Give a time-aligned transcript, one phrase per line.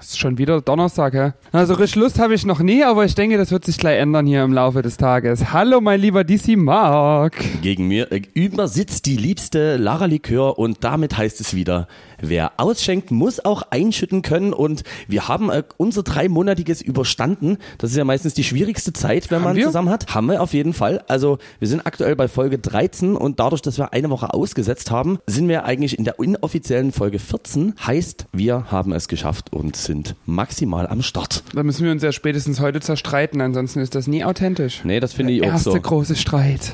[0.00, 1.32] ist schon wieder Donnerstag, hä?
[1.52, 4.26] Also richtig Lust habe ich noch nie, aber ich denke, das wird sich gleich ändern
[4.26, 5.52] hier im Laufe des Tages.
[5.52, 7.36] Hallo, mein lieber DC Mark.
[7.62, 11.88] Gegen mir äh, über sitzt die liebste Lara Likör und damit heißt es wieder,
[12.28, 17.58] wer ausschenkt, muss auch einschütten können und wir haben äh, unser dreimonatiges überstanden.
[17.78, 19.66] Das ist ja meistens die schwierigste Zeit, wenn Haben man wir?
[19.66, 20.14] zusammen hat.
[20.14, 21.02] Haben wir auf jeden Fall.
[21.08, 25.18] Also wir sind aktuell bei Folge 13 und dadurch, dass wir eine Woche ausgesetzt haben,
[25.26, 27.74] sind wir eigentlich in der inoffiziellen Folge 14.
[27.86, 31.44] Heißt, wir haben es geschafft und sind maximal am Start.
[31.54, 34.82] Da müssen wir uns ja spätestens heute zerstreiten, ansonsten ist das nie authentisch.
[34.84, 36.72] Nee, das finde ich auch Erste so große Streit.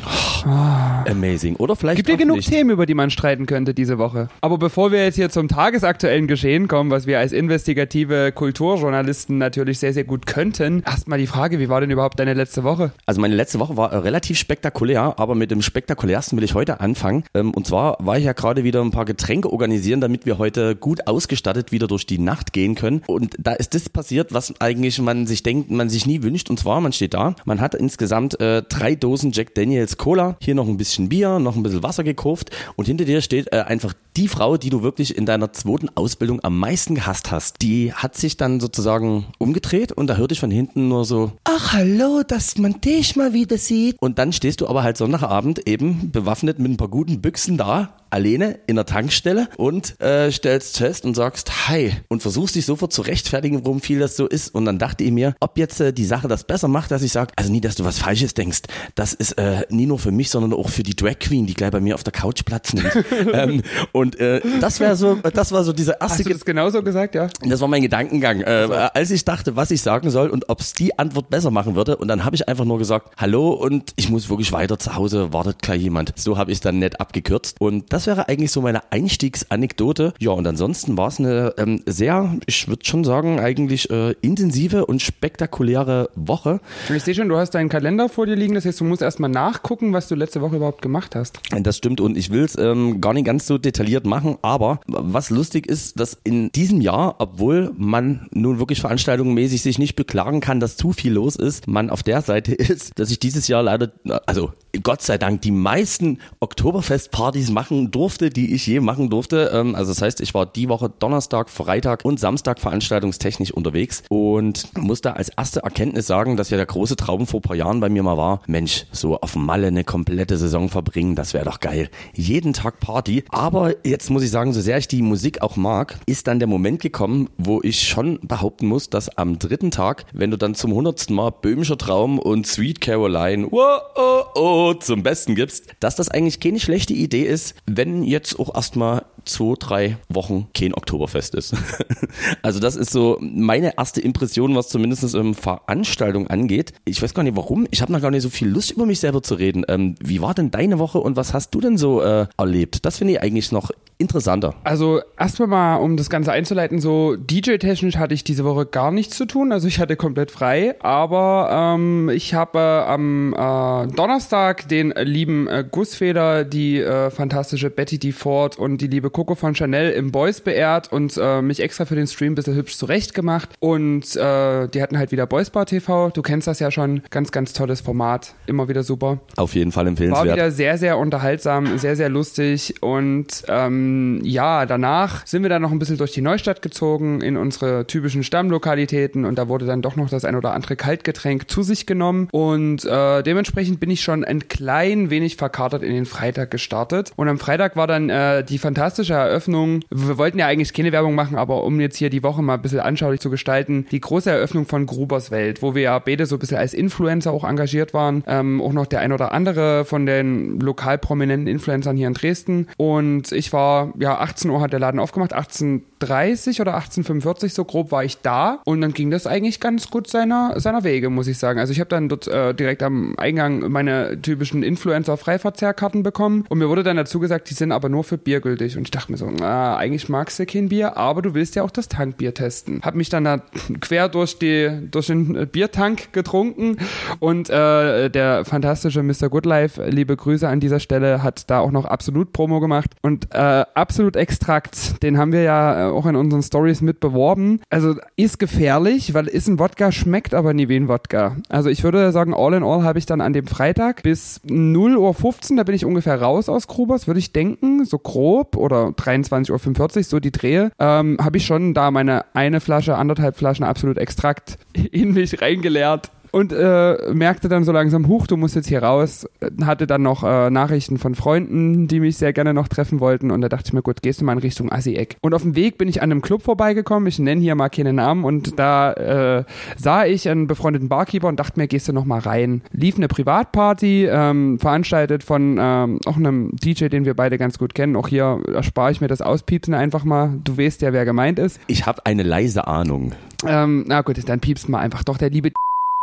[1.08, 1.56] amazing.
[1.56, 2.48] Oder vielleicht Gibt ja genug nicht.
[2.48, 4.28] Themen, über die man streiten könnte diese Woche.
[4.40, 9.78] Aber bevor wir jetzt hier zum tagesaktuellen Geschehen kommen, was wir als investigative Kulturjournalisten natürlich
[9.78, 12.92] sehr, sehr gut könnten, erstmal die Frage, wie war denn überhaupt deine letzte Woche?
[13.06, 16.80] Also meine letzte Woche war äh, relativ spektakulär, aber mit dem spektakulärsten will ich heute
[16.80, 17.24] anfangen.
[17.32, 20.76] Ähm, und zwar war ich ja gerade wieder ein paar Getränke organisieren, damit wir heute
[20.76, 23.00] gut ausgestattet wieder durch die Nacht gehen können.
[23.06, 26.50] Und da ist das passiert, was eigentlich man sich denkt, man sich nie wünscht.
[26.50, 30.54] Und zwar, man steht da, man hat insgesamt äh, drei Dosen Jack Daniels Cola, hier
[30.54, 33.94] noch ein bisschen Bier, noch ein bisschen Wasser gekauft und hinter dir steht äh, einfach
[34.16, 37.62] die Frau, die du wirklich in deiner zweiten Ausbildung am meisten gehasst hast.
[37.62, 41.72] Die hat sich dann sozusagen umgedreht und da hörte ich von hinten nur so, ach
[41.72, 43.96] hallo, dass man dich mal wieder sieht.
[44.00, 47.99] Und dann stehst du aber halt Sonntagabend eben bewaffnet mit ein paar guten Büchsen da,
[48.10, 52.92] alleine in der Tankstelle und äh, stellst fest und sagst Hi und versuchst dich sofort
[52.92, 54.54] zu rechtfertigen, warum viel das so ist.
[54.54, 57.12] Und dann dachte ich mir, ob jetzt äh, die Sache das besser macht, dass ich
[57.12, 58.62] sage, also nie, dass du was Falsches denkst.
[58.94, 61.70] Das ist äh, nie nur für mich, sondern auch für die Drag Queen, die gleich
[61.70, 62.92] bei mir auf der Couch Platz nimmt.
[63.32, 66.82] ähm, und äh, das wäre so, das war so dieser erste Hast du das genauso
[66.82, 67.28] gesagt, ja?
[67.42, 70.72] das war mein Gedankengang, äh, als ich dachte, was ich sagen soll und ob es
[70.72, 71.96] die Antwort besser machen würde.
[71.96, 75.32] Und dann habe ich einfach nur gesagt, hallo und ich muss wirklich weiter zu Hause,
[75.32, 76.12] wartet gleich jemand.
[76.16, 77.56] So habe ich es dann nett abgekürzt.
[77.60, 80.14] Und das wäre eigentlich so meine Einstiegsanekdote.
[80.18, 84.86] Ja, und ansonsten war es eine ähm, sehr, ich würde schon sagen, eigentlich äh, intensive
[84.86, 86.60] und spektakuläre Woche.
[86.94, 89.30] Ich sehe schon, du hast deinen Kalender vor dir liegen, das heißt, du musst erstmal
[89.30, 91.40] nachgucken, was du letzte Woche überhaupt gemacht hast.
[91.50, 95.30] Das stimmt und ich will es ähm, gar nicht ganz so detailliert machen, aber was
[95.30, 100.60] lustig ist, dass in diesem Jahr, obwohl man nun wirklich veranstaltungsmäßig sich nicht beklagen kann,
[100.60, 103.92] dass zu viel los ist, man auf der Seite ist, dass ich dieses Jahr leider,
[104.26, 109.50] also Gott sei Dank, die meisten Oktoberfestpartys machen durfte, die ich je machen durfte.
[109.52, 114.76] Ähm, also das heißt, ich war die Woche Donnerstag, Freitag und Samstag veranstaltungstechnisch unterwegs und
[114.78, 117.80] muss da als erste Erkenntnis sagen, dass ja der große Traum vor ein paar Jahren
[117.80, 121.60] bei mir mal war, Mensch, so auf Malle eine komplette Saison verbringen, das wäre doch
[121.60, 121.90] geil.
[122.14, 123.24] Jeden Tag Party.
[123.30, 126.48] Aber jetzt muss ich sagen, so sehr ich die Musik auch mag, ist dann der
[126.48, 130.72] Moment gekommen, wo ich schon behaupten muss, dass am dritten Tag, wenn du dann zum
[130.72, 136.08] hundertsten Mal Böhmischer Traum und Sweet Caroline wow, oh, oh, zum Besten gibst, dass das
[136.08, 141.54] eigentlich keine schlechte Idee ist, wenn jetzt auch erstmal zwei, drei Wochen kein Oktoberfest ist.
[142.42, 146.72] also das ist so meine erste Impression, was zumindest ähm, Veranstaltung angeht.
[146.84, 147.66] Ich weiß gar nicht warum.
[147.70, 149.64] Ich habe noch gar nicht so viel Lust, über mich selber zu reden.
[149.68, 152.84] Ähm, wie war denn deine Woche und was hast du denn so äh, erlebt?
[152.84, 153.70] Das finde ich eigentlich noch
[154.00, 154.54] interessanter.
[154.64, 159.16] Also erstmal mal, um das Ganze einzuleiten, so DJ-technisch hatte ich diese Woche gar nichts
[159.16, 164.68] zu tun, also ich hatte komplett frei, aber ähm, ich habe äh, am äh, Donnerstag
[164.68, 168.12] den äh, lieben äh, Gussfeder, die äh, fantastische Betty D.
[168.12, 171.94] Ford und die liebe Coco von Chanel im Boys beehrt und äh, mich extra für
[171.94, 175.66] den Stream ein bisschen hübsch zurecht gemacht und äh, die hatten halt wieder Boys Bar
[175.66, 179.18] TV, du kennst das ja schon, ganz, ganz tolles Format, immer wieder super.
[179.36, 180.36] Auf jeden Fall War empfehlenswert.
[180.36, 183.89] wieder sehr, sehr unterhaltsam, sehr, sehr lustig und ähm,
[184.24, 188.22] ja, danach sind wir dann noch ein bisschen durch die Neustadt gezogen in unsere typischen
[188.22, 192.28] Stammlokalitäten und da wurde dann doch noch das ein oder andere Kaltgetränk zu sich genommen.
[192.32, 197.12] Und äh, dementsprechend bin ich schon ein klein wenig verkatert in den Freitag gestartet.
[197.16, 201.14] Und am Freitag war dann äh, die fantastische Eröffnung, wir wollten ja eigentlich keine Werbung
[201.14, 204.30] machen, aber um jetzt hier die Woche mal ein bisschen anschaulich zu gestalten, die große
[204.30, 207.94] Eröffnung von Grubers Welt, wo wir ja beide so ein bisschen als Influencer auch engagiert
[207.94, 212.14] waren, ähm, auch noch der ein oder andere von den lokal prominenten Influencern hier in
[212.14, 212.68] Dresden.
[212.76, 217.92] Und ich war, ja 18 Uhr hat der Laden aufgemacht, 18.30 oder 18.45 so grob
[217.92, 221.38] war ich da und dann ging das eigentlich ganz gut seiner, seiner Wege, muss ich
[221.38, 221.58] sagen.
[221.58, 226.68] Also ich habe dann dort äh, direkt am Eingang meine typischen Influencer-Freiverzehrkarten bekommen und mir
[226.68, 229.18] wurde dann dazu gesagt, die sind aber nur für Bier gültig und ich dachte mir
[229.18, 232.80] so, na, eigentlich magst du kein Bier, aber du willst ja auch das Tankbier testen.
[232.82, 233.42] Hab mich dann da
[233.80, 236.78] quer durch, die, durch den äh, Biertank getrunken
[237.18, 239.28] und äh, der fantastische Mr.
[239.28, 243.59] Goodlife, liebe Grüße an dieser Stelle, hat da auch noch absolut Promo gemacht und äh,
[243.60, 247.60] äh, absolut Extrakt, den haben wir ja äh, auch in unseren Stories mit beworben.
[247.70, 251.36] Also ist gefährlich, weil ist ein Wodka, schmeckt aber nie wie ein Wodka.
[251.48, 254.96] Also ich würde sagen, all in all habe ich dann an dem Freitag bis 0
[254.96, 258.88] Uhr 15, da bin ich ungefähr raus aus Grubers, würde ich denken, so grob oder
[258.88, 263.64] 23.45 Uhr, so die Drehe, ähm, habe ich schon da meine eine Flasche, anderthalb Flaschen
[263.64, 264.58] absolut Extrakt
[264.92, 269.28] in mich reingeleert und äh, merkte dann so langsam, huch, du musst jetzt hier raus.
[269.64, 273.30] Hatte dann noch äh, Nachrichten von Freunden, die mich sehr gerne noch treffen wollten.
[273.30, 275.16] Und da dachte ich mir, gut, gehst du mal in Richtung Assi-Eck.
[275.20, 277.06] Und auf dem Weg bin ich an einem Club vorbeigekommen.
[277.08, 278.24] Ich nenne hier mal keinen Namen.
[278.24, 279.44] Und da äh,
[279.76, 282.62] sah ich einen befreundeten Barkeeper und dachte mir, gehst du noch mal rein.
[282.72, 287.74] Lief eine Privatparty, ähm, veranstaltet von ähm, auch einem DJ, den wir beide ganz gut
[287.74, 287.96] kennen.
[287.96, 290.38] Auch hier erspare ich mir das Auspiepsen einfach mal.
[290.44, 291.60] Du weißt ja, wer gemeint ist.
[291.66, 293.12] Ich habe eine leise Ahnung.
[293.46, 295.02] Ähm, na gut, dann piepst mal einfach.
[295.02, 295.50] Doch, der liebe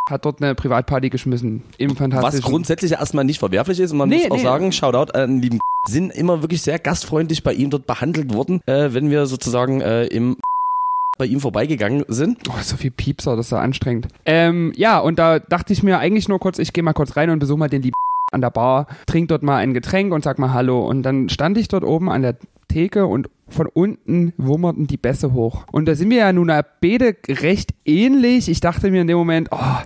[0.10, 1.64] hat dort eine Privatparty geschmissen.
[1.78, 2.44] Im Fantastischen.
[2.44, 4.44] Was grundsätzlich erstmal nicht verwerflich ist und man Nee, muss auch nee.
[4.44, 8.62] sagen, Shoutout an den lieben sind immer wirklich sehr gastfreundlich bei ihm dort behandelt worden,
[8.66, 10.38] äh, wenn wir sozusagen äh, im
[11.18, 12.38] bei ihm vorbeigegangen sind.
[12.48, 14.08] Oh, so viel Piepser, das ist so anstrengend.
[14.26, 17.32] Ähm, ja, und da dachte ich mir eigentlich nur kurz, ich gehe mal kurz rein
[17.32, 17.96] und besuche mal den lieben
[18.32, 20.86] an der Bar, trink dort mal ein Getränk und sag mal Hallo.
[20.86, 25.34] Und dann stand ich dort oben an der Theke und von unten wummerten die Bässe
[25.34, 25.66] hoch.
[25.72, 28.50] Und da sind wir ja nun beide recht ähnlich.
[28.50, 29.78] Ich dachte mir in dem Moment, oh,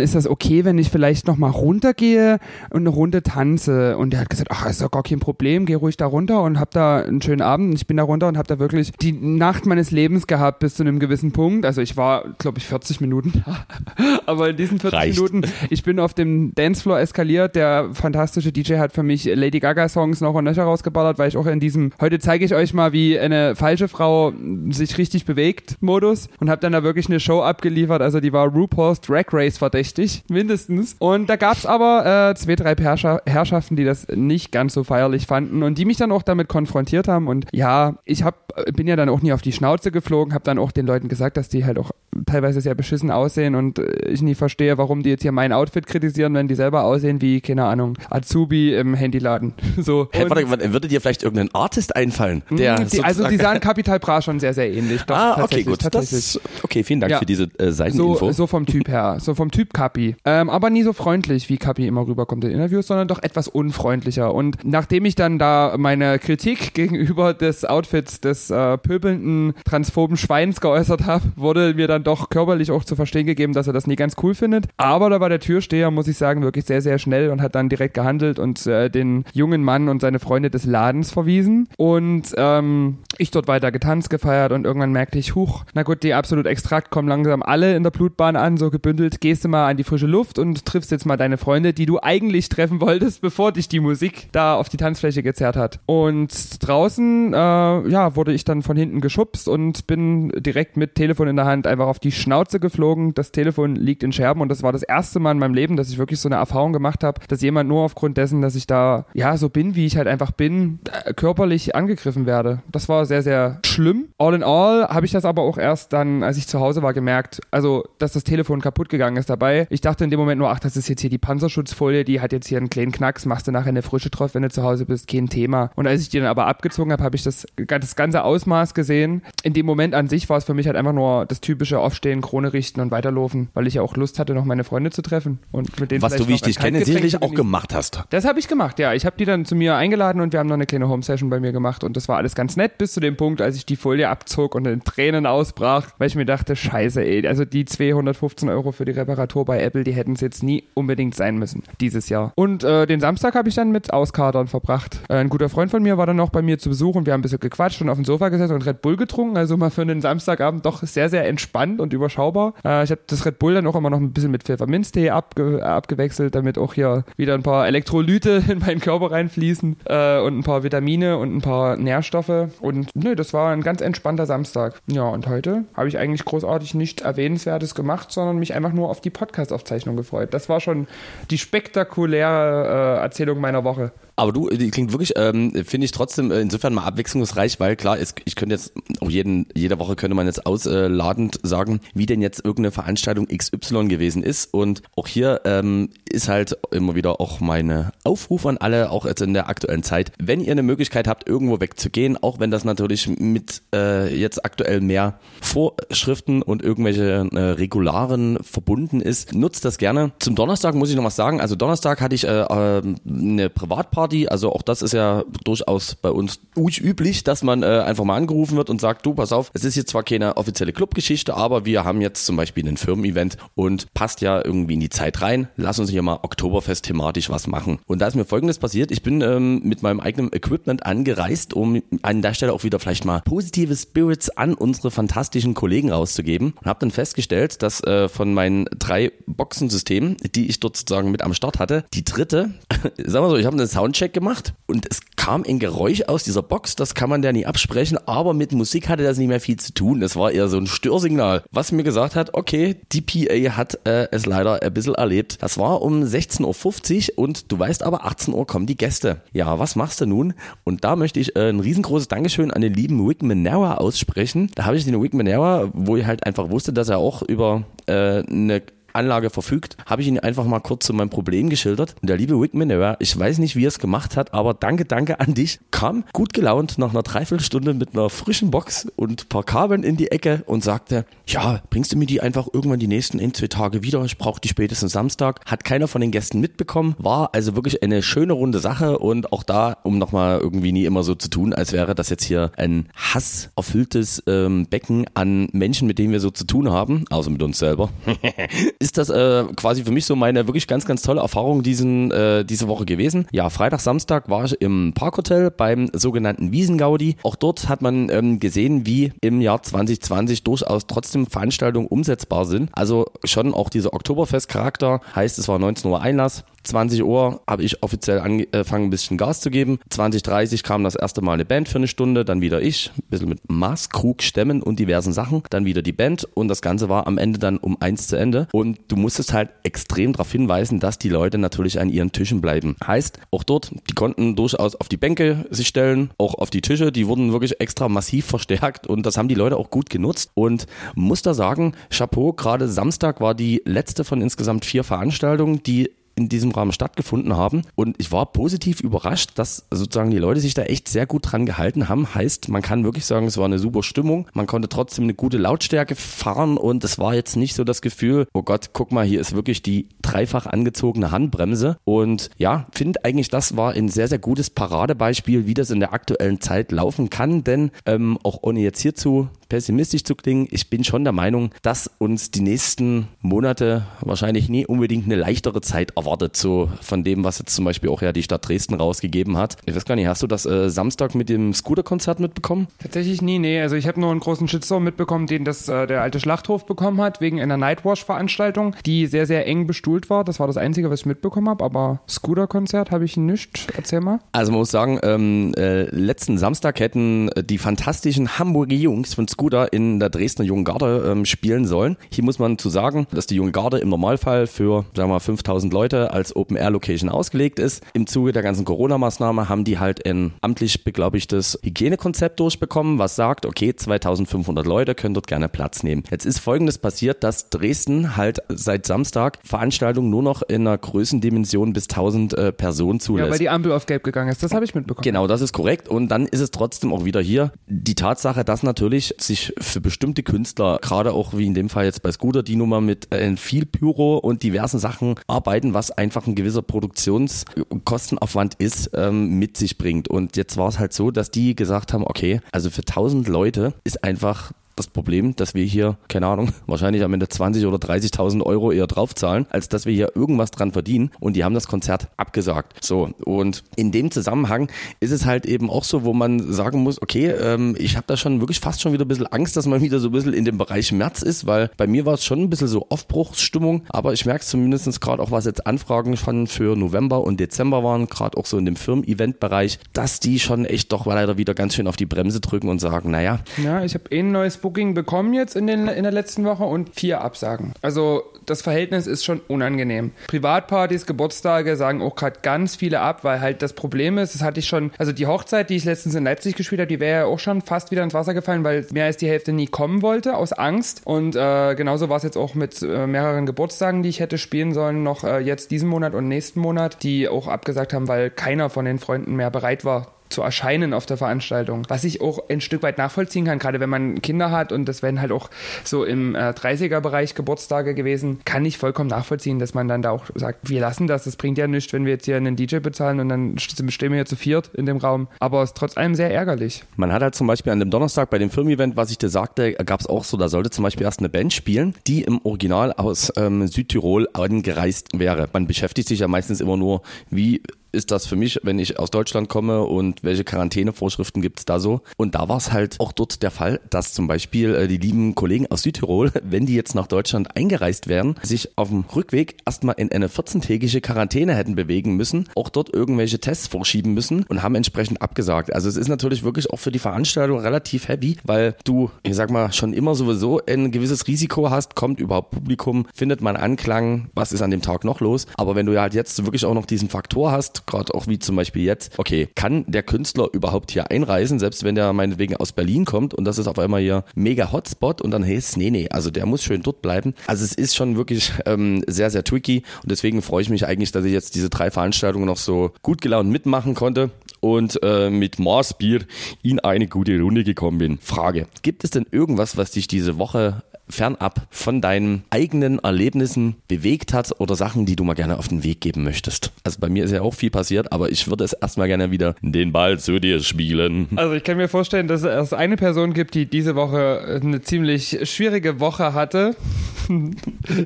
[0.00, 2.38] ist das okay, wenn ich vielleicht nochmal runtergehe
[2.70, 3.96] und eine Runde tanze?
[3.96, 6.58] Und er hat gesagt, ach, ist doch gar kein Problem, geh ruhig da runter und
[6.58, 7.70] hab da einen schönen Abend.
[7.70, 10.74] Und ich bin da runter und hab da wirklich die Nacht meines Lebens gehabt bis
[10.74, 11.64] zu einem gewissen Punkt.
[11.64, 13.66] Also ich war, glaube ich, 40 Minuten da.
[14.26, 15.16] Aber in diesen 40 Reicht.
[15.16, 17.56] Minuten, ich bin auf dem Dancefloor eskaliert.
[17.56, 21.36] Der fantastische DJ hat für mich Lady Gaga Songs noch und nöcher rausgeballert, weil ich
[21.36, 24.32] auch in diesem, heute zeige ich euch mal, wie eine falsche Frau
[24.70, 28.02] sich richtig bewegt Modus und habe dann da wirklich eine Show abgeliefert.
[28.02, 29.87] Also die war RuPaul's Drag Race verdächtig,
[30.28, 30.96] mindestens.
[30.98, 35.26] Und da gab's aber äh, zwei, drei Herrscher Herrschaften, die das nicht ganz so feierlich
[35.26, 37.28] fanden und die mich dann auch damit konfrontiert haben.
[37.28, 40.58] Und ja, ich hab, bin ja dann auch nie auf die Schnauze geflogen, habe dann
[40.58, 41.90] auch den Leuten gesagt, dass die halt auch
[42.26, 45.86] teilweise sehr beschissen aussehen und äh, ich nie verstehe, warum die jetzt hier mein Outfit
[45.86, 49.54] kritisieren, wenn die selber aussehen wie, keine Ahnung, Azubi im Handyladen.
[49.80, 50.08] So.
[50.12, 52.42] Hey, warte, würde dir vielleicht irgendein Artist einfallen?
[52.50, 55.02] Der die, also die sahen Capital Bra schon sehr, sehr ähnlich.
[55.02, 55.78] Doch, Ah, okay, gut.
[55.94, 57.18] Das, okay, vielen Dank Ja.
[57.20, 58.32] für diese äh, so, Seiteninfo.
[58.32, 60.16] so vom Typ her, so vom Typ Kapi.
[60.24, 64.34] Ähm, aber nie so freundlich, wie Kapi immer rüberkommt in Interviews, sondern doch etwas unfreundlicher.
[64.34, 70.60] Und nachdem ich dann da meine Kritik gegenüber des Outfits des äh, pöbelnden, transphoben Schweins
[70.60, 73.94] geäußert habe, wurde mir dann doch körperlich auch zu verstehen gegeben, dass er das nie
[73.94, 74.66] ganz cool findet.
[74.78, 77.68] Aber da war der Türsteher, muss ich sagen, wirklich sehr, sehr schnell und hat dann
[77.68, 81.68] direkt gehandelt und äh, den jungen Mann und seine Freunde des Ladens verwiesen.
[81.76, 86.14] Und ähm, ich dort weiter getanzt, gefeiert und irgendwann merkte ich, huch, na gut, die
[86.14, 89.76] absolut Extrakt kommen langsam alle in der Blutbahn an, so gebündelt, gehst du mal an
[89.76, 93.52] die frische Luft und triffst jetzt mal deine Freunde, die du eigentlich treffen wolltest, bevor
[93.52, 95.80] dich die Musik da auf die Tanzfläche gezerrt hat.
[95.86, 101.28] Und draußen, äh, ja, wurde ich dann von hinten geschubst und bin direkt mit Telefon
[101.28, 103.14] in der Hand einfach auf die Schnauze geflogen.
[103.14, 105.90] Das Telefon liegt in Scherben und das war das erste Mal in meinem Leben, dass
[105.90, 109.06] ich wirklich so eine Erfahrung gemacht habe, dass jemand nur aufgrund dessen, dass ich da,
[109.14, 112.62] ja, so bin, wie ich halt einfach bin, äh, körperlich angegriffen werde.
[112.70, 114.08] Das war sehr, sehr schlimm.
[114.18, 116.94] All in all habe ich das aber auch erst dann, als ich zu Hause war,
[116.94, 119.57] gemerkt, also, dass das Telefon kaputt gegangen ist dabei.
[119.70, 122.32] Ich dachte in dem Moment nur, ach, das ist jetzt hier die Panzerschutzfolie, die hat
[122.32, 124.86] jetzt hier einen kleinen Knacks, machst du nachher eine frische drauf, wenn du zu Hause
[124.86, 125.70] bist, kein Thema.
[125.74, 129.22] Und als ich die dann aber abgezogen habe, habe ich das, das ganze Ausmaß gesehen.
[129.42, 132.20] In dem Moment an sich war es für mich halt einfach nur das typische Aufstehen,
[132.20, 135.38] Krone richten und weiterlaufen, weil ich ja auch Lust hatte, noch meine Freunde zu treffen
[135.52, 138.04] und mit denen Was du, wie ich dich kenne, sicherlich auch gemacht hast.
[138.10, 138.92] Das habe ich gemacht, ja.
[138.94, 141.40] Ich habe die dann zu mir eingeladen und wir haben noch eine kleine Home-Session bei
[141.40, 143.76] mir gemacht und das war alles ganz nett bis zu dem Punkt, als ich die
[143.76, 148.48] Folie abzog und in Tränen ausbrach, weil ich mir dachte, scheiße, ey, also die 215
[148.48, 152.08] Euro für die Reparatur bei Apple, die hätten es jetzt nie unbedingt sein müssen, dieses
[152.08, 152.32] Jahr.
[152.34, 155.00] Und äh, den Samstag habe ich dann mit Auskadern verbracht.
[155.08, 157.12] Äh, ein guter Freund von mir war dann noch bei mir zu Besuch und wir
[157.12, 159.70] haben ein bisschen gequatscht und auf dem Sofa gesessen und Red Bull getrunken, also mal
[159.70, 162.54] für einen Samstagabend doch sehr, sehr entspannt und überschaubar.
[162.64, 165.64] Äh, ich habe das Red Bull dann auch immer noch ein bisschen mit Pfefferminztee abge
[165.64, 170.42] abgewechselt, damit auch hier wieder ein paar Elektrolyte in meinen Körper reinfließen äh, und ein
[170.42, 172.48] paar Vitamine und ein paar Nährstoffe.
[172.60, 174.80] Und nö, das war ein ganz entspannter Samstag.
[174.86, 179.00] Ja, und heute habe ich eigentlich großartig nicht Erwähnenswertes gemacht, sondern mich einfach nur auf
[179.00, 180.32] die Podcast-Aufzeichnung gefreut.
[180.32, 180.88] Das war schon
[181.30, 183.92] die spektakuläre äh, Erzählung meiner Woche.
[184.18, 188.00] Aber du, die klingt wirklich, ähm, finde ich trotzdem äh, insofern mal abwechslungsreich, weil klar,
[188.00, 192.20] es, ich könnte jetzt, auch jeden, jede Woche könnte man jetzt ausladend sagen, wie denn
[192.20, 194.52] jetzt irgendeine Veranstaltung XY gewesen ist.
[194.52, 199.22] Und auch hier ähm, ist halt immer wieder auch meine Aufruf an alle, auch jetzt
[199.22, 203.08] in der aktuellen Zeit, wenn ihr eine Möglichkeit habt, irgendwo wegzugehen, auch wenn das natürlich
[203.20, 210.10] mit äh, jetzt aktuell mehr Vorschriften und irgendwelche äh, Regularen verbunden ist, nutzt das gerne.
[210.18, 211.40] Zum Donnerstag muss ich noch was sagen.
[211.40, 214.28] Also Donnerstag hatte ich äh, äh, eine Privatparty Party.
[214.28, 218.56] Also auch das ist ja durchaus bei uns üblich, dass man äh, einfach mal angerufen
[218.56, 221.84] wird und sagt, du, pass auf, es ist jetzt zwar keine offizielle Clubgeschichte, aber wir
[221.84, 225.48] haben jetzt zum Beispiel ein Firmen-Event und passt ja irgendwie in die Zeit rein.
[225.56, 227.80] Lass uns hier mal Oktoberfest thematisch was machen.
[227.86, 228.90] Und da ist mir Folgendes passiert.
[228.90, 233.04] Ich bin ähm, mit meinem eigenen Equipment angereist, um an der Stelle auch wieder vielleicht
[233.04, 238.32] mal positive Spirits an unsere fantastischen Kollegen rauszugeben und habe dann festgestellt, dass äh, von
[238.32, 242.50] meinen drei Boxensystemen, die ich dort sozusagen mit am Start hatte, die dritte,
[243.04, 243.66] sagen wir so, ich habe einen
[243.98, 247.46] Soundcheck gemacht und es kam ein Geräusch aus dieser Box, das kann man ja nie
[247.46, 249.98] absprechen, aber mit Musik hatte das nicht mehr viel zu tun.
[249.98, 254.06] Das war eher so ein Störsignal, was mir gesagt hat, okay, die PA hat äh,
[254.12, 255.38] es leider ein bisschen erlebt.
[255.40, 259.22] Das war um 16.50 Uhr und du weißt aber, 18 Uhr kommen die Gäste.
[259.32, 260.34] Ja, was machst du nun?
[260.64, 264.50] Und da möchte ich äh, ein riesengroßes Dankeschön an den lieben Wick Manera aussprechen.
[264.54, 267.64] Da habe ich den Wick Manera, wo ich halt einfach wusste, dass er auch über
[267.86, 271.94] äh, eine Anlage verfügt, habe ich ihn einfach mal kurz zu meinem Problem geschildert.
[272.00, 274.84] Und der liebe Wick Minera, ich weiß nicht, wie er es gemacht hat, aber danke,
[274.84, 279.44] danke an dich, kam gut gelaunt nach einer Dreiviertelstunde mit einer frischen Box und paar
[279.44, 283.20] Kabeln in die Ecke und sagte, ja, bringst du mir die einfach irgendwann die nächsten
[283.20, 284.04] ein, zwei Tage wieder?
[284.04, 285.40] Ich brauche die spätestens Samstag.
[285.46, 286.94] Hat keiner von den Gästen mitbekommen.
[286.98, 291.02] War also wirklich eine schöne runde Sache und auch da, um nochmal irgendwie nie immer
[291.02, 295.98] so zu tun, als wäre das jetzt hier ein hasserfülltes ähm, Becken an Menschen, mit
[295.98, 297.90] denen wir so zu tun haben, außer mit uns selber.
[298.78, 302.44] ist das äh, quasi für mich so meine wirklich ganz, ganz tolle Erfahrung diesen, äh,
[302.44, 303.26] diese Woche gewesen.
[303.32, 307.16] Ja, Freitag, Samstag war ich im Parkhotel beim sogenannten Wiesengaudi.
[307.22, 312.70] Auch dort hat man ähm, gesehen, wie im Jahr 2020 durchaus trotzdem Veranstaltungen umsetzbar sind.
[312.72, 315.00] Also schon auch dieser Oktoberfest-Charakter.
[315.14, 316.44] Heißt, es war 19 Uhr Einlass.
[316.68, 319.78] 20 Uhr habe ich offiziell angefangen, ein bisschen Gas zu geben.
[319.90, 323.28] 20.30 kam das erste Mal eine Band für eine Stunde, dann wieder ich, ein bisschen
[323.28, 325.42] mit Maßkrug, Stämmen und diversen Sachen.
[325.50, 328.48] Dann wieder die Band und das Ganze war am Ende dann um eins zu Ende.
[328.52, 332.76] Und du musstest halt extrem darauf hinweisen, dass die Leute natürlich an ihren Tischen bleiben.
[332.86, 336.92] Heißt, auch dort, die konnten durchaus auf die Bänke sich stellen, auch auf die Tische,
[336.92, 340.30] die wurden wirklich extra massiv verstärkt und das haben die Leute auch gut genutzt.
[340.34, 345.90] Und muss da sagen, Chapeau, gerade Samstag war die letzte von insgesamt vier Veranstaltungen, die
[346.18, 347.62] in diesem Rahmen stattgefunden haben.
[347.76, 351.46] Und ich war positiv überrascht, dass sozusagen die Leute sich da echt sehr gut dran
[351.46, 352.14] gehalten haben.
[352.14, 354.26] Heißt, man kann wirklich sagen, es war eine super Stimmung.
[354.34, 358.26] Man konnte trotzdem eine gute Lautstärke fahren und es war jetzt nicht so das Gefühl,
[358.34, 361.78] oh Gott, guck mal, hier ist wirklich die dreifach angezogene Handbremse.
[361.84, 365.92] Und ja, finde eigentlich, das war ein sehr, sehr gutes Paradebeispiel, wie das in der
[365.92, 367.44] aktuellen Zeit laufen kann.
[367.44, 371.90] Denn ähm, auch ohne jetzt hierzu pessimistisch zu klingen, ich bin schon der Meinung, dass
[371.98, 377.38] uns die nächsten Monate wahrscheinlich nie unbedingt eine leichtere Zeit erwartet, so von dem, was
[377.38, 379.56] jetzt zum Beispiel auch ja die Stadt Dresden rausgegeben hat.
[379.66, 382.68] Ich weiß gar nicht, hast du das äh, Samstag mit dem Scooter-Konzert mitbekommen?
[382.78, 383.60] Tatsächlich nie, nee.
[383.60, 387.00] Also ich habe nur einen großen Shitstorm mitbekommen, den das äh, der alte Schlachthof bekommen
[387.00, 390.24] hat, wegen einer Nightwash-Veranstaltung, die sehr, sehr eng bestuhlt war.
[390.24, 393.68] Das war das Einzige, was ich mitbekommen habe, aber Scooter-Konzert habe ich nicht.
[393.76, 394.20] Erzähl mal.
[394.32, 399.26] Also man muss sagen, ähm, äh, letzten Samstag hätten äh, die fantastischen Hamburger Jungs von
[399.26, 399.37] Scooter
[399.72, 401.96] in der Dresdner Jungen Garde ähm, spielen sollen.
[402.10, 405.20] Hier muss man zu sagen, dass die Junge Garde im Normalfall für, sagen wir mal,
[405.20, 407.82] 5000 Leute als Open-Air-Location ausgelegt ist.
[407.94, 413.46] Im Zuge der ganzen Corona-Maßnahme haben die halt ein amtlich beglaubigtes Hygienekonzept durchbekommen, was sagt,
[413.46, 416.02] okay, 2500 Leute können dort gerne Platz nehmen.
[416.10, 421.72] Jetzt ist Folgendes passiert, dass Dresden halt seit Samstag Veranstaltungen nur noch in einer Größendimension
[421.72, 423.26] bis 1000 äh, Personen zulässt.
[423.26, 424.42] Ja, weil die Ampel auf Gelb gegangen ist.
[424.42, 425.04] Das habe ich mitbekommen.
[425.04, 425.88] Genau, das ist korrekt.
[425.88, 430.22] Und dann ist es trotzdem auch wieder hier die Tatsache, dass natürlich sich für bestimmte
[430.22, 433.36] Künstler, gerade auch wie in dem Fall jetzt bei Scooter, die nun mal mit äh,
[433.36, 439.78] viel Pyro und diversen Sachen arbeiten, was einfach ein gewisser Produktionskostenaufwand ist, ähm, mit sich
[439.78, 440.08] bringt.
[440.08, 443.74] Und jetzt war es halt so, dass die gesagt haben, okay, also für 1000 Leute
[443.84, 448.42] ist einfach das Problem, dass wir hier, keine Ahnung, wahrscheinlich am Ende 20 oder 30.000
[448.42, 451.10] Euro eher draufzahlen, als dass wir hier irgendwas dran verdienen.
[451.20, 452.84] Und die haben das Konzert abgesagt.
[452.84, 454.70] So, und in dem Zusammenhang
[455.00, 458.16] ist es halt eben auch so, wo man sagen muss, okay, ähm, ich habe da
[458.16, 460.44] schon wirklich fast schon wieder ein bisschen Angst, dass man wieder so ein bisschen in
[460.44, 464.12] dem Bereich März ist, weil bei mir war es schon ein bisschen so Aufbruchsstimmung, aber
[464.12, 468.06] ich merke es zumindest gerade auch, was jetzt Anfragen schon für November und Dezember waren,
[468.06, 471.86] gerade auch so in dem Firmen-Event-Bereich, dass die schon echt doch leider wieder ganz schön
[471.86, 473.40] auf die Bremse drücken und sagen, naja.
[473.62, 476.44] Ja, ich habe eh ein neues Buch Booking bekommen jetzt in, den, in der letzten
[476.44, 477.72] Woche und vier Absagen.
[477.80, 480.10] Also das Verhältnis ist schon unangenehm.
[480.26, 484.60] Privatpartys, Geburtstage sagen auch gerade ganz viele ab, weil halt das Problem ist, das hatte
[484.60, 487.24] ich schon, also die Hochzeit, die ich letztens in Leipzig gespielt habe, die wäre ja
[487.24, 490.36] auch schon fast wieder ins Wasser gefallen, weil mehr als die Hälfte nie kommen wollte,
[490.36, 491.00] aus Angst.
[491.04, 494.74] Und äh, genauso war es jetzt auch mit äh, mehreren Geburtstagen, die ich hätte spielen
[494.74, 498.68] sollen, noch äh, jetzt diesen Monat und nächsten Monat, die auch abgesagt haben, weil keiner
[498.68, 501.84] von den Freunden mehr bereit war, zu erscheinen auf der Veranstaltung.
[501.88, 505.02] Was ich auch ein Stück weit nachvollziehen kann, gerade wenn man Kinder hat und das
[505.02, 505.50] werden halt auch
[505.84, 510.26] so im äh, 30er-Bereich Geburtstage gewesen, kann ich vollkommen nachvollziehen, dass man dann da auch
[510.34, 513.20] sagt, wir lassen das, das bringt ja nichts, wenn wir jetzt hier einen DJ bezahlen
[513.20, 515.28] und dann stehen wir hier zu viert in dem Raum.
[515.40, 516.84] Aber es ist trotz allem sehr ärgerlich.
[516.96, 519.72] Man hat halt zum Beispiel an dem Donnerstag bei dem Firmen-Event, was ich dir sagte,
[519.72, 522.92] gab es auch so, da sollte zum Beispiel erst eine Band spielen, die im Original
[522.92, 525.48] aus ähm, Südtirol angereist wäre.
[525.52, 529.10] Man beschäftigt sich ja meistens immer nur, wie ist das für mich, wenn ich aus
[529.10, 532.02] Deutschland komme und welche Quarantänevorschriften gibt es da so?
[532.16, 535.34] Und da war es halt auch dort der Fall, dass zum Beispiel äh, die lieben
[535.34, 539.94] Kollegen aus Südtirol, wenn die jetzt nach Deutschland eingereist wären, sich auf dem Rückweg erstmal
[539.98, 544.74] in eine 14-tägige Quarantäne hätten bewegen müssen, auch dort irgendwelche Tests vorschieben müssen und haben
[544.74, 545.72] entsprechend abgesagt.
[545.72, 549.50] Also es ist natürlich wirklich auch für die Veranstaltung relativ heavy, weil du, ich sag
[549.50, 554.52] mal, schon immer sowieso ein gewisses Risiko hast, kommt überhaupt Publikum, findet man Anklang, was
[554.52, 555.46] ist an dem Tag noch los.
[555.56, 558.38] Aber wenn du ja halt jetzt wirklich auch noch diesen Faktor hast, gerade auch wie
[558.38, 562.72] zum Beispiel jetzt, okay, kann der Künstler überhaupt hier einreisen, selbst wenn der meinetwegen aus
[562.72, 566.08] Berlin kommt und das ist auf einmal hier mega Hotspot und dann heißt nee, nee,
[566.10, 567.34] also der muss schön dort bleiben.
[567.46, 571.12] Also es ist schon wirklich ähm, sehr, sehr tricky und deswegen freue ich mich eigentlich,
[571.12, 574.30] dass ich jetzt diese drei Veranstaltungen noch so gut gelaunt mitmachen konnte
[574.60, 576.20] und äh, mit Maßbier
[576.62, 578.18] in eine gute Runde gekommen bin.
[578.18, 584.32] Frage, gibt es denn irgendwas, was dich diese Woche fernab von deinen eigenen Erlebnissen bewegt
[584.32, 586.72] hat oder Sachen, die du mal gerne auf den Weg geben möchtest?
[586.84, 589.54] Also bei mir ist ja auch viel passiert, aber ich würde es erstmal gerne wieder
[589.62, 591.28] den Ball zu dir spielen.
[591.36, 595.38] Also ich kann mir vorstellen, dass es eine Person gibt, die diese Woche eine ziemlich
[595.44, 596.76] schwierige Woche hatte.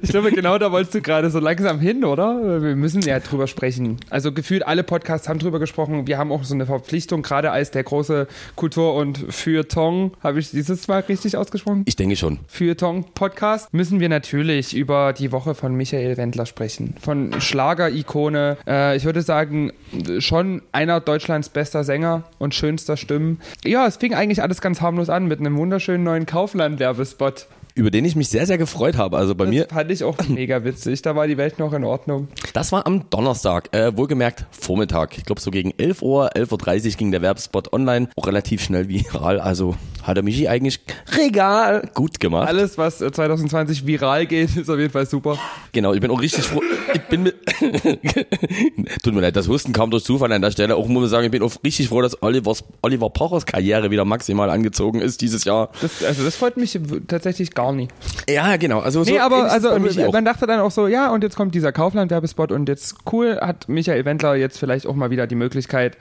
[0.02, 2.60] Ich glaube, genau da wolltest du gerade so langsam hin, oder?
[2.62, 3.98] Wir müssen ja drüber sprechen.
[4.10, 6.06] Also gefühlt alle Podcasts haben drüber gesprochen.
[6.08, 10.50] Wir haben auch so eine Verpflichtung, gerade als der große Kultur- und Feuilleton, habe ich
[10.50, 11.82] dieses Mal richtig ausgesprochen?
[11.86, 12.40] Ich denke schon.
[12.92, 16.94] Feuilleton-Podcast, müssen wir natürlich über die Woche von Michael Wendler sprechen.
[17.00, 18.58] Von Schlager-Ikone.
[18.66, 19.72] Äh, ich würde sagen,
[20.18, 23.40] schon einer Deutschlands bester Sänger und schönster Stimmen.
[23.64, 28.04] Ja, es fing eigentlich alles ganz harmlos an mit einem wunderschönen neuen Kaufland-Werbespot über den
[28.04, 29.16] ich mich sehr, sehr gefreut habe.
[29.16, 29.66] Also bei das mir.
[29.68, 31.02] fand ich auch mega witzig.
[31.02, 32.28] Da war die Welt noch in Ordnung.
[32.52, 35.16] Das war am Donnerstag, äh, wohlgemerkt Vormittag.
[35.18, 38.08] Ich glaube so gegen 11 Uhr, 11.30 Uhr ging der Werbespot online.
[38.16, 39.40] Auch relativ schnell viral.
[39.40, 40.80] Also hat er Michi eigentlich
[41.16, 42.48] regal gut gemacht.
[42.48, 45.38] Alles, was 2020 viral geht, ist auf jeden Fall super.
[45.72, 46.62] Genau, ich bin auch richtig froh.
[46.92, 47.36] Ich bin mit.
[49.02, 50.76] Tut mir leid, das Husten kam durch Zufall an der Stelle.
[50.76, 54.04] Auch muss man sagen, ich bin auch richtig froh, dass Olivers, Oliver Pochers Karriere wieder
[54.04, 55.70] maximal angezogen ist dieses Jahr.
[55.80, 57.92] Das, also das freut mich tatsächlich gar nicht.
[58.28, 58.80] Ja, genau.
[58.80, 59.78] Also nee, so aber also
[60.10, 63.68] man dachte dann auch so, ja, und jetzt kommt dieser Kaufland-Werbespot und jetzt cool hat
[63.68, 65.96] Michael Wendler jetzt vielleicht auch mal wieder die Möglichkeit,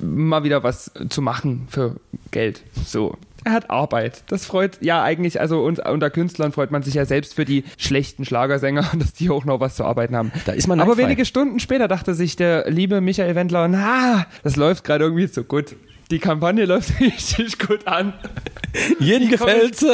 [0.00, 1.96] mal wieder was zu machen für
[2.30, 2.62] Geld.
[2.84, 3.16] So.
[3.44, 4.22] Er hat Arbeit.
[4.28, 7.64] Das freut ja eigentlich, also uns, unter Künstlern freut man sich ja selbst für die
[7.76, 10.30] schlechten Schlagersänger, dass die auch noch was zu arbeiten haben.
[10.44, 14.56] Da ist man Aber wenige Stunden später dachte sich der liebe Michael Wendler, na, das
[14.56, 15.74] läuft gerade irgendwie so gut
[16.12, 18.12] die Kampagne läuft richtig gut an.
[18.98, 19.84] Jeden gefällt's.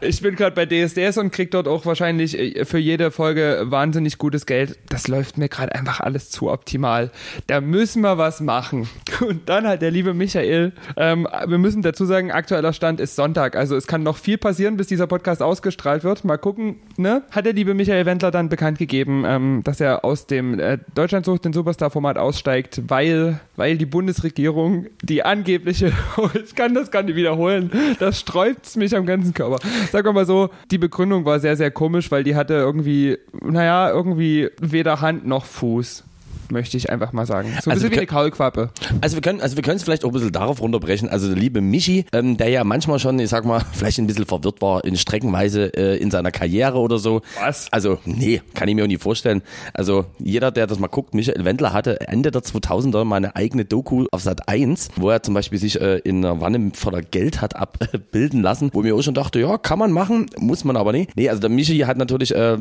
[0.00, 4.18] Ich bin gerade bei DSDS und krieg dort auch wahrscheinlich äh, für jede Folge wahnsinnig
[4.18, 4.78] gutes Geld.
[4.88, 7.10] Das läuft mir gerade einfach alles zu optimal.
[7.46, 8.88] Da müssen wir was machen.
[9.20, 10.72] Und dann halt der liebe Michael.
[10.96, 13.56] Ähm, wir müssen dazu sagen, aktueller Stand ist Sonntag.
[13.56, 16.24] Also es kann noch viel passieren, bis dieser Podcast ausgestrahlt wird.
[16.24, 17.22] Mal gucken, ne?
[17.30, 21.24] Hat der liebe Michael Wendler dann bekannt gegeben, ähm, dass er aus dem äh, Deutschland
[21.24, 25.92] sucht den Superstar-Format aussteigt, weil, weil die Bundesregierung die angebliche,
[26.44, 29.58] ich kann das gar nicht wiederholen, das sträubt mich am ganzen Körper.
[29.62, 34.50] Wir mal so, die Begründung war sehr, sehr komisch, weil die hatte irgendwie, naja, irgendwie
[34.60, 36.04] weder Hand noch Fuß
[36.50, 37.48] möchte ich einfach mal sagen.
[37.48, 38.70] So ein also bisschen wie eine Kaulquappe.
[39.00, 41.08] Also wir können, also wir können es vielleicht auch ein bisschen darauf runterbrechen.
[41.08, 44.26] Also der liebe Michi, ähm, der ja manchmal schon, ich sag mal, vielleicht ein bisschen
[44.26, 47.22] verwirrt war in Streckenweise äh, in seiner Karriere oder so.
[47.40, 47.72] Was?
[47.72, 49.42] Also nee, kann ich mir auch nie vorstellen.
[49.74, 53.64] Also jeder, der das mal guckt, Michael Wendler hatte Ende der 2000er mal eine eigene
[53.64, 57.40] Doku auf Sat 1, wo er zum Beispiel sich äh, in einer Wanne voller Geld
[57.40, 60.92] hat abbilden lassen, wo mir auch schon dachte, ja, kann man machen, muss man aber
[60.92, 61.16] nicht.
[61.16, 62.58] Nee, also der Michi hat natürlich, äh,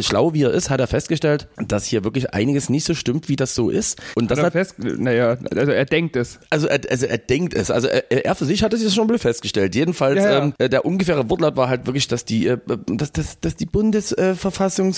[0.00, 3.36] schlau wie er ist, hat er festgestellt, dass hier wirklich einiges nicht so stimmt, wie
[3.36, 4.00] das so ist.
[4.14, 6.38] Und das hat, fest, naja, also er denkt es.
[6.50, 7.70] Also er, also er denkt es.
[7.70, 9.74] Also er, er für sich hat es jetzt schon festgestellt.
[9.74, 10.52] Jedenfalls, ja, ja.
[10.58, 14.94] Ähm, der ungefähre Wortlaut war halt wirklich, dass die, äh, dass, dass, dass die Bundesverfassung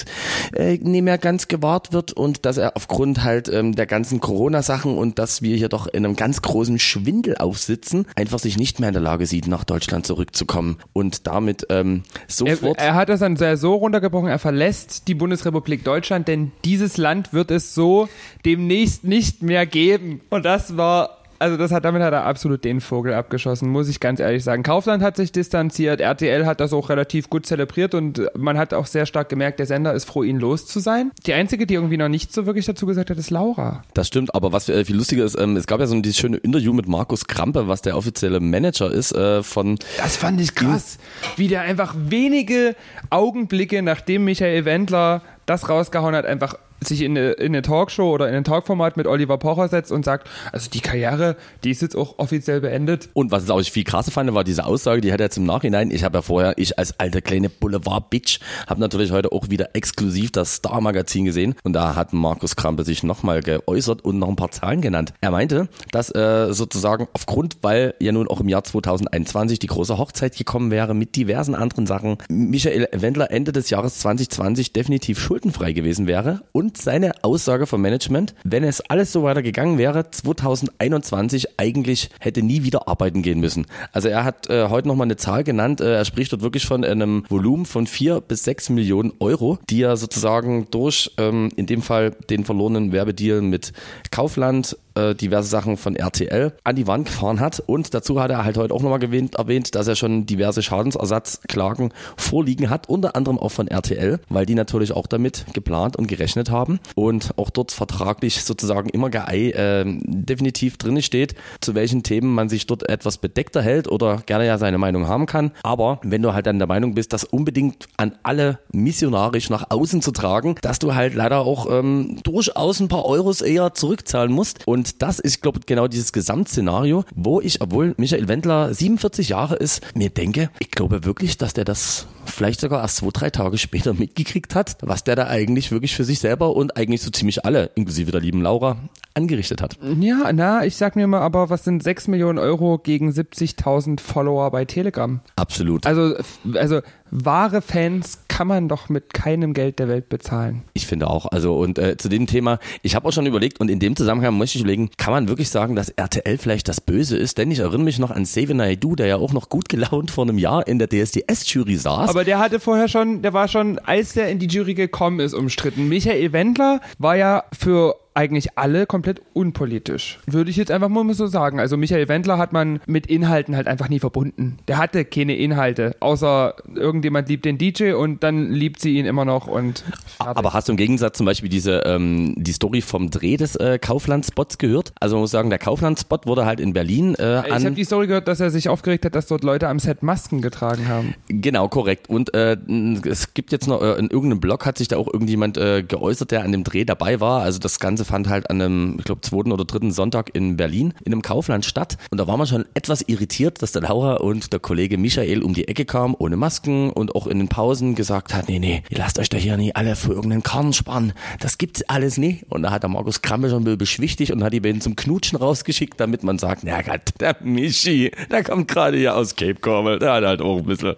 [0.55, 4.97] äh, nicht mehr ganz gewahrt wird und dass er aufgrund halt ähm, der ganzen Corona-Sachen
[4.97, 8.89] und dass wir hier doch in einem ganz großen Schwindel aufsitzen, einfach sich nicht mehr
[8.89, 12.79] in der Lage sieht, nach Deutschland zurückzukommen und damit ähm, sofort.
[12.79, 16.97] Er, er hat das dann sehr so runtergebrochen, er verlässt die Bundesrepublik Deutschland, denn dieses
[16.97, 18.09] Land wird es so
[18.45, 20.21] demnächst nicht mehr geben.
[20.31, 23.99] Und das war Also das hat, damit hat er absolut den Vogel abgeschossen, muss ich
[23.99, 24.63] ganz ehrlich sagen.
[24.63, 28.87] Kaufland hat sich distanziert, RTL hat das auch relativ gut zelebriert und man hat auch
[28.87, 31.11] sehr stark gemerkt, der Sender ist froh, ihn los zu sein.
[31.27, 33.83] Die einzige, die irgendwie noch nicht so wirklich dazu gesagt hat, ist Laura.
[33.95, 36.37] Das stimmt, aber was äh, viel lustiger ist, ähm, es gab ja so dieses schöne
[36.39, 39.77] Interview mit Markus Krampe, was der offizielle Manager ist äh, von...
[39.99, 40.99] Das fand ich krass,
[41.37, 42.77] wie der einfach wenige
[43.11, 46.55] Augenblicke, nachdem Michael Wendler das rausgehauen hat, einfach
[46.87, 50.05] sich in eine, in eine Talkshow oder in ein Talkformat mit Oliver Pocher setzt und
[50.05, 53.09] sagt, also die Karriere, die ist jetzt auch offiziell beendet.
[53.15, 55.45] Und was ich auch viel krasser fand, war diese Aussage, die hat er jetzt im
[55.45, 59.71] Nachhinein, ich habe ja vorher, ich als alte kleine Boulevard-Bitch, habe natürlich heute auch wieder
[59.75, 64.37] exklusiv das Star-Magazin gesehen und da hat Markus Krampe sich nochmal geäußert und noch ein
[64.37, 65.15] paar Zahlen genannt.
[65.21, 69.99] Er meinte, dass äh, sozusagen aufgrund, weil ja nun auch im Jahr 2021 die große
[69.99, 75.73] Hochzeit gekommen wäre mit diversen anderen Sachen, Michael Wendler Ende des Jahres 2020 definitiv schuldenfrei
[75.73, 81.59] gewesen wäre und seine Aussage vom Management, wenn es alles so weiter gegangen wäre, 2021
[81.59, 83.67] eigentlich hätte nie wieder arbeiten gehen müssen.
[83.93, 86.85] Also er hat äh, heute nochmal eine Zahl genannt, äh, er spricht dort wirklich von
[86.85, 91.83] einem Volumen von vier bis sechs Millionen Euro, die er sozusagen durch ähm, in dem
[91.83, 93.73] Fall den verlorenen Werbedeal mit
[94.11, 97.63] Kaufland äh, diverse Sachen von RTL an die Wand gefahren hat.
[97.67, 102.71] Und dazu hat er halt heute auch nochmal erwähnt, dass er schon diverse Schadensersatzklagen vorliegen
[102.71, 106.81] hat, unter anderem auch von RTL, weil die natürlich auch damit geplant und gerechnet haben
[106.95, 112.67] und auch dort vertraglich sozusagen immer äh, definitiv drin steht, zu welchen Themen man sich
[112.67, 115.53] dort etwas bedeckter hält oder gerne ja seine Meinung haben kann.
[115.63, 120.03] Aber wenn du halt dann der Meinung bist, das unbedingt an alle missionarisch nach außen
[120.03, 124.67] zu tragen, dass du halt leider auch ähm, durchaus ein paar Euros eher zurückzahlen musst
[124.67, 129.31] und und das ist, glaube ich, genau dieses Gesamtszenario, wo ich, obwohl Michael Wendler 47
[129.31, 133.31] Jahre ist, mir denke, ich glaube wirklich, dass der das vielleicht sogar erst zwei, drei
[133.31, 137.11] Tage später mitgekriegt hat, was der da eigentlich wirklich für sich selber und eigentlich so
[137.11, 138.77] ziemlich alle, inklusive der lieben Laura,
[139.15, 139.79] angerichtet hat.
[140.01, 144.51] Ja, na, ich sag mir mal, aber was sind 6 Millionen Euro gegen 70.000 Follower
[144.51, 145.21] bei Telegram?
[145.37, 145.87] Absolut.
[145.87, 146.15] Also,
[146.55, 150.63] also wahre Fans kann man doch mit keinem Geld der Welt bezahlen.
[150.73, 151.27] Ich finde auch.
[151.27, 154.37] Also und äh, zu dem Thema, ich habe auch schon überlegt und in dem Zusammenhang
[154.37, 157.39] möchte ich überlegen, kann man wirklich sagen, dass RTL vielleicht das Böse ist?
[157.39, 160.25] Denn ich erinnere mich noch an Seven Naidu, der ja auch noch gut gelaunt vor
[160.25, 162.11] einem Jahr in der DSDS-Jury saß.
[162.11, 165.33] Aber der hatte vorher schon, der war schon, als der in die Jury gekommen ist,
[165.33, 165.89] umstritten.
[165.89, 170.21] Michael Wendler war ja für eigentlich alle komplett unpolitisch.
[170.27, 171.59] Würde ich jetzt einfach mal so sagen.
[171.59, 174.59] Also Michael Wendler hat man mit Inhalten halt einfach nie verbunden.
[174.69, 179.25] Der hatte keine Inhalte, außer irgendjemand liebt den DJ und dann liebt sie ihn immer
[179.25, 179.81] noch und
[180.17, 180.37] fertig.
[180.37, 183.79] Aber hast du im Gegensatz zum Beispiel diese ähm, die Story vom Dreh des äh,
[183.79, 184.93] Kaufland-Spots gehört?
[185.01, 187.45] Also man muss sagen, der Kaufland-Spot wurde halt in Berlin äh, an...
[187.59, 190.03] Ich habe die Story gehört, dass er sich aufgeregt hat, dass dort Leute am Set
[190.03, 191.15] Masken getragen haben.
[191.29, 192.09] Genau, korrekt.
[192.09, 192.57] Und äh,
[193.05, 196.31] es gibt jetzt noch, äh, in irgendeinem Blog hat sich da auch irgendjemand äh, geäußert,
[196.31, 197.43] der an dem Dreh dabei war.
[197.43, 200.95] Also das Ganze fand halt an einem, ich glaube, zweiten oder dritten Sonntag in Berlin
[201.05, 201.97] in einem Kaufland statt.
[202.11, 205.55] Und da war man schon etwas irritiert, dass der Laura und der Kollege Michael um
[205.55, 208.99] die Ecke kamen, ohne Masken und auch in den Pausen gesagt hat, nee, nee, ihr
[208.99, 211.13] lasst euch da hier nie alle für irgendeinen Karren spannen.
[211.41, 212.45] Das gibt's alles nicht.
[212.51, 215.99] Und da hat der Markus Kramme schon beschwichtigt und hat die beiden zum Knutschen rausgeschickt,
[215.99, 220.13] damit man sagt, na Gott, der Michi, der kommt gerade hier aus Cape Cornwall, der
[220.13, 220.95] hat halt auch ein bisschen,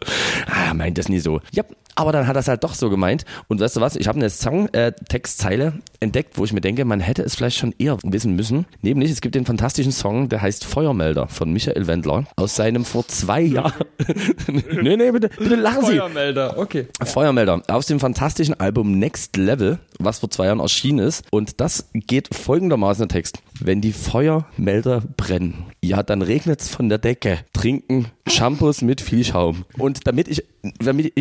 [0.46, 1.40] ah, meint das nie so.
[1.52, 1.64] Ja,
[1.98, 3.24] aber dann hat er es halt doch so gemeint.
[3.48, 3.96] Und weißt du was?
[3.96, 7.74] Ich habe eine Song-Textzeile äh, entdeckt, wo ich mir denke, man hätte es vielleicht schon
[7.78, 8.66] eher wissen müssen.
[8.82, 13.06] Nämlich, es gibt den fantastischen Song, der heißt Feuermelder von Michael Wendler aus seinem vor
[13.08, 13.84] zwei Jahren.
[14.82, 15.98] nee, nee, bitte, bitte lachen Sie.
[15.98, 16.88] Feuermelder, okay.
[17.02, 21.24] Feuermelder aus dem fantastischen Album Next Level, was vor zwei Jahren erschienen ist.
[21.30, 23.38] Und das geht folgendermaßen der Text.
[23.60, 27.38] Wenn die Feuermelder brennen, ja, dann regnet es von der Decke.
[27.52, 29.64] Trinken Shampoos mit viel Schaum.
[29.78, 30.44] Und damit ich,
[30.80, 31.12] damit,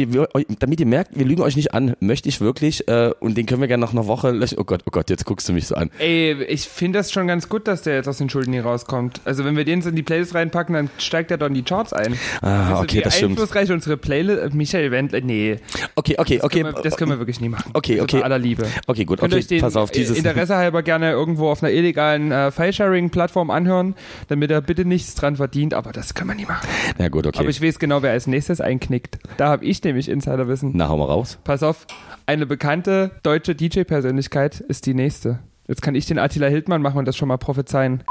[0.59, 3.61] damit ihr merkt, wir lügen euch nicht an, möchte ich wirklich, äh, und den können
[3.61, 4.57] wir gerne nach einer Woche löschen.
[4.59, 5.91] Oh Gott, oh Gott, jetzt guckst du mich so an.
[5.99, 9.21] Ey, ich finde das schon ganz gut, dass der jetzt aus den Schulden hier rauskommt.
[9.23, 11.93] Also wenn wir den in die Playlist reinpacken, dann steigt er doch in die Charts
[11.93, 12.17] ein.
[12.41, 13.33] Ah, also okay, das stimmt.
[13.33, 15.57] Einflussreich unsere Playlist, äh, Michael Wendler, nee.
[15.95, 16.61] Okay, okay, das okay.
[16.61, 17.71] Können wir, das können wir wirklich nie machen.
[17.73, 18.23] Okay, okay.
[18.23, 18.65] aller Liebe.
[18.87, 19.91] Okay, gut, okay, den, pass auf.
[19.91, 23.95] Dieses Interesse halber gerne irgendwo auf einer illegalen äh, File-Sharing-Plattform anhören,
[24.27, 26.67] damit er bitte nichts dran verdient, aber das können wir nie machen.
[26.97, 27.39] Ja gut, okay.
[27.39, 29.19] Aber ich weiß genau, wer als nächstes einknickt.
[29.37, 30.71] Da habe ich nämlich Insiderwissen.
[30.73, 31.39] Na, hau mal raus.
[31.43, 31.87] Pass auf,
[32.25, 35.39] eine bekannte deutsche DJ-Persönlichkeit ist die nächste.
[35.67, 38.03] Jetzt kann ich den Attila Hildmann machen und das schon mal prophezeien.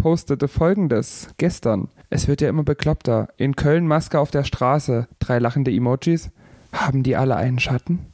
[0.00, 1.88] Postete folgendes gestern.
[2.10, 3.28] Es wird ja immer bekloppter.
[3.36, 5.08] In Köln Maske auf der Straße.
[5.18, 6.30] Drei lachende Emojis.
[6.72, 8.06] Haben die alle einen Schatten?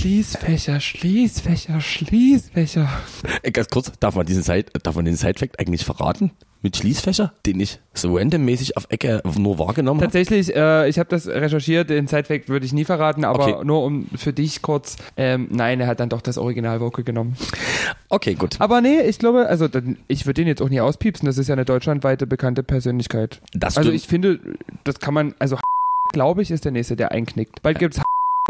[0.00, 2.88] Schließfächer, Schließfächer, Schließfächer.
[3.42, 6.30] Äh, Ganz kurz, darf man diesen Side, darf man den Sidefact eigentlich verraten?
[6.62, 10.06] Mit Schließfächer, den ich so randommäßig auf Ecke nur wahrgenommen habe?
[10.06, 13.64] Tatsächlich, äh, ich habe das recherchiert, den Sidefact würde ich nie verraten, aber Okay.
[13.66, 17.36] nur um für dich kurz, ähm, nein, er hat dann doch das Original-Vocal genommen.
[18.08, 18.56] Okay, gut.
[18.58, 21.48] Aber nee, ich glaube, also dann, ich würde den jetzt auch nie auspiepsen, das ist
[21.48, 23.42] ja eine deutschlandweite bekannte Persönlichkeit.
[23.52, 24.40] Das Also ich finde,
[24.84, 25.58] das kann man, also
[26.14, 27.60] glaube ich, ist der nächste, der einknickt.
[27.60, 28.00] Bald gibt's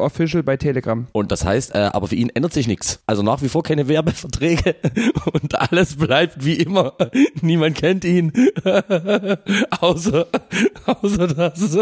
[0.00, 1.06] Official bei Telegram.
[1.12, 3.00] Und das heißt, äh, aber für ihn ändert sich nichts.
[3.06, 4.76] Also nach wie vor keine Werbeverträge
[5.32, 6.94] und alles bleibt wie immer.
[7.40, 8.32] Niemand kennt ihn.
[9.80, 10.26] außer,
[10.86, 11.78] außer das.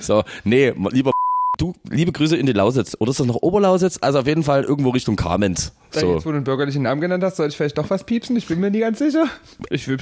[0.00, 1.12] so, nee, lieber
[1.60, 2.96] du, liebe Grüße in die Lausitz.
[2.98, 3.98] Oder ist das noch Oberlausitz?
[4.00, 5.72] Also auf jeden Fall irgendwo Richtung Kamenz.
[5.92, 6.14] Da So.
[6.14, 8.36] Jetzt, wo du einen bürgerlichen Namen genannt hast, soll ich vielleicht doch was piepsen?
[8.36, 9.26] Ich bin mir nie ganz sicher.
[9.70, 9.98] Ich, will,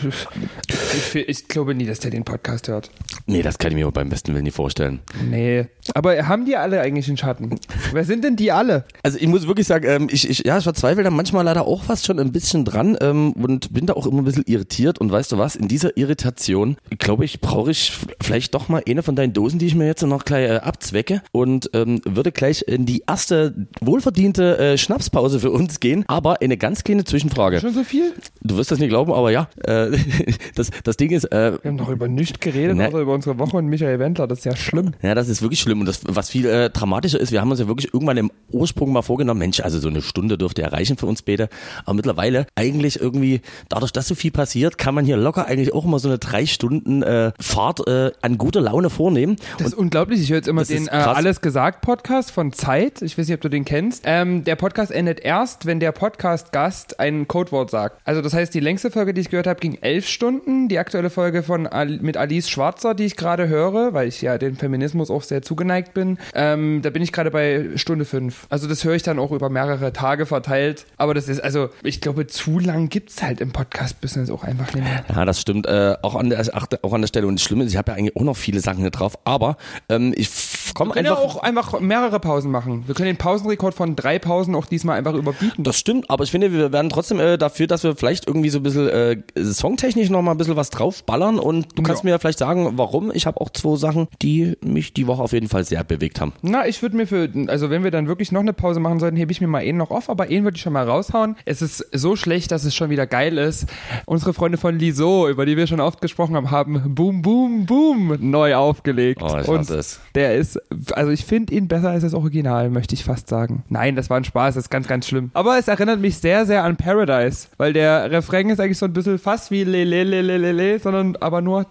[0.68, 2.90] ich, ich glaube nie, dass der den Podcast hört.
[3.26, 5.00] Nee, das kann ich mir beim besten Willen nicht vorstellen.
[5.30, 5.66] Nee.
[5.94, 7.58] Aber haben die alle eigentlich einen Schatten?
[7.92, 8.84] Wer sind denn die alle?
[9.02, 11.82] Also ich muss wirklich sagen, ähm, ich, ich, ja, ich verzweifle da manchmal leider auch
[11.82, 14.98] fast schon ein bisschen dran ähm, und bin da auch immer ein bisschen irritiert.
[14.98, 19.02] Und weißt du was, in dieser Irritation, glaube ich, brauche ich vielleicht doch mal eine
[19.02, 22.64] von deinen Dosen, die ich mir jetzt noch gleich äh, abzwecke und ähm, würde gleich
[22.66, 26.04] in die erste wohlverdiente äh, Schnapspause für uns gehen.
[26.08, 27.60] Aber eine ganz kleine Zwischenfrage.
[27.60, 28.12] Schon so viel?
[28.42, 29.90] Du wirst das nicht glauben, aber ja, äh,
[30.54, 32.88] das, das Ding ist, äh, Wir haben doch über nichts geredet, Ne.
[32.88, 34.26] außer über unsere Woche und Michael Wendler.
[34.26, 34.92] Das ist ja schlimm.
[35.02, 35.80] Ja, das ist wirklich schlimm.
[35.80, 38.92] Und das, was viel äh, dramatischer ist, wir haben uns ja wirklich irgendwann im Ursprung
[38.92, 41.48] mal vorgenommen, Mensch, also so eine Stunde dürfte erreichen für uns beide.
[41.84, 45.84] Aber mittlerweile eigentlich irgendwie, dadurch, dass so viel passiert, kann man hier locker eigentlich auch
[45.84, 49.36] immer so eine drei Stunden äh, Fahrt äh, an guter Laune vornehmen.
[49.58, 50.20] Das ist unglaublich.
[50.20, 51.16] Ich höre jetzt immer den äh, krass.
[51.38, 53.00] Alles gesagt Podcast von Zeit.
[53.00, 54.02] Ich weiß nicht, ob du den kennst.
[54.06, 58.00] Ähm, der Podcast endet erst, wenn der Podcast-Gast ein Codewort sagt.
[58.04, 60.68] Also das heißt, die längste Folge, die ich gehört habe, ging elf Stunden.
[60.68, 64.36] Die aktuelle Folge von Al mit Alice Schwarzer, die ich gerade höre, weil ich ja
[64.36, 68.46] dem Feminismus auch sehr zugeneigt bin, ähm, da bin ich gerade bei Stunde fünf.
[68.48, 70.86] Also das höre ich dann auch über mehrere Tage verteilt.
[70.96, 74.82] Aber das ist, also ich glaube, zu lang gibt's halt im Podcast-Business auch einfach nicht
[74.82, 75.04] mehr.
[75.08, 75.66] Ja, das stimmt.
[75.66, 76.44] Äh, auch, an der,
[76.82, 77.28] auch an der Stelle.
[77.28, 79.16] Und das Schlimme ist, ich habe ja eigentlich auch noch viele Sachen hier drauf.
[79.24, 79.56] Aber
[79.88, 80.28] ähm, ich
[80.74, 81.36] komme Wir können ja einfach...
[81.36, 82.84] auch einfach mehrere Pausen machen.
[82.86, 85.64] Wir können den Pausenrekord von drei Pausen auch diesmal einfach überbieten.
[85.64, 88.58] Das stimmt, aber ich finde, wir werden trotzdem äh, dafür, dass wir vielleicht irgendwie so
[88.58, 92.06] ein bisschen äh, songtechnisch noch mal ein bisschen was draufballern und du kannst Ja.
[92.06, 93.10] mir ja vielleicht sagen, warum.
[93.14, 96.32] Ich habe auch zwei Sachen, die mich die Woche auf jeden Fall sehr bewegt haben.
[96.42, 99.16] Na, ich würde mir für, also wenn wir dann wirklich noch eine Pause machen sollten,
[99.16, 101.36] hebe ich mir mal einen noch auf, aber einen würde ich schon mal raushauen.
[101.44, 103.66] Es ist so schlecht, dass es schon wieder geil ist.
[104.06, 108.16] Unsere Freunde von Liso, über die wir schon oft gesprochen haben, haben Boom, Boom, Boom
[108.20, 109.20] neu aufgelegt.
[109.22, 110.00] Oh, ich Und es.
[110.14, 110.57] der ist,
[110.92, 113.64] also ich finde ihn besser als das Original, möchte ich fast sagen.
[113.68, 115.30] Nein, das war ein Spaß, das ist ganz, ganz schlimm.
[115.34, 118.92] Aber es erinnert mich sehr, sehr an Paradise, weil der Refrain ist eigentlich so ein
[118.92, 121.66] bisschen fast wie le, le, le, le, le, le, sondern aber nur.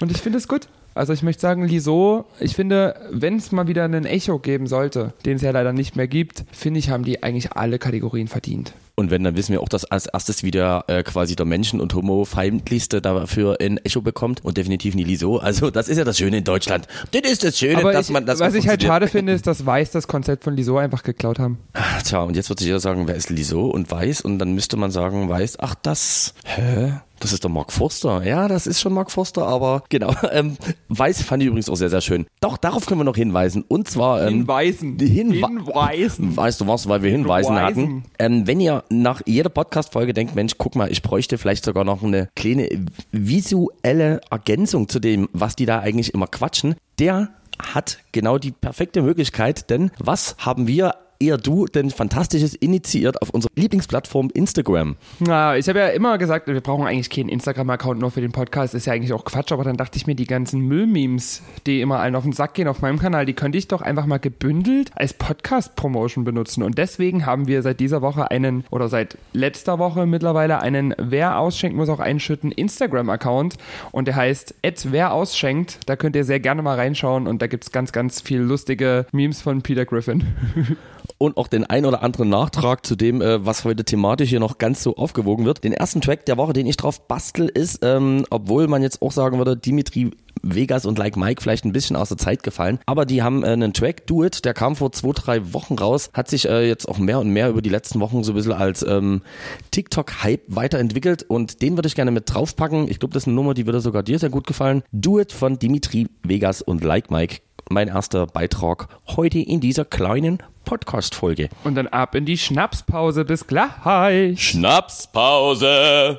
[0.00, 0.68] Und ich finde es gut.
[0.94, 5.12] Also ich möchte sagen, Liso, ich finde, wenn es mal wieder einen Echo geben sollte,
[5.26, 8.74] den es ja leider nicht mehr gibt, finde ich, haben die eigentlich alle Kategorien verdient.
[8.96, 11.94] Und wenn, dann wissen wir auch, dass als erstes wieder äh, quasi der Menschen- und
[11.94, 15.38] Homo-feindlichste dafür ein Echo bekommt und definitiv nie Liso.
[15.38, 16.86] Also das ist ja das Schöne in Deutschland.
[17.10, 19.46] Das ist das Schöne, Aber dass ich, man das was ich halt schade finde, ist,
[19.48, 21.58] dass Weiß das Konzept von Liso einfach geklaut haben.
[22.04, 24.20] Tja, und jetzt wird sich jeder sagen, wer ist Liso und Weiß?
[24.20, 26.92] Und dann müsste man sagen, Weiß, ach das, hä?
[27.24, 28.22] Das ist doch Mark Forster.
[28.22, 30.14] Ja, das ist schon Mark Forster, aber genau.
[30.34, 30.56] Ähm,
[30.88, 32.26] Weiß fand ich übrigens auch sehr, sehr schön.
[32.40, 33.64] Doch, darauf können wir noch hinweisen.
[33.66, 34.26] Und zwar...
[34.26, 34.98] Ähm, Hinweisen.
[34.98, 36.36] Hinwa Hinweisen.
[36.36, 37.82] Weißt du was, weil wir Hinweisen Hinweisen.
[37.82, 38.04] hatten.
[38.18, 42.02] Ähm, wenn ihr nach jeder Podcast-Folge denkt, Mensch, guck mal, ich bräuchte vielleicht sogar noch
[42.02, 42.68] eine kleine
[43.12, 49.00] visuelle Ergänzung zu dem, was die da eigentlich immer quatschen, der hat genau die perfekte
[49.00, 54.96] Möglichkeit, denn was haben wir eher du denn Fantastisches initiiert auf unserer Lieblingsplattform Instagram?
[55.20, 58.74] Na, ich habe ja immer gesagt, wir brauchen eigentlich keinen Instagram-Account nur für den Podcast.
[58.74, 62.00] Ist ja eigentlich auch Quatsch, aber dann dachte ich mir, die ganzen Müllmemes, die immer
[62.00, 64.90] allen auf den Sack gehen auf meinem Kanal, die könnte ich doch einfach mal gebündelt
[64.94, 66.62] als Podcast-Promotion benutzen.
[66.62, 71.38] Und deswegen haben wir seit dieser Woche einen, oder seit letzter Woche mittlerweile einen Wer
[71.38, 73.56] ausschenkt, muss auch einschütten Instagram-Account.
[73.92, 74.54] Und der heißt
[74.90, 75.78] wer ausschenkt.
[75.86, 79.42] Da könnt ihr sehr gerne mal reinschauen und da gibt's ganz, ganz viel lustige Memes
[79.42, 80.24] von Peter Griffin.
[81.18, 84.58] und auch den ein oder anderen Nachtrag zu dem, äh, was heute thematisch hier noch
[84.58, 85.64] ganz so aufgewogen wird.
[85.64, 89.12] Den ersten Track der Woche, den ich drauf bastel, ist, ähm, obwohl man jetzt auch
[89.12, 90.10] sagen würde, Dimitri
[90.42, 93.48] Vegas und Like Mike vielleicht ein bisschen aus der Zeit gefallen, aber die haben äh,
[93.48, 96.88] einen Track, Do It, der kam vor zwei, drei Wochen raus, hat sich äh, jetzt
[96.88, 99.22] auch mehr und mehr über die letzten Wochen so ein bisschen als ähm,
[99.70, 102.88] TikTok-Hype weiterentwickelt und den würde ich gerne mit draufpacken.
[102.88, 104.82] Ich glaube, das ist eine Nummer, die würde sogar dir sehr gut gefallen.
[104.92, 107.38] Do It von Dimitri Vegas und Like Mike.
[107.70, 111.48] Mein erster Beitrag heute in dieser kleinen Podcast-Folge.
[111.64, 113.24] Und dann ab in die Schnapspause.
[113.24, 114.50] Bis gleich.
[114.50, 116.18] Schnapspause.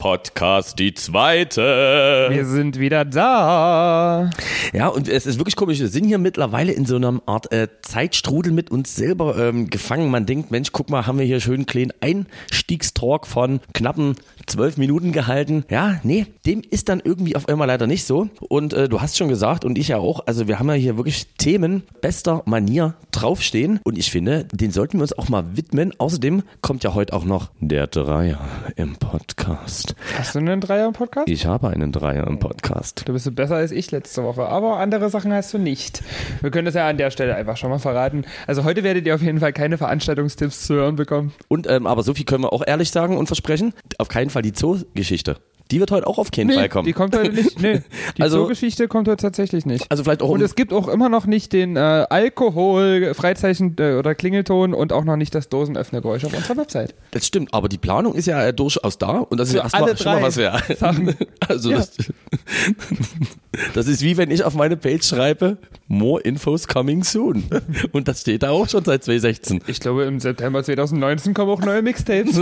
[0.00, 2.28] Podcast die zweite.
[2.30, 4.30] Wir sind wieder da.
[4.72, 5.78] Ja, und es ist wirklich komisch.
[5.78, 10.10] Wir sind hier mittlerweile in so einer Art äh, Zeitstrudel mit uns selber ähm, gefangen.
[10.10, 14.78] Man denkt, Mensch, guck mal, haben wir hier schön einen kleinen Einstiegstalk von knappen zwölf
[14.78, 15.64] Minuten gehalten.
[15.68, 18.28] Ja, nee, dem ist dann irgendwie auf einmal leider nicht so.
[18.40, 20.96] Und äh, du hast schon gesagt und ich ja auch, also wir haben ja hier
[20.96, 23.80] wirklich Themen bester Manier draufstehen.
[23.84, 25.92] Und ich finde, den sollten wir uns auch mal widmen.
[25.98, 28.40] Außerdem kommt ja heute auch noch der Dreier
[28.76, 29.89] im Podcast.
[30.16, 31.28] Hast du einen Dreier im Podcast?
[31.28, 33.02] Ich habe einen Dreier im Podcast.
[33.06, 36.02] Du bist so besser als ich letzte Woche, aber andere Sachen hast du nicht.
[36.40, 38.24] Wir können das ja an der Stelle einfach schon mal verraten.
[38.46, 41.32] Also heute werdet ihr auf jeden Fall keine Veranstaltungstipps zu hören bekommen.
[41.48, 44.42] Und ähm, aber so viel können wir auch ehrlich sagen und versprechen: Auf keinen Fall
[44.42, 45.36] die Zoo-Geschichte.
[45.70, 46.86] Die wird heute auch auf keinen Nee, Fall kommen.
[46.86, 47.60] die kommt heute nicht.
[47.60, 47.82] Nee,
[48.16, 49.86] die Also- Zoogeschichte kommt heute tatsächlich nicht.
[49.90, 51.80] also vielleicht auch Und es gibt auch immer noch nicht den äh,
[52.10, 56.94] Alkohol, Freizeichen äh, oder Klingelton und auch noch nicht das Dosenöffnergeräusch auf unserer Website.
[57.12, 59.96] Das stimmt, aber die Planung ist ja äh, durchaus da und das ist ja erstmal
[59.96, 60.62] schon mal was wert.
[61.48, 61.78] Also Ja.
[61.78, 61.92] das,
[63.74, 65.56] das ist wie wenn ich auf meine Page schreibe,
[65.88, 67.44] more infos coming soon.
[67.92, 69.60] Und das steht da auch schon seit 2016.
[69.66, 72.38] Ich glaube, im September 2019 kommen auch neue Mixtapes.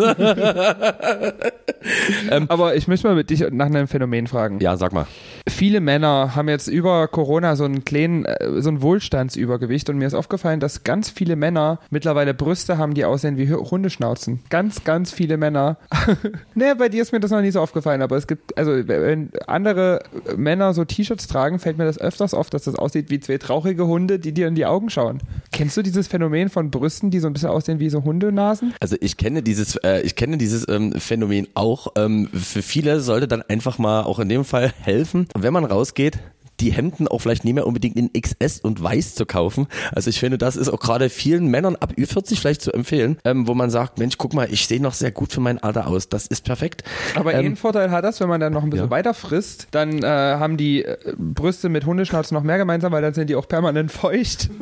[2.48, 4.58] Aber ich möchte mal mit dich nach einem Phänomen fragen.
[4.60, 5.06] Ja, sag mal.
[5.48, 10.06] Viele Männer haben jetzt über Corona so einen kleinen, äh, so ein Wohlstandsübergewicht und mir
[10.06, 14.40] ist aufgefallen, dass ganz viele Männer mittlerweile Brüste haben, die aussehen wie Hu- Hundeschnauzen.
[14.50, 15.76] Ganz, ganz viele Männer.
[16.54, 19.30] naja, bei dir ist mir das noch nie so aufgefallen, aber es gibt, also wenn
[19.46, 20.00] andere
[20.36, 23.86] Männer so T-Shirts tragen, fällt mir das öfters auf, dass das aussieht wie zwei traurige
[23.86, 25.18] Hunde, die dir in die Augen schauen.
[25.58, 28.74] Kennst du dieses Phänomen von Brüsten, die so ein bisschen aussehen wie so Hundenasen?
[28.78, 31.88] Also ich kenne dieses, äh, ich kenne dieses ähm, Phänomen auch.
[31.96, 36.20] Ähm, für viele sollte dann einfach mal auch in dem Fall helfen, wenn man rausgeht.
[36.60, 39.66] Die Hemden auch vielleicht nicht mehr unbedingt in XS und weiß zu kaufen.
[39.92, 43.46] Also ich finde, das ist auch gerade vielen Männern ab Ü40 vielleicht zu empfehlen, ähm,
[43.46, 46.08] wo man sagt, Mensch, guck mal, ich sehe noch sehr gut für mein Alter aus.
[46.08, 46.82] Das ist perfekt.
[47.14, 48.90] Aber Ähm, einen Vorteil hat das, wenn man dann noch ein bisschen ja.
[48.90, 53.14] weiter frisst, dann äh, haben die äh, Brüste mit Hundeschnauzen noch mehr gemeinsam, weil dann
[53.14, 54.50] sind die auch permanent feucht.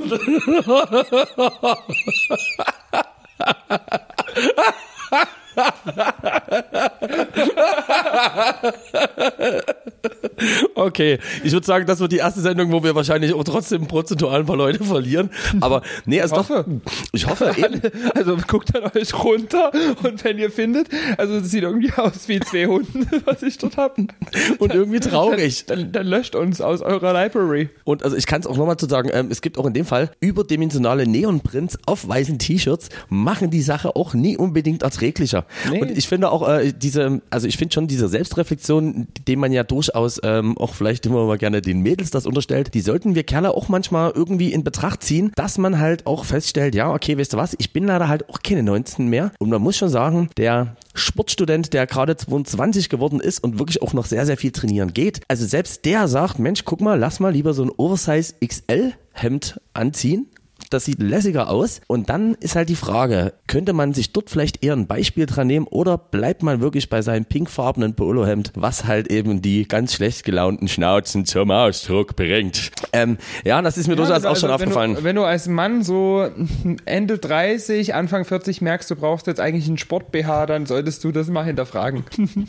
[10.74, 14.40] Okay, ich würde sagen, das wird die erste Sendung, wo wir wahrscheinlich auch trotzdem prozentual
[14.40, 15.30] ein paar Leute verlieren.
[15.60, 16.64] Aber nee, hoffe.
[16.66, 16.92] doch.
[17.12, 17.80] Ich hoffe eben.
[18.14, 19.70] Also guckt dann euch runter
[20.02, 23.76] und wenn ihr findet, also es sieht irgendwie aus wie zwei Hunde, was ich dort
[23.76, 24.06] habe.
[24.58, 25.64] Und irgendwie traurig.
[25.66, 27.70] Dann, dann löscht uns aus eurer Library.
[27.84, 29.86] Und also ich kann es auch nochmal zu sagen, ähm, es gibt auch in dem
[29.86, 35.45] Fall überdimensionale Neonprints auf weißen T-Shirts, machen die Sache auch nie unbedingt erträglicher.
[35.70, 35.80] Nee.
[35.80, 39.64] Und ich finde auch äh, diese, also ich finde schon diese Selbstreflexion, dem man ja
[39.64, 43.54] durchaus ähm, auch vielleicht immer mal gerne den Mädels das unterstellt, die sollten wir Kerle
[43.54, 47.37] auch manchmal irgendwie in Betracht ziehen, dass man halt auch feststellt, ja, okay, weißt du
[47.37, 49.32] was, ich bin leider halt auch keine 19 mehr.
[49.38, 53.92] Und man muss schon sagen, der Sportstudent, der gerade 22 geworden ist und wirklich auch
[53.92, 55.20] noch sehr, sehr viel trainieren geht.
[55.28, 59.61] Also selbst der sagt, Mensch, guck mal, lass mal lieber so ein Oversize XL Hemd
[59.72, 60.26] anziehen.
[60.70, 61.81] Das sieht lässiger aus.
[61.87, 65.46] Und dann ist halt die Frage, könnte man sich dort vielleicht eher ein Beispiel dran
[65.46, 70.24] nehmen oder bleibt man wirklich bei seinem pinkfarbenen Polohemd, was halt eben die ganz schlecht
[70.24, 72.70] gelaunten Schnauzen zum Ausdruck bringt.
[72.92, 74.96] Ähm, ja, das ist mir durchaus also, auch schon also, aufgefallen.
[74.96, 76.29] Wenn du, wenn du als Mann so
[76.85, 81.29] Ende 30, Anfang 40 merkst, du brauchst jetzt eigentlich einen Sport-BH, dann solltest du das
[81.29, 82.05] mal hinterfragen.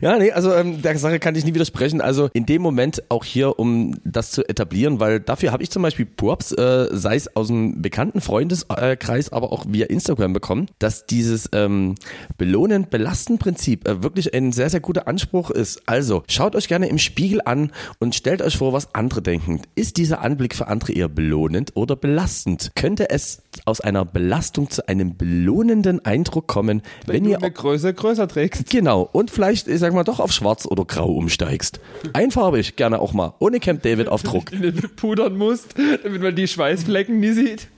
[0.00, 2.00] Ja, nee, also ähm, der Sache kann ich nie widersprechen.
[2.00, 5.82] Also in dem Moment auch hier, um das zu etablieren, weil dafür habe ich zum
[5.82, 11.06] Beispiel Props, äh, sei es aus einem bekannten Freundeskreis, aber auch via Instagram bekommen, dass
[11.06, 11.94] dieses ähm,
[12.38, 15.82] Belohnen-Belasten-Prinzip äh, wirklich ein sehr, sehr guter Anspruch ist.
[15.86, 19.62] Also schaut euch gerne im Spiegel an und stellt euch vor, was andere denken.
[19.74, 22.72] Ist dieser Anblick für andere eher belohnend oder belastend?
[22.74, 27.50] Könnte es aus einer Belastung zu einem belohnenden Eindruck kommen, wenn, Wenn, du ihr eine
[27.50, 28.70] Größe größer trägst.
[28.70, 29.08] Genau.
[29.12, 31.80] Und vielleicht, ich sag mal, doch auf schwarz oder grau umsteigst.
[32.12, 33.34] Einfarbig, gerne auch mal.
[33.38, 34.50] Ohne Camp David auf Druck.
[34.52, 37.68] Wenn du pudern musst, damit man die Schweißflecken nie sieht,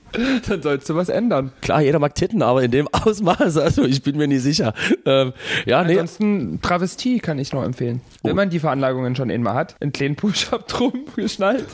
[0.47, 1.51] dann sollst du was ändern.
[1.61, 4.73] Klar, jeder mag Titten, aber in dem Ausmaß, also ich bin mir nicht sicher.
[5.05, 5.33] Ähm,
[5.65, 5.91] ja, nee.
[5.99, 8.01] Ansonsten Travestie kann ich noch empfehlen.
[8.21, 8.35] Wenn Oh.
[8.35, 11.65] man die Veranlagungen schon einmal hat, einen kleinen Push-Up drum geschnallt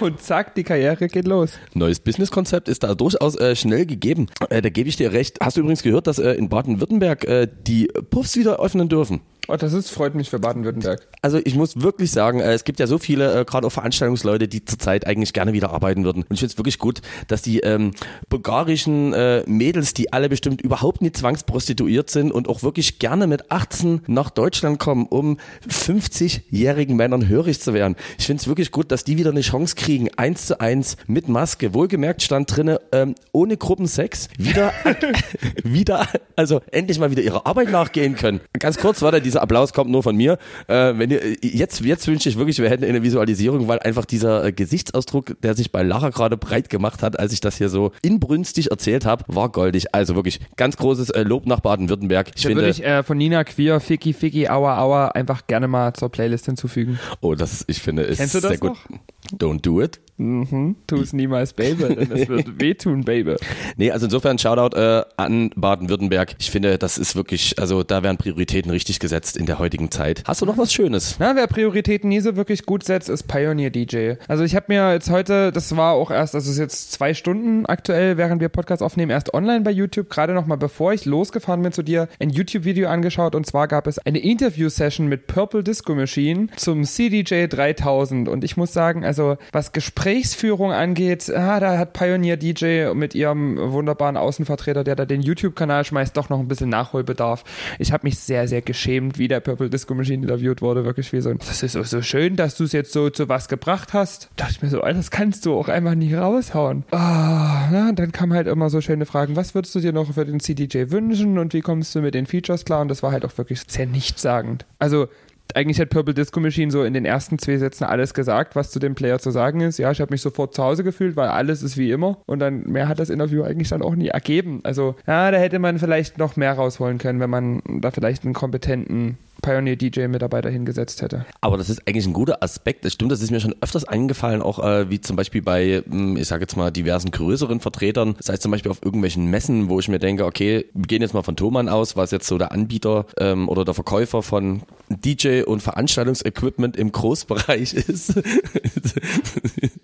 [0.00, 1.52] und zack, die Karriere geht los.
[1.74, 4.26] Neues Businesskonzept ist da durchaus äh, schnell gegeben.
[4.48, 5.38] Äh, da gebe ich dir recht.
[5.42, 9.20] Hast du übrigens gehört, dass äh, in Baden-Württemberg äh, die Puffs wieder öffnen dürfen?
[9.48, 11.06] Oh, das ist, freut mich für Baden-Württemberg.
[11.22, 14.48] Also ich muss wirklich sagen, äh, es gibt ja so viele, äh, gerade auch Veranstaltungsleute,
[14.48, 16.22] die zurzeit eigentlich gerne wieder arbeiten würden.
[16.22, 17.92] Und ich finde es wirklich gut, dass die ähm,
[18.28, 23.50] bulgarischen äh, Mädels, die alle bestimmt überhaupt nicht zwangsprostituiert sind und auch wirklich gerne mit
[23.50, 27.96] 18 nach Deutschland kommen, um 50-jährigen Männern hörig zu werden.
[28.18, 31.28] Ich finde es wirklich gut, dass die wieder eine Chance kriegen, eins zu eins mit
[31.28, 31.74] Maske.
[31.74, 34.72] Wohlgemerkt stand drinne, ähm, ohne Gruppensex, wieder,
[35.64, 38.40] wieder, also endlich mal wieder ihrer Arbeit nachgehen können.
[38.58, 40.38] Ganz kurz war da dieser Also Applaus kommt nur von mir.
[40.68, 44.44] Äh, wenn ihr, jetzt, jetzt wünsche ich wirklich, wir hätten eine Visualisierung, weil einfach dieser
[44.44, 47.92] äh, Gesichtsausdruck, der sich bei Lara gerade breit gemacht hat, als ich das hier so
[48.02, 49.94] inbrünstig erzählt habe, war goldig.
[49.94, 52.28] Also wirklich ganz großes äh, Lob nach Baden-Württemberg.
[52.28, 55.68] Ich, ich finde, würde ich äh, von Nina Queer, Ficky, Ficky, Aua, Aua einfach gerne
[55.68, 56.98] mal zur Playlist hinzufügen.
[57.20, 58.70] Oh, das, ich finde, ist Kennst du das sehr gut.
[58.90, 58.98] Noch?
[59.38, 60.00] Don't do it.
[60.16, 60.76] Mhm.
[60.86, 63.36] Tu es niemals, Baby, denn es wird wehtun, Baby.
[63.76, 66.36] Nee, also insofern Shoutout äh, an Baden-Württemberg.
[66.38, 70.22] Ich finde, das ist wirklich, also da werden Prioritäten richtig gesetzt in der heutigen Zeit.
[70.26, 71.16] Hast du noch was Schönes?
[71.18, 74.14] Na, wer Prioritäten nie so wirklich gut setzt, ist Pioneer DJ.
[74.28, 77.14] Also ich habe mir jetzt heute, das war auch erst, also es ist jetzt zwei
[77.14, 81.62] Stunden aktuell, während wir Podcast aufnehmen, erst online bei YouTube, gerade nochmal bevor ich losgefahren
[81.62, 85.94] bin zu dir, ein YouTube-Video angeschaut und zwar gab es eine Interview-Session mit Purple Disco
[85.94, 91.92] Machine zum CDJ 3000 und ich muss sagen, also was Gesprächsführung angeht, ah, da hat
[91.92, 96.70] Pioneer DJ mit ihrem wunderbaren Außenvertreter, der da den YouTube-Kanal schmeißt, doch noch ein bisschen
[96.70, 97.44] Nachholbedarf.
[97.78, 101.20] Ich habe mich sehr, sehr geschämt, wie der Purple Disco Machine interviewt wurde, wirklich wie
[101.20, 104.30] so, das ist so schön, dass du es jetzt so zu was gebracht hast.
[104.36, 106.84] Da dachte ich mir so, das kannst du auch einfach nicht raushauen.
[106.90, 110.24] Ah, na, dann kamen halt immer so schöne Fragen, was würdest du dir noch für
[110.24, 112.80] den CDJ wünschen und wie kommst du mit den Features klar?
[112.80, 114.66] Und das war halt auch wirklich sehr nichtssagend.
[114.78, 115.08] Also
[115.56, 118.78] eigentlich hat Purple Disco Machine so in den ersten zwei Sätzen alles gesagt, was zu
[118.78, 119.78] dem Player zu sagen ist.
[119.78, 122.18] Ja, ich habe mich sofort zu Hause gefühlt, weil alles ist wie immer.
[122.26, 124.60] Und dann mehr hat das Interview eigentlich dann auch nie ergeben.
[124.62, 128.34] Also, ja, da hätte man vielleicht noch mehr rausholen können, wenn man da vielleicht einen
[128.34, 131.26] kompetenten Pioneer DJ Mitarbeiter hingesetzt hätte.
[131.40, 132.84] Aber das ist eigentlich ein guter Aspekt.
[132.84, 136.16] Das stimmt, das ist mir schon öfters eingefallen, auch äh, wie zum Beispiel bei, hm,
[136.16, 138.14] ich sage jetzt mal, diversen größeren Vertretern.
[138.18, 141.14] Das heißt zum Beispiel auf irgendwelchen Messen, wo ich mir denke, okay, wir gehen jetzt
[141.14, 145.42] mal von Thomann aus, was jetzt so der Anbieter ähm, oder der Verkäufer von DJ
[145.42, 148.14] und Veranstaltungsequipment im Großbereich ist.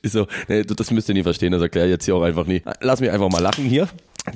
[0.02, 2.62] so, nee, das müsst ihr nie verstehen, das erkläre ich jetzt hier auch einfach nie.
[2.80, 3.88] Lass mich einfach mal lachen hier.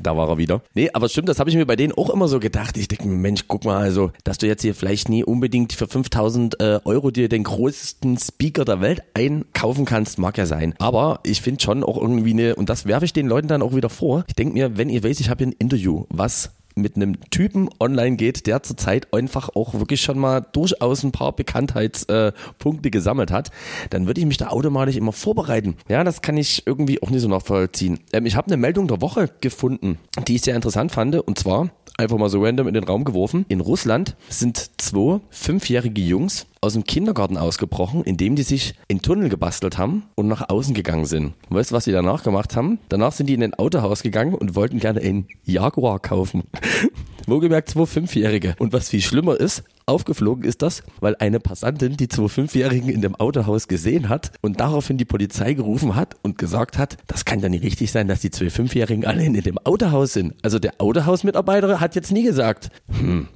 [0.02, 0.62] Da war er wieder.
[0.74, 2.76] Nee, aber stimmt, das habe ich mir bei denen auch immer so gedacht.
[2.76, 5.86] Ich denke mir, Mensch, guck mal, also, dass du jetzt hier vielleicht nie unbedingt für
[5.86, 10.74] 5000 äh, Euro dir den größten Speaker der Welt einkaufen kannst, mag ja sein.
[10.78, 13.74] Aber ich finde schon auch irgendwie eine, und das werfe ich den Leuten dann auch
[13.74, 14.24] wieder vor.
[14.28, 16.50] Ich denke mir, wenn ihr wisst, ich habe hier ein Interview, was
[16.80, 21.32] mit einem Typen online geht, der zurzeit einfach auch wirklich schon mal durchaus ein paar
[21.32, 23.50] Bekanntheitspunkte gesammelt hat,
[23.90, 25.76] dann würde ich mich da automatisch immer vorbereiten.
[25.88, 28.00] Ja, das kann ich irgendwie auch nicht so nachvollziehen.
[28.12, 31.70] Ähm, ich habe eine Meldung der Woche gefunden, die ich sehr interessant fand, und zwar
[32.00, 33.44] einfach mal so random in den Raum geworfen.
[33.48, 39.28] In Russland sind zwei fünfjährige Jungs aus dem Kindergarten ausgebrochen, indem die sich in Tunnel
[39.28, 41.34] gebastelt haben und nach außen gegangen sind.
[41.48, 42.78] Weißt du, was sie danach gemacht haben?
[42.88, 46.42] Danach sind die in ein Autohaus gegangen und wollten gerne einen Jaguar kaufen.
[47.26, 48.56] Wohlgemerkt zwei Fünfjährige.
[48.58, 53.02] Und was viel schlimmer ist, aufgeflogen ist das, weil eine Passantin die zwei Fünfjährigen in
[53.02, 57.40] dem Autohaus gesehen hat und daraufhin die Polizei gerufen hat und gesagt hat, das kann
[57.40, 60.34] ja nicht richtig sein, dass die zwei Fünfjährigen allein in dem Autohaus sind.
[60.42, 63.28] Also der Autohausmitarbeiter hat jetzt nie gesagt, hm,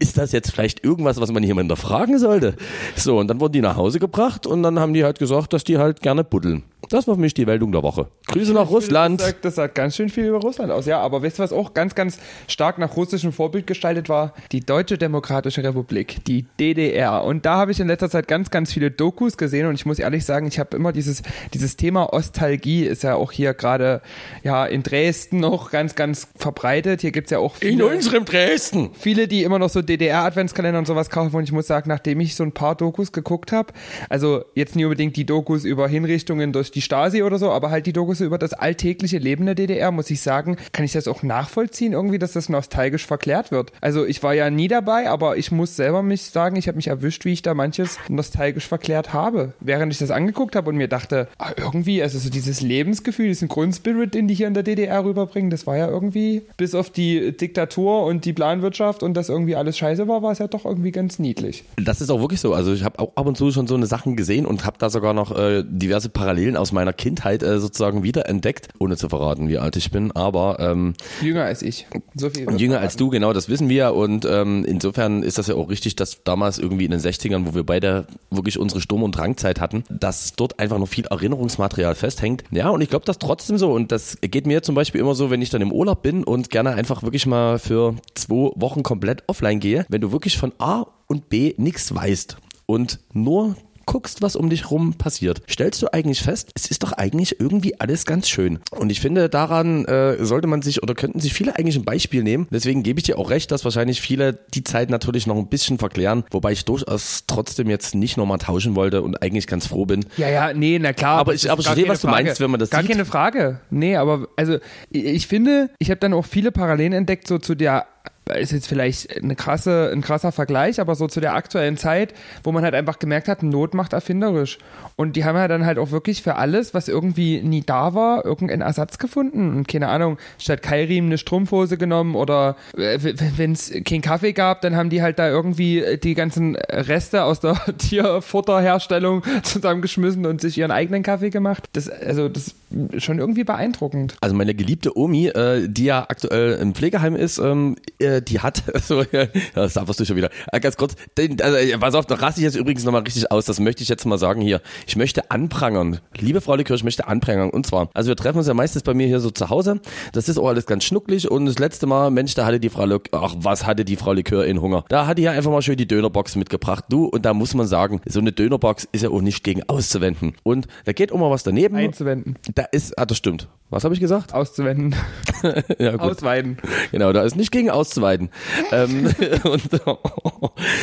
[0.00, 2.56] ist das jetzt vielleicht irgendwas, was man jemanden fragen sollte?
[2.96, 5.64] So, und dann wurden die nach Hause gebracht und dann haben die halt gesagt, dass
[5.64, 6.64] die halt gerne buddeln.
[6.92, 8.08] Das war für mich die Meldung der Woche.
[8.26, 9.18] Grüße nach Russland.
[9.18, 11.00] Das sagt, das sagt ganz schön viel über Russland aus, ja.
[11.00, 12.18] Aber weißt du, was auch ganz, ganz
[12.48, 14.34] stark nach russischem Vorbild gestaltet war?
[14.52, 17.24] Die Deutsche Demokratische Republik, die DDR.
[17.24, 19.98] Und da habe ich in letzter Zeit ganz, ganz viele Dokus gesehen und ich muss
[19.98, 21.22] ehrlich sagen, ich habe immer dieses,
[21.54, 24.02] dieses Thema Ostalgie ist ja auch hier gerade
[24.42, 27.00] ja in Dresden noch ganz, ganz verbreitet.
[27.00, 27.72] Hier gibt es ja auch viele.
[27.72, 28.90] In unserem Dresden!
[28.92, 32.34] Viele, die immer noch so DDR-Adventskalender und sowas kaufen und ich muss sagen, nachdem ich
[32.34, 33.72] so ein paar Dokus geguckt habe,
[34.10, 37.86] also jetzt nie unbedingt die Dokus über Hinrichtungen durch die Stasi oder so, aber halt
[37.86, 41.22] die Dokus über das alltägliche Leben der DDR, muss ich sagen, kann ich das auch
[41.22, 43.72] nachvollziehen irgendwie, dass das nostalgisch verklärt wird.
[43.80, 46.88] Also ich war ja nie dabei, aber ich muss selber mich sagen, ich habe mich
[46.88, 50.88] erwischt, wie ich da manches nostalgisch verklärt habe, während ich das angeguckt habe und mir
[50.88, 55.04] dachte, ah, irgendwie, also so dieses Lebensgefühl, diesen Grundspirit, den die hier in der DDR
[55.04, 59.56] rüberbringen, das war ja irgendwie, bis auf die Diktatur und die Planwirtschaft und das irgendwie
[59.56, 61.64] alles scheiße war, war es ja doch irgendwie ganz niedlich.
[61.76, 62.54] Das ist auch wirklich so.
[62.54, 64.90] Also ich habe auch ab und zu schon so eine Sachen gesehen und habe da
[64.90, 69.58] sogar noch äh, diverse Parallelen aus meiner Kindheit äh, sozusagen wiederentdeckt, ohne zu verraten, wie
[69.58, 71.86] alt ich bin, aber ähm, jünger als ich.
[72.14, 73.94] So viel und jünger als du, genau, das wissen wir.
[73.94, 77.54] Und ähm, insofern ist das ja auch richtig, dass damals irgendwie in den 60ern, wo
[77.54, 82.44] wir beide wirklich unsere Sturm- und Drangzeit hatten, dass dort einfach noch viel Erinnerungsmaterial festhängt.
[82.50, 83.72] Ja, und ich glaube das trotzdem so.
[83.72, 86.50] Und das geht mir zum Beispiel immer so, wenn ich dann im Urlaub bin und
[86.50, 90.86] gerne einfach wirklich mal für zwei Wochen komplett offline gehe, wenn du wirklich von A
[91.06, 93.56] und B nichts weißt und nur
[93.86, 97.80] guckst, was um dich rum passiert, stellst du eigentlich fest, es ist doch eigentlich irgendwie
[97.80, 98.60] alles ganz schön.
[98.70, 102.22] Und ich finde, daran äh, sollte man sich oder könnten sich viele eigentlich ein Beispiel
[102.22, 102.46] nehmen.
[102.50, 105.78] Deswegen gebe ich dir auch recht, dass wahrscheinlich viele die Zeit natürlich noch ein bisschen
[105.78, 110.04] verklären, wobei ich durchaus trotzdem jetzt nicht nochmal tauschen wollte und eigentlich ganz froh bin.
[110.16, 111.18] Ja, ja, nee, na klar.
[111.18, 112.90] Aber ich, aber ich verstehe, was du meinst, wenn man das gar sieht.
[112.90, 113.60] Gar keine Frage.
[113.70, 114.58] Nee, aber also
[114.90, 117.86] ich finde, ich habe dann auch viele Parallelen entdeckt so zu der
[118.30, 122.14] ist jetzt vielleicht eine krasse, ein krasser Vergleich, aber so zu der aktuellen Zeit,
[122.44, 124.58] wo man halt einfach gemerkt hat, Not macht erfinderisch.
[124.96, 128.24] Und die haben ja dann halt auch wirklich für alles, was irgendwie nie da war,
[128.24, 129.56] irgendeinen Ersatz gefunden.
[129.56, 132.98] Und keine Ahnung, statt Keilriemen eine Strumpfhose genommen oder äh,
[133.36, 137.40] wenn es keinen Kaffee gab, dann haben die halt da irgendwie die ganzen Reste aus
[137.40, 141.64] der Tierfutterherstellung zusammengeschmissen und sich ihren eigenen Kaffee gemacht.
[141.72, 142.54] Das, also, das
[142.92, 144.16] ist schon irgendwie beeindruckend.
[144.20, 148.62] Also meine geliebte Omi, äh, die ja aktuell im Pflegeheim ist, ähm, äh, die hat,
[148.82, 152.16] so, ja, das darfst du schon wieder, äh, ganz kurz, den, also, pass auf, da
[152.16, 154.60] raste ich jetzt übrigens nochmal richtig aus, das möchte ich jetzt mal sagen hier.
[154.86, 158.48] Ich möchte anprangern, liebe Frau Likör, ich möchte anprangern und zwar, also wir treffen uns
[158.48, 159.80] ja meistens bei mir hier so zu Hause,
[160.12, 162.84] das ist auch alles ganz schnucklig und das letzte Mal, Mensch, da hatte die Frau
[162.84, 164.84] Likör, ach was hatte die Frau Likör in Hunger.
[164.88, 167.66] Da hatte die ja einfach mal schön die Dönerbox mitgebracht, du, und da muss man
[167.66, 171.42] sagen, so eine Dönerbox ist ja auch nicht gegen auszuwenden und da geht immer was
[171.42, 171.76] daneben.
[171.76, 172.36] Einzuwenden.
[172.54, 173.48] Da ist, ah, das stimmt.
[173.72, 174.34] Was habe ich gesagt?
[174.34, 174.94] Auszuwenden.
[175.78, 175.96] ja.
[175.96, 176.58] Ausweiden.
[176.90, 178.28] Genau, da ist nicht gegen auszuweiden.
[178.70, 179.06] ähm,
[179.44, 179.62] und,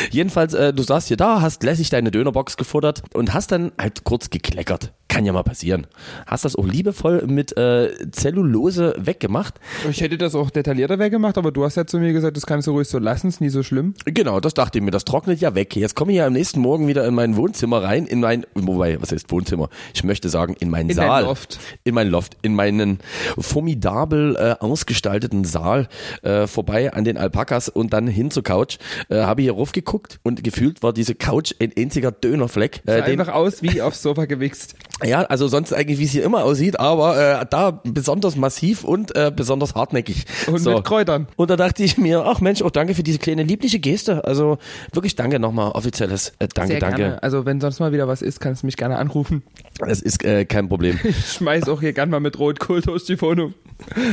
[0.09, 4.03] jedenfalls, äh, du saßt hier da, hast lässig deine Dönerbox gefuttert und hast dann halt
[4.05, 4.91] kurz gekleckert.
[5.09, 5.87] Kann ja mal passieren.
[6.27, 9.55] Hast das auch liebevoll mit äh, Zellulose weggemacht.
[9.89, 12.67] Ich hätte das auch detaillierter weggemacht, aber du hast ja zu mir gesagt, das kannst
[12.67, 13.95] du ruhig so lassen, ist nie so schlimm.
[14.05, 15.75] Genau, das dachte ich mir, das trocknet ja weg.
[15.75, 19.01] Jetzt komme ich ja am nächsten Morgen wieder in mein Wohnzimmer rein, in mein, wobei,
[19.01, 19.69] was heißt Wohnzimmer?
[19.93, 21.23] Ich möchte sagen, in meinen In Saal.
[21.23, 21.59] Loft.
[21.83, 22.99] In mein Loft, in meinen
[23.37, 25.89] formidabel äh, ausgestalteten Saal
[26.21, 28.77] äh, vorbei an den Alpakas und dann hin zur Couch.
[29.09, 32.81] Äh, Habe ich hier raufgeguckt und gefühlt war diese Couch ein einziger Dönerfleck.
[32.85, 34.75] Sah Äh, den, einfach aus wie aufs Sofa gewichst.
[35.03, 39.15] Ja, also sonst eigentlich, wie es hier immer aussieht, aber äh, da besonders massiv und
[39.15, 40.25] äh, besonders hartnäckig.
[40.47, 40.75] Und So.
[40.75, 41.27] mit Kräutern.
[41.35, 44.25] Und da dachte ich mir, ach Mensch, auch danke für diese kleine liebliche Geste.
[44.25, 44.57] Also
[44.91, 46.97] wirklich danke nochmal, offizielles äh, Danke, Sehr danke.
[46.97, 47.23] gerne.
[47.23, 49.43] Also wenn sonst mal wieder was ist, kannst du mich gerne anrufen.
[49.87, 50.99] Es ist äh, kein Problem.
[51.09, 53.53] Ich schmeiß auch hier gerne mal mit Rotkohl durch die Wohnung.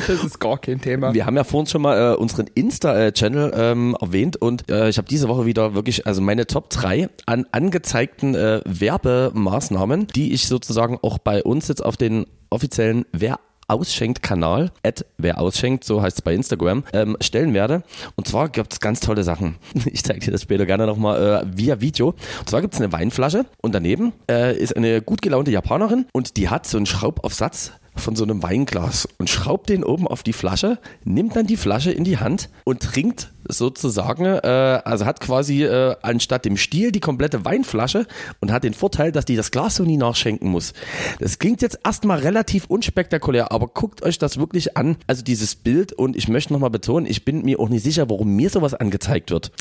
[0.06, 1.12] Das ist gar kein Thema.
[1.12, 5.08] Wir haben ja vorhin schon mal äh, unseren Insta-Channel ähm, erwähnt und äh, ich habe
[5.08, 10.75] diese Woche wieder wirklich, also meine Top 3 an angezeigten äh, Werbemaßnahmen, die ich sozusagen
[10.76, 16.18] auch bei uns jetzt auf den offiziellen Wer ausschenkt Kanal, at wer ausschenkt, so heißt
[16.18, 17.82] es bei Instagram, ähm, stellen werde.
[18.14, 19.56] Und zwar gibt es ganz tolle Sachen.
[19.86, 22.14] Ich zeige dir das später gerne nochmal äh, via Video.
[22.40, 26.36] Und zwar gibt es eine Weinflasche und daneben äh, ist eine gut gelaunte Japanerin und
[26.36, 30.32] die hat so einen Schraubaufsatz von so einem Weinglas und schraubt den oben auf die
[30.32, 35.64] Flasche, nimmt dann die Flasche in die Hand und trinkt sozusagen, äh, also hat quasi
[35.64, 38.06] äh, anstatt dem Stiel die komplette Weinflasche
[38.40, 40.72] und hat den Vorteil, dass die das Glas so nie nachschenken muss.
[41.20, 45.92] Das klingt jetzt erstmal relativ unspektakulär, aber guckt euch das wirklich an, also dieses Bild
[45.92, 49.30] und ich möchte nochmal betonen, ich bin mir auch nicht sicher, warum mir sowas angezeigt
[49.30, 49.52] wird.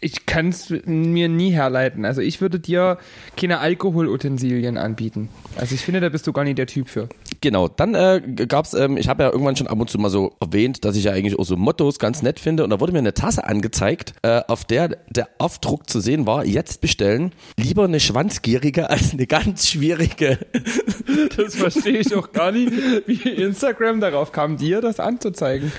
[0.00, 2.04] Ich kann es mir nie herleiten.
[2.04, 2.98] Also ich würde dir
[3.36, 5.28] keine Alkoholutensilien anbieten.
[5.56, 7.08] Also ich finde, da bist du gar nicht der Typ für.
[7.40, 10.32] Genau, dann äh, gab's, ähm, ich habe ja irgendwann schon ab und zu mal so
[10.40, 12.98] erwähnt, dass ich ja eigentlich auch so Mottos ganz nett finde und da wurde mir
[12.98, 18.00] eine Tasse angezeigt, äh, auf der der Aufdruck zu sehen war, jetzt bestellen, lieber eine
[18.00, 20.38] schwanzgierige als eine ganz schwierige.
[21.36, 22.72] Das verstehe ich auch gar nicht,
[23.06, 25.72] wie Instagram darauf kam, dir das anzuzeigen.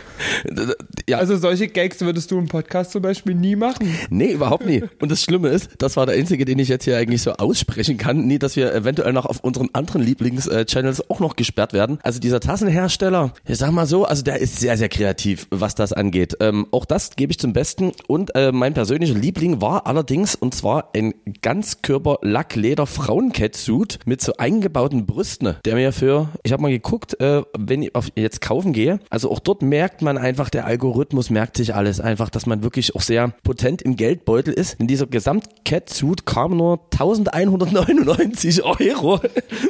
[1.07, 3.95] ja, Also solche Gags würdest du im Podcast zum Beispiel nie machen.
[4.09, 4.83] nee, überhaupt nie.
[4.99, 7.97] Und das Schlimme ist, das war der einzige, den ich jetzt hier eigentlich so aussprechen
[7.97, 11.80] kann, nie, dass wir eventuell noch auf unseren anderen Lieblings-Channels auch noch gesperrt werden.
[12.03, 15.93] Also dieser Tassenhersteller, ich sag mal so, also der ist sehr, sehr kreativ, was das
[15.93, 16.35] angeht.
[16.39, 17.91] Ähm, auch das gebe ich zum Besten.
[18.07, 25.55] Und äh, mein persönlicher Liebling war allerdings, und zwar ein Ganzkörper-Lackleder-Frauencatsuit mit so eingebauten Brüsten,
[25.65, 29.31] der mir für, ich habe mal geguckt, äh, wenn ich auf jetzt kaufen gehe, also
[29.31, 33.01] auch dort merkt man einfach, der Algorithmus merkt sich alles einfach, dass man wirklich auch
[33.01, 34.79] sehr potent im Geldbeutel ist.
[34.79, 39.19] In dieser Gesamt-Catsuit kam nur 1199 Euro.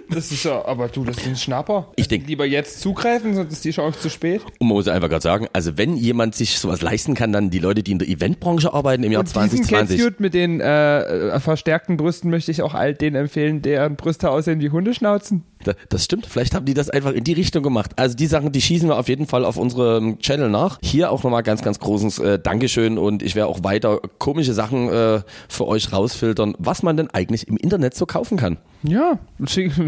[0.10, 1.92] Das ist ja, aber du, das ist ein Schnapper.
[2.02, 4.42] Ich denk- Lieber jetzt zugreifen, sonst ist die Chance zu spät.
[4.60, 7.60] Und man muss einfach gerade sagen, also wenn jemand sich sowas leisten kann, dann die
[7.60, 9.98] Leute, die in der Eventbranche arbeiten im Jahr Und diesen 2020.
[9.98, 14.60] Catsuit mit den äh, verstärkten Brüsten möchte ich auch all denen empfehlen, deren Brüste aussehen
[14.62, 15.44] wie Hundeschnauzen.
[15.64, 17.92] Da- Das stimmt, vielleicht haben die das einfach in die Richtung gemacht.
[17.96, 20.80] Also die Sachen, die schießen wir auf jeden Fall auf unserem Channel nach.
[20.82, 24.90] Hier auch nochmal ganz, ganz großes äh, Dankeschön und ich werde auch weiter komische Sachen
[24.90, 28.58] äh, für euch rausfiltern, was man denn eigentlich im Internet so kaufen kann.
[28.84, 29.20] Ja,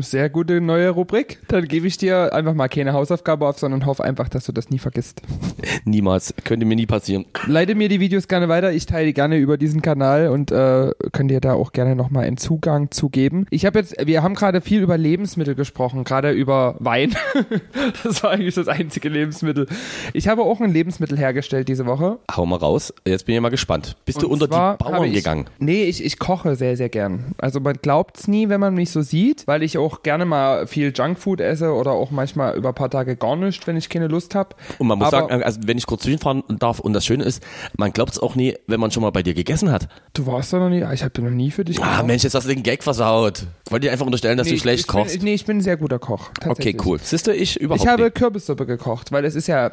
[0.01, 1.39] sehr gute neue Rubrik.
[1.47, 4.69] Dann gebe ich dir einfach mal keine Hausaufgabe auf, sondern hoffe einfach, dass du das
[4.69, 5.21] nie vergisst.
[5.85, 7.25] Niemals, könnte mir nie passieren.
[7.47, 8.71] Leite mir die Videos gerne weiter.
[8.71, 12.25] Ich teile die gerne über diesen Kanal und äh, kann dir da auch gerne nochmal
[12.25, 13.47] einen Zugang zu geben.
[13.49, 17.15] Ich habe jetzt, wir haben gerade viel über Lebensmittel gesprochen, gerade über Wein.
[18.03, 19.67] das war eigentlich das einzige Lebensmittel.
[20.13, 22.19] Ich habe auch ein Lebensmittel hergestellt diese Woche.
[22.35, 22.93] Hau mal raus.
[23.07, 23.95] Jetzt bin ich mal gespannt.
[24.05, 25.45] Bist du Und unter zwar die Bauern ich, gegangen?
[25.57, 27.33] Nee, ich, ich koche sehr, sehr gern.
[27.39, 30.67] Also man glaubt es nie, wenn man mich so sieht, weil ich auch gerne mal
[30.67, 34.07] viel Junkfood esse oder auch manchmal über ein paar Tage gar nicht, wenn ich keine
[34.07, 34.55] Lust habe.
[34.79, 37.43] Und man muss Aber sagen, also wenn ich kurz zwischenfahren darf, und das Schöne ist,
[37.77, 39.87] man glaubt es auch nie, wenn man schon mal bei dir gegessen hat.
[40.13, 42.07] Du warst da noch nie, ich habe noch nie für dich Ah, gekocht.
[42.07, 43.45] Mensch, jetzt hast du den Gag versaut.
[43.65, 45.15] Ich wollte dir einfach unterstellen, dass Nee, du schlecht kochst.
[45.15, 46.29] Bin, nee, ich bin ein sehr guter Koch.
[46.45, 46.99] Okay, cool.
[47.01, 48.15] Siehst du, ich überhaupt Ich habe nicht.
[48.15, 49.71] Kürbissuppe gekocht, weil es ist ja,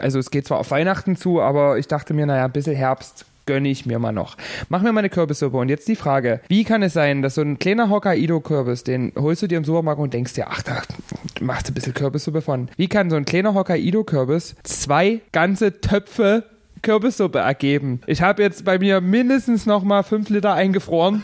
[0.00, 3.24] also es geht zwar auf Weihnachten zu, aber ich dachte mir, naja, ein bisschen Herbst
[3.46, 4.36] gönne ich mir mal noch.
[4.68, 7.42] Mach mir mal eine Kürbissuppe und jetzt die Frage, wie kann es sein, dass so
[7.42, 10.82] ein kleiner Hokkaido-Kürbis, den holst du dir im Supermarkt und denkst dir, ach, da
[11.40, 12.68] machst du ein bisschen Kürbissuppe von.
[12.76, 16.44] Wie kann so ein kleiner Hokkaido-Kürbis zwei ganze Töpfe
[16.84, 18.00] Kürbissuppe ergeben.
[18.06, 21.22] Ich habe jetzt bei mir mindestens noch mal fünf Liter eingefroren,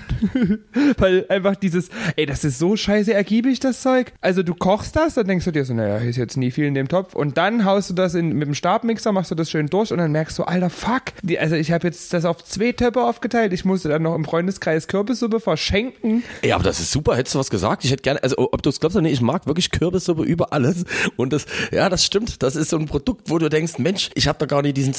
[0.98, 4.12] weil einfach dieses, ey, das ist so scheiße ergiebig, das Zeug.
[4.20, 6.74] Also du kochst das, dann denkst du dir so, naja, ist jetzt nie viel in
[6.74, 9.66] dem Topf und dann haust du das in, mit dem Stabmixer, machst du das schön
[9.68, 11.02] durch und dann merkst du, alter, fuck.
[11.22, 13.52] Die, also ich habe jetzt das auf zwei Töpfe aufgeteilt.
[13.52, 16.22] Ich musste dann noch im Freundeskreis Kürbissuppe verschenken.
[16.42, 17.16] Ja, aber das ist super.
[17.16, 17.84] Hättest du was gesagt?
[17.84, 20.52] Ich hätte gerne, also ob du es glaubst oder nicht, ich mag wirklich Kürbissuppe über
[20.52, 20.84] alles.
[21.16, 22.42] Und das, ja, das stimmt.
[22.42, 24.94] Das ist so ein Produkt, wo du denkst, Mensch, ich habe da gar nicht diesen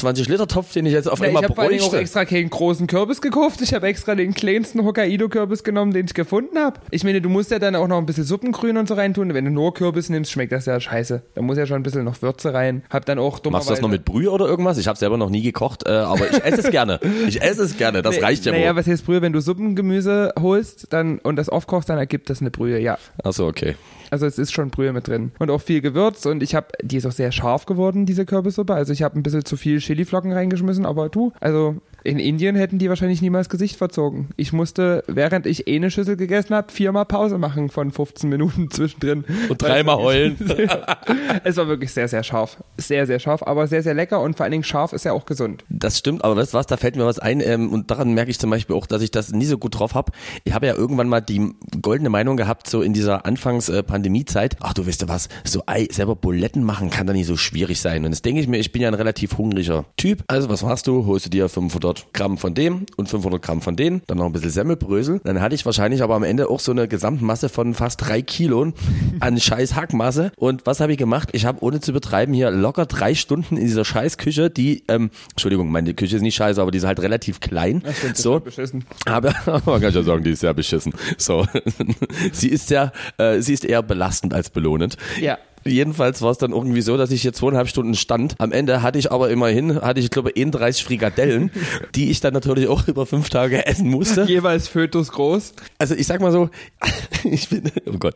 [0.52, 2.02] 20-Liter-Topf, den ich jetzt auf Na, ich einmal habe vor allen Dingen auch bräuchte.
[2.02, 3.62] extra keinen großen Kürbis gekauft.
[3.62, 6.80] Ich habe extra den kleinsten Hokkaido-Kürbis genommen, den ich gefunden habe.
[6.92, 9.34] Ich meine, du musst ja dann auch noch ein bisschen Suppengrün und so reintun.
[9.34, 11.22] Wenn du nur Kürbis nimmst, schmeckt das ja scheiße.
[11.36, 12.84] Da muss ja schon ein bisschen noch Würze rein.
[12.90, 13.60] Hab dann auch dummerweise...
[13.62, 14.78] Machst du das noch mit Brühe oder irgendwas?
[14.78, 17.00] Ich habe selber noch nie gekocht, äh, aber ich esse es gerne.
[17.28, 18.02] Ich esse es gerne.
[18.02, 18.78] Das reicht ja Naja, wohl.
[18.78, 19.22] was heißt Brühe?
[19.22, 22.98] Wenn du Suppengemüse holst dann, und das aufkochst, dann ergibt das eine Brühe, ja.
[23.24, 23.76] Achso, okay.
[24.12, 25.32] Also es ist schon Brühe mit drin.
[25.40, 26.26] Und auch viel Gewürz.
[26.26, 28.74] Und ich habe, die ist auch sehr scharf geworden, diese Kürbissuppe.
[28.74, 32.80] Also ich habe ein bisschen zu viel Chiliflocken reingeschmissen, aber du, also in Indien hätten
[32.80, 34.30] die wahrscheinlich niemals Gesicht verzogen.
[34.38, 38.72] Ich musste, während ich eh eine Schüssel gegessen habe, viermal Pause machen von 15 Minuten
[38.72, 39.24] zwischendrin.
[39.50, 40.38] Und dreimal heulen.
[41.44, 42.64] es war wirklich sehr, sehr scharf.
[42.78, 44.22] Sehr, sehr scharf, aber sehr, sehr lecker.
[44.22, 45.64] Und vor allen Dingen scharf ist ja auch gesund.
[45.70, 48.32] Das stimmt, aber weißt du was, da fällt mir was ein ähm, und daran merke
[48.32, 50.12] ich zum Beispiel auch, dass ich das nie so gut drauf habe.
[50.44, 54.88] Ich habe ja irgendwann mal die goldene Meinung gehabt, so in dieser Anfangs-Pandemie-Zeit, ach du
[54.88, 58.06] weißt du was, so Ei, selber Buletten machen kann da nicht so schwierig sein.
[58.06, 60.24] Und jetzt denke ich mir, ich bin ja ein relativ hungriger Typ.
[60.28, 61.06] Also was machst du?
[61.06, 64.32] Holst du dir 500 Gramm von dem und 500 Gramm von denen, dann noch ein
[64.32, 65.22] bisschen Semmelbrösel.
[65.24, 68.74] Dann hatte ich wahrscheinlich aber am Ende auch so eine Gesamtmasse von fast drei Kilo
[69.20, 70.32] an scheiß Hackmasse.
[70.38, 71.30] Und was habe ich gemacht?
[71.32, 75.10] Ich habe ohne zu betreiben hier locker drei Stunden in dieser scheiß Küche, die, ähm,
[75.32, 77.84] Entschuldigung, meine Küche ist nicht scheiße, aber die ist halt relativ klein.
[78.14, 78.86] so, Beschissen.
[79.06, 79.34] aber
[79.66, 80.94] man kann ja sagen, die ist sehr beschissen.
[81.18, 81.46] So,
[82.32, 84.98] sie ist sehr, äh, sie ist eher belastend als belohnend.
[85.20, 85.38] Ja.
[85.64, 88.36] Jedenfalls war es dann irgendwie so, dass ich hier zweieinhalb Stunden stand.
[88.40, 91.52] Am Ende hatte ich aber immerhin, hatte ich glaube 31 Frikadellen,
[91.96, 94.24] die ich dann natürlich auch über fünf Tage essen musste.
[94.24, 95.54] Jeweils Fötus groß.
[95.78, 96.50] Also ich sag mal so,
[97.24, 98.16] ich bin, oh Gott.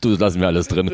[0.00, 0.90] Du, das lassen wir alles drin.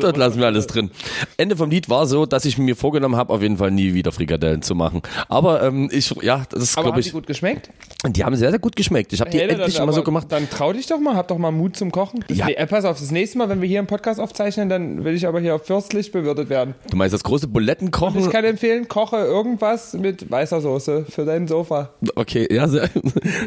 [0.00, 0.90] Das lassen wir alles drin.
[1.36, 4.12] Ende vom Lied war so, dass ich mir vorgenommen habe, auf jeden Fall nie wieder
[4.12, 5.02] Frikadellen zu machen.
[5.28, 7.70] Aber ähm, ich, ja, das ist Aber glaube haben die ich, gut geschmeckt?
[8.06, 9.12] die haben sehr, sehr gut geschmeckt.
[9.12, 10.26] Ich habe die endlich dann, mal so gemacht.
[10.30, 12.24] Dann trau dich doch mal, hab doch mal Mut zum Kochen.
[12.36, 12.46] Ja.
[12.46, 15.14] Nee, äh, pass auf, das nächste Mal, wenn wir hier einen Podcast aufzeichnen, dann will
[15.14, 16.74] ich aber hier fürstlich bewirtet werden.
[16.90, 18.20] Du meinst das große Bulettenkochen?
[18.20, 21.90] Ich kann empfehlen, koche irgendwas mit weißer Soße für dein Sofa.
[22.16, 22.88] Okay, ja, sehr,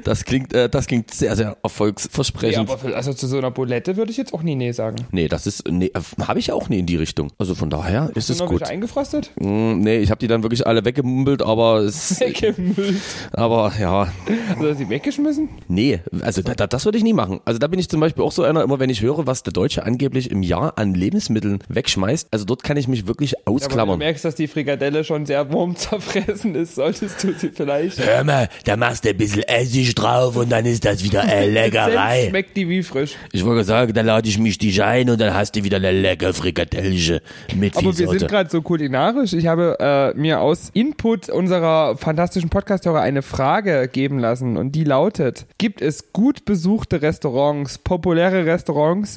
[0.04, 2.70] das klingt, äh, das klingt sehr, sehr Ja, erfolgsversprechend.
[2.70, 4.98] aber für, also zu so einer Bulette würde ich jetzt auch nie Nee sagen.
[5.12, 5.92] nee, das ist, nee,
[6.28, 7.32] habe ich auch nie in die Richtung.
[7.38, 8.62] Also von daher ist es Sind noch gut.
[8.62, 9.32] welche eingefrostet?
[9.40, 12.96] Mm, Nee, ich habe die dann wirklich alle weggemumbelt, aber es, Weggemüllt.
[13.34, 14.08] aber ja,
[14.50, 15.50] Hast du sie weggeschmissen?
[15.68, 17.40] nee, also da, da, das würde ich nie machen.
[17.46, 19.54] Also da bin ich zum Beispiel auch so einer, immer wenn ich höre, was der
[19.54, 23.54] Deutsche angeblich im Jahr an Lebensmitteln wegschmeißt, also dort kann ich mich wirklich Aber wenn
[23.60, 24.00] du ausklammern.
[24.00, 28.00] merkst, dass die Frikadelle schon sehr wurmzerfressen ist, solltest du sie vielleicht.
[28.00, 31.48] Hör mal, da machst du ein bisschen Essig drauf und dann ist das wieder eine
[31.52, 32.28] Leckerei.
[32.30, 33.16] schmeckt die wie frisch.
[33.32, 35.92] Ich wollte sagen, da lade ich mich dich ein und dann hast du wieder eine
[35.92, 37.22] lecker Frikadellche
[37.56, 39.34] mit Aber wir sind gerade so kulinarisch.
[39.34, 44.84] Ich habe äh, mir aus Input unserer fantastischen Podcast-Hörer eine Frage geben lassen und die
[44.84, 48.67] lautet: Gibt es gut besuchte Restaurants, populäre Restaurants,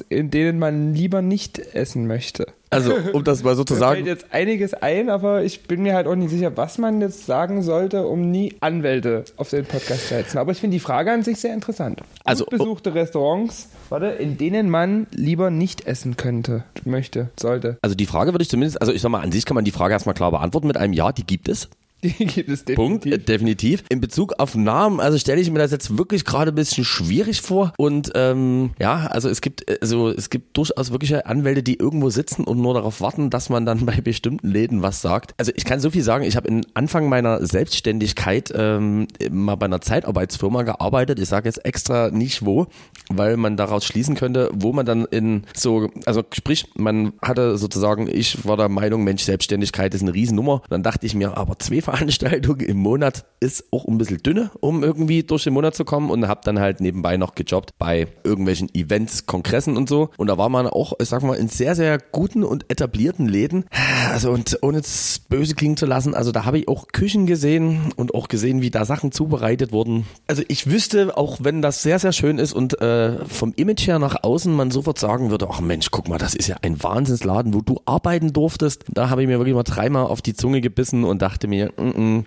[0.01, 2.47] in denen man lieber nicht essen möchte?
[2.69, 5.83] Also, um das mal so zu Mir fällt sagen, jetzt einiges ein, aber ich bin
[5.83, 9.65] mir halt auch nicht sicher, was man jetzt sagen sollte, um nie Anwälte auf den
[9.65, 10.37] Podcast zu setzen.
[10.37, 12.01] Aber ich finde die Frage an sich sehr interessant.
[12.23, 17.77] Also, Gut besuchte Restaurants, warte, in denen man lieber nicht essen könnte, möchte, sollte.
[17.81, 19.71] also die Frage würde ich zumindest, also ich sag mal, an sich kann man die
[19.71, 21.69] Frage erstmal klar beantworten mit einem Ja, die gibt es.
[22.03, 22.75] Die gibt es definitiv.
[22.75, 23.83] Punkt, äh, definitiv.
[23.89, 27.41] In Bezug auf Namen, also stelle ich mir das jetzt wirklich gerade ein bisschen schwierig
[27.41, 27.73] vor.
[27.77, 32.43] Und ähm, ja, also es gibt also es gibt durchaus wirkliche Anwälte, die irgendwo sitzen
[32.43, 35.33] und nur darauf warten, dass man dann bei bestimmten Läden was sagt.
[35.37, 39.65] Also ich kann so viel sagen, ich habe in Anfang meiner Selbstständigkeit ähm, mal bei
[39.65, 41.19] einer Zeitarbeitsfirma gearbeitet.
[41.19, 42.67] Ich sage jetzt extra nicht wo,
[43.09, 48.07] weil man daraus schließen könnte, wo man dann in so, also sprich, man hatte sozusagen,
[48.07, 50.61] ich war der Meinung, Mensch, Selbstständigkeit ist eine Riesennummer.
[50.69, 54.83] Dann dachte ich mir, aber zwei Veranstaltungen im Monat ist auch ein bisschen dünne, um
[54.83, 58.73] irgendwie durch den Monat zu kommen und habe dann halt nebenbei noch gejobbt bei irgendwelchen
[58.73, 60.09] Events, Kongressen und so.
[60.15, 63.65] Und da war man auch, ich sag mal, in sehr, sehr guten und etablierten Läden.
[64.11, 67.91] Also und ohne es böse klingen zu lassen, also da habe ich auch Küchen gesehen
[67.97, 70.05] und auch gesehen, wie da Sachen zubereitet wurden.
[70.27, 73.99] Also ich wüsste, auch wenn das sehr, sehr schön ist und äh, vom Image her
[73.99, 77.53] nach außen man sofort sagen würde, ach Mensch, guck mal, das ist ja ein Wahnsinnsladen,
[77.53, 78.85] wo du arbeiten durftest.
[78.87, 82.25] Da habe ich mir wirklich mal dreimal auf die Zunge gebissen und dachte mir, mm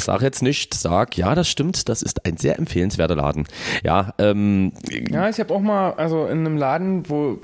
[0.00, 3.46] sag jetzt nicht, sag, ja, das stimmt, das ist ein sehr empfehlenswerter Laden.
[3.82, 4.72] Ja, ähm,
[5.10, 7.38] Ja, ich habe auch mal, also in einem Laden, wo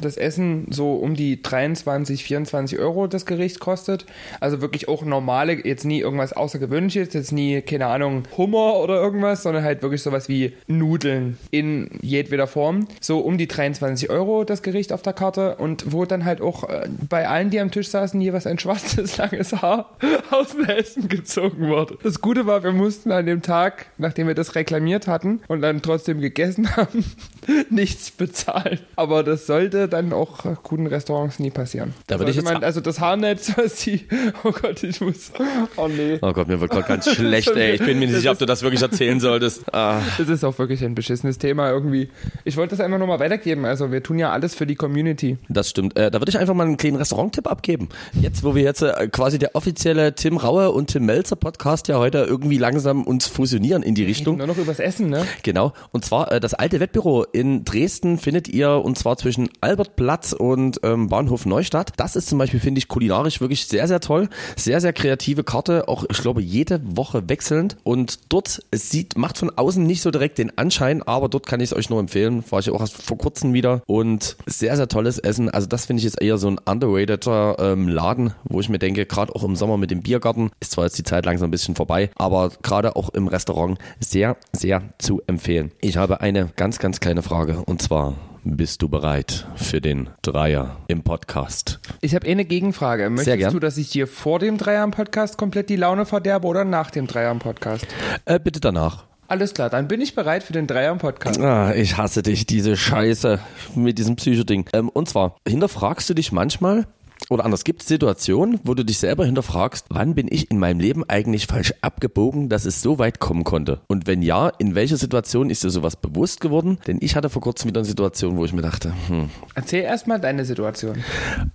[0.00, 4.06] das Essen so um die 23, 24 Euro das Gericht kostet.
[4.40, 9.42] Also wirklich auch normale, jetzt nie irgendwas Außergewöhnliches, jetzt nie, keine Ahnung, Hummer oder irgendwas,
[9.42, 12.86] sondern halt wirklich sowas wie Nudeln in jedweder Form.
[13.00, 16.68] So um die 23 Euro das Gericht auf der Karte und wo dann halt auch
[16.68, 19.96] äh, bei allen, die am Tisch saßen, jeweils ein schwarzes, langes Haar
[20.30, 20.56] aus
[20.96, 21.98] Essen gezogen wurde.
[22.02, 25.82] Das Gute war, wir mussten an dem Tag, nachdem wir das reklamiert hatten und dann
[25.82, 27.04] trotzdem gegessen haben,
[27.70, 28.78] nichts bezahlen.
[28.96, 31.94] Aber das sollte dann auch guten Restaurants nie passieren.
[32.06, 34.06] Da würde ich Sollte jetzt- man, also das Haarnetz, was die,
[34.44, 35.32] oh Gott, ich muss,
[35.76, 36.18] oh nee.
[36.22, 37.72] Oh Gott, mir wird gerade ganz schlecht, ey.
[37.74, 39.62] Ich bin mir nicht sicher, ob du das wirklich erzählen solltest.
[39.72, 40.00] Ah.
[40.18, 42.10] Das ist auch wirklich ein beschissenes Thema irgendwie.
[42.44, 43.64] Ich wollte das einfach nur mal weitergeben.
[43.64, 45.38] Also wir tun ja alles für die Community.
[45.48, 45.96] Das stimmt.
[45.96, 47.88] Äh, da würde ich einfach mal einen kleinen Restaurant-Tipp abgeben.
[48.20, 51.98] Jetzt, wo wir jetzt äh, quasi der offizielle Tim Raue und Tim Melzer Podcast ja
[51.98, 54.38] heute irgendwie langsam uns fusionieren in die Richtung.
[54.38, 55.24] Nur noch übers Essen, ne?
[55.42, 55.72] Genau.
[55.92, 60.80] Und zwar äh, das alte Wettbüro in Dresden findet ihr und zwar zwischen Albertplatz und
[60.82, 61.92] ähm, Bahnhof Neustadt.
[61.98, 64.30] Das ist zum Beispiel, finde ich, kulinarisch wirklich sehr, sehr toll.
[64.56, 65.86] Sehr, sehr kreative Karte.
[65.86, 67.76] Auch, ich glaube, jede Woche wechselnd.
[67.84, 71.60] Und dort, es sieht, macht von außen nicht so direkt den Anschein, aber dort kann
[71.60, 72.42] ich es euch nur empfehlen.
[72.48, 73.82] War ich auch erst vor kurzem wieder.
[73.86, 75.50] Und sehr, sehr tolles Essen.
[75.50, 79.04] Also das finde ich jetzt eher so ein underrateder ähm, Laden, wo ich mir denke,
[79.04, 81.74] gerade auch im Sommer mit dem Biergarten, ist zwar jetzt die Zeit langsam ein bisschen
[81.74, 85.70] vorbei, aber gerade auch im Restaurant sehr, sehr zu empfehlen.
[85.82, 88.14] Ich habe eine ganz, ganz kleine Frage und zwar,
[88.44, 91.80] bist du bereit für den Dreier im Podcast?
[92.00, 93.10] Ich habe eh eine Gegenfrage.
[93.10, 97.08] Möchtest du, dass ich dir vor dem Dreier-Podcast komplett die Laune verderbe oder nach dem
[97.08, 97.84] Dreier-Podcast?
[98.26, 99.06] Äh, bitte danach.
[99.26, 101.40] Alles klar, dann bin ich bereit für den Dreier-Podcast.
[101.40, 103.40] Ah, ich hasse dich, diese Scheiße
[103.74, 104.66] mit diesem Psychoding.
[104.72, 106.86] Ähm, und zwar, hinterfragst du dich manchmal,
[107.28, 110.80] oder anders, gibt es Situationen, wo du dich selber hinterfragst, wann bin ich in meinem
[110.80, 113.80] Leben eigentlich falsch abgebogen, dass es so weit kommen konnte?
[113.88, 116.78] Und wenn ja, in welcher Situation ist dir sowas bewusst geworden?
[116.86, 120.20] Denn ich hatte vor kurzem wieder eine Situation, wo ich mir dachte, hm, Erzähl erstmal
[120.20, 121.02] deine Situation.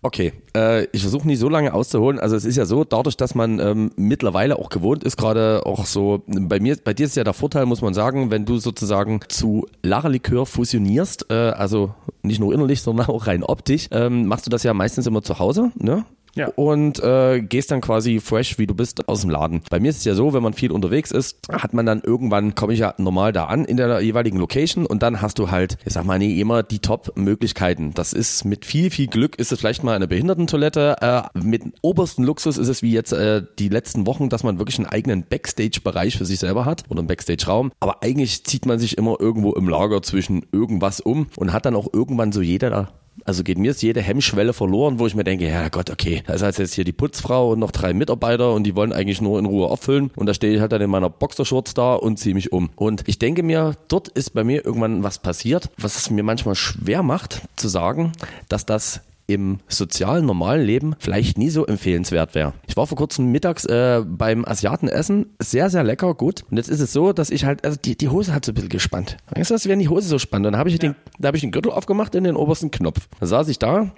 [0.02, 2.20] Okay, äh, ich versuche nicht so lange auszuholen.
[2.20, 5.86] Also es ist ja so, dadurch, dass man ähm, mittlerweile auch gewohnt ist, gerade auch
[5.86, 9.22] so, bei mir, bei dir ist ja der Vorteil, muss man sagen, wenn du sozusagen
[9.28, 11.94] zu Lara-Likör fusionierst, äh, also
[12.24, 15.40] nicht nur innerlich, sondern auch rein optisch, ähm, machst du das ja meistens immer zu
[15.40, 16.06] Hause, ne?
[16.36, 16.48] Ja.
[16.56, 19.62] Und äh, gehst dann quasi fresh, wie du bist, aus dem Laden.
[19.70, 22.56] Bei mir ist es ja so, wenn man viel unterwegs ist, hat man dann irgendwann,
[22.56, 25.78] komme ich ja normal da an in der jeweiligen Location und dann hast du halt,
[25.86, 27.94] ich sag mal, nee, immer die Top-Möglichkeiten.
[27.94, 30.96] Das ist mit viel, viel Glück ist es vielleicht mal eine Behindertentoilette.
[31.02, 34.78] Äh, mit obersten Luxus ist es wie jetzt äh, die letzten Wochen, dass man wirklich
[34.80, 37.72] einen eigenen Backstage-Bereich für sich selber hat oder einen Backstage-Raum.
[37.80, 41.76] Aber eigentlich zieht man sich immer irgendwo im Lager zwischen irgendwas um und hat dann
[41.76, 42.90] auch irgendwann so jeder da
[43.26, 46.34] also geht mir ist jede Hemmschwelle verloren, wo ich mir denke, ja Gott, okay, da
[46.34, 49.40] ist halt jetzt hier die Putzfrau und noch drei Mitarbeiter und die wollen eigentlich nur
[49.40, 52.36] in Ruhe auffüllen und da stehe ich halt dann in meiner Boxershorts da und ziehe
[52.36, 52.70] mich um.
[52.76, 56.56] Und ich denke mir, dort ist bei mir irgendwann was passiert, was es mir manchmal
[56.56, 58.14] schwer macht zu sagen,
[58.50, 59.02] dass das
[59.34, 62.54] im sozialen, normalen Leben vielleicht nie so empfehlenswert wäre.
[62.68, 66.44] Ich war vor kurzem mittags äh, beim Asiaten essen, sehr, sehr lecker, gut.
[66.50, 68.56] Und jetzt ist es so, dass ich halt, also die, die Hose hat so ein
[68.56, 69.18] bisschen gespannt.
[69.30, 70.48] Weißt du, als wäre die Hose so spannend.
[70.48, 73.08] Dann habe ich, den, da hab ich den Gürtel aufgemacht in den obersten Knopf.
[73.20, 73.92] Da saß ich da,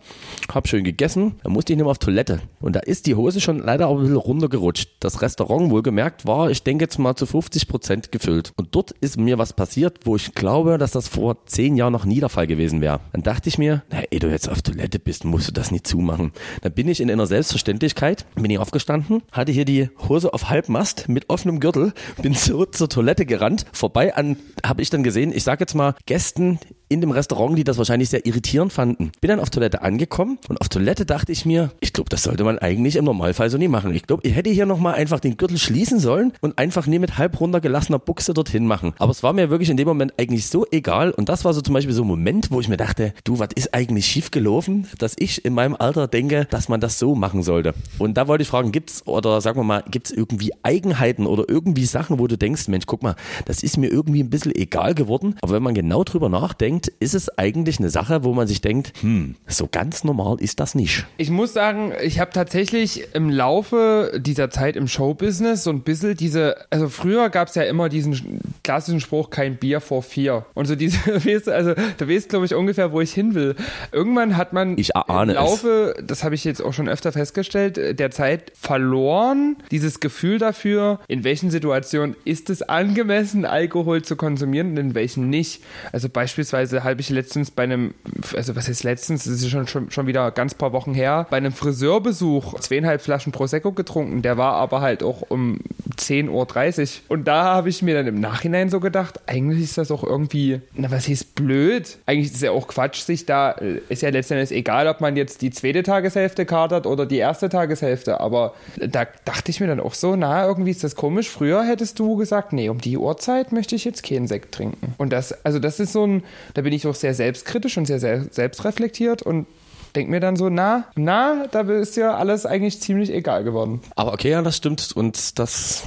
[0.54, 2.42] habe schön gegessen, dann musste ich nicht mehr auf Toilette.
[2.60, 4.90] Und da ist die Hose schon leider auch ein bisschen runtergerutscht.
[5.00, 8.54] Das Restaurant, wohlgemerkt, war, ich denke jetzt mal zu 50 Prozent gefüllt.
[8.56, 12.06] Und dort ist mir was passiert, wo ich glaube, dass das vor zehn Jahren noch
[12.06, 13.00] nie der Fall gewesen wäre.
[13.12, 15.88] Dann dachte ich mir, na, ehe du jetzt auf Toilette bist, musst du das nicht
[15.88, 16.32] zumachen.
[16.62, 21.10] Dann bin ich in einer Selbstverständlichkeit, bin ich aufgestanden, hatte hier die Hose auf Halbmast
[21.10, 25.44] mit offenem Gürtel, bin so zur Toilette gerannt, vorbei an, habe ich dann gesehen, ich
[25.44, 26.60] sag jetzt mal, Gästen
[26.94, 29.12] in dem Restaurant, die das wahrscheinlich sehr irritierend fanden.
[29.20, 32.44] Bin dann auf Toilette angekommen und auf Toilette dachte ich mir, ich glaube, das sollte
[32.44, 33.94] man eigentlich im Normalfall so nie machen.
[33.94, 37.18] Ich glaube, ich hätte hier nochmal einfach den Gürtel schließen sollen und einfach nie mit
[37.18, 38.94] halb runtergelassener Buchse dorthin machen.
[39.00, 41.62] Aber es war mir wirklich in dem Moment eigentlich so egal und das war so
[41.62, 45.16] zum Beispiel so ein Moment, wo ich mir dachte, du, was ist eigentlich schiefgelaufen, dass
[45.18, 47.74] ich in meinem Alter denke, dass man das so machen sollte.
[47.98, 51.86] Und da wollte ich fragen, gibt's oder sagen wir mal, gibt's irgendwie Eigenheiten oder irgendwie
[51.86, 53.16] Sachen, wo du denkst, Mensch, guck mal,
[53.46, 55.36] das ist mir irgendwie ein bisschen egal geworden.
[55.42, 58.94] Aber wenn man genau drüber nachdenkt, ist es eigentlich eine Sache, wo man sich denkt,
[59.02, 61.06] hm, so ganz normal ist das nicht.
[61.18, 66.16] Ich muss sagen, ich habe tatsächlich im Laufe dieser Zeit im Showbusiness so ein bisschen
[66.16, 70.46] diese, also früher gab es ja immer diesen klassischen Spruch, kein Bier vor vier.
[70.54, 70.98] Und so diese,
[71.54, 73.56] also du weißt, glaube ich, ungefähr, wo ich hin will.
[73.92, 76.06] Irgendwann hat man ich ahne im Laufe, es.
[76.06, 81.24] das habe ich jetzt auch schon öfter festgestellt, der Zeit verloren, dieses Gefühl dafür, in
[81.24, 85.64] welchen Situationen ist es angemessen, Alkohol zu konsumieren und in welchen nicht.
[85.92, 87.94] Also beispielsweise habe ich letztens bei einem,
[88.36, 91.38] also was ist letztens, das ist schon, schon, schon wieder ganz paar Wochen her, bei
[91.38, 94.22] einem Friseurbesuch zweieinhalb Flaschen Prosecco getrunken.
[94.22, 95.60] Der war aber halt auch um
[95.98, 96.88] 10.30 Uhr.
[97.10, 100.62] Und da habe ich mir dann im Nachhinein so gedacht, eigentlich ist das auch irgendwie,
[100.74, 101.98] na was hieß blöd?
[102.06, 103.52] Eigentlich ist es ja auch Quatsch, sich da,
[103.90, 108.20] ist ja letztendlich egal, ob man jetzt die zweite Tageshälfte katert oder die erste Tageshälfte.
[108.20, 111.30] Aber da dachte ich mir dann auch so, na, irgendwie ist das komisch.
[111.30, 114.94] Früher hättest du gesagt, nee, um die Uhrzeit möchte ich jetzt keinen Sekt trinken.
[114.98, 118.00] Und das, also das ist so ein, da bin ich auch sehr selbstkritisch und sehr,
[118.00, 119.48] sehr selbstreflektiert und
[119.94, 123.82] denke mir dann so, na, na, da ist ja alles eigentlich ziemlich egal geworden.
[123.96, 125.84] Aber okay, ja, das stimmt und das...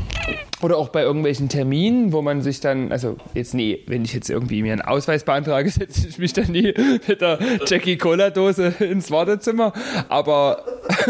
[0.63, 4.31] Oder auch bei irgendwelchen Terminen, wo man sich dann, also jetzt nee, wenn ich jetzt
[4.31, 6.73] irgendwie mir einen Ausweis beantrage, setze ich mich dann nie
[7.07, 9.73] mit der Jackie Cola Dose ins Wartezimmer.
[10.09, 10.65] Aber,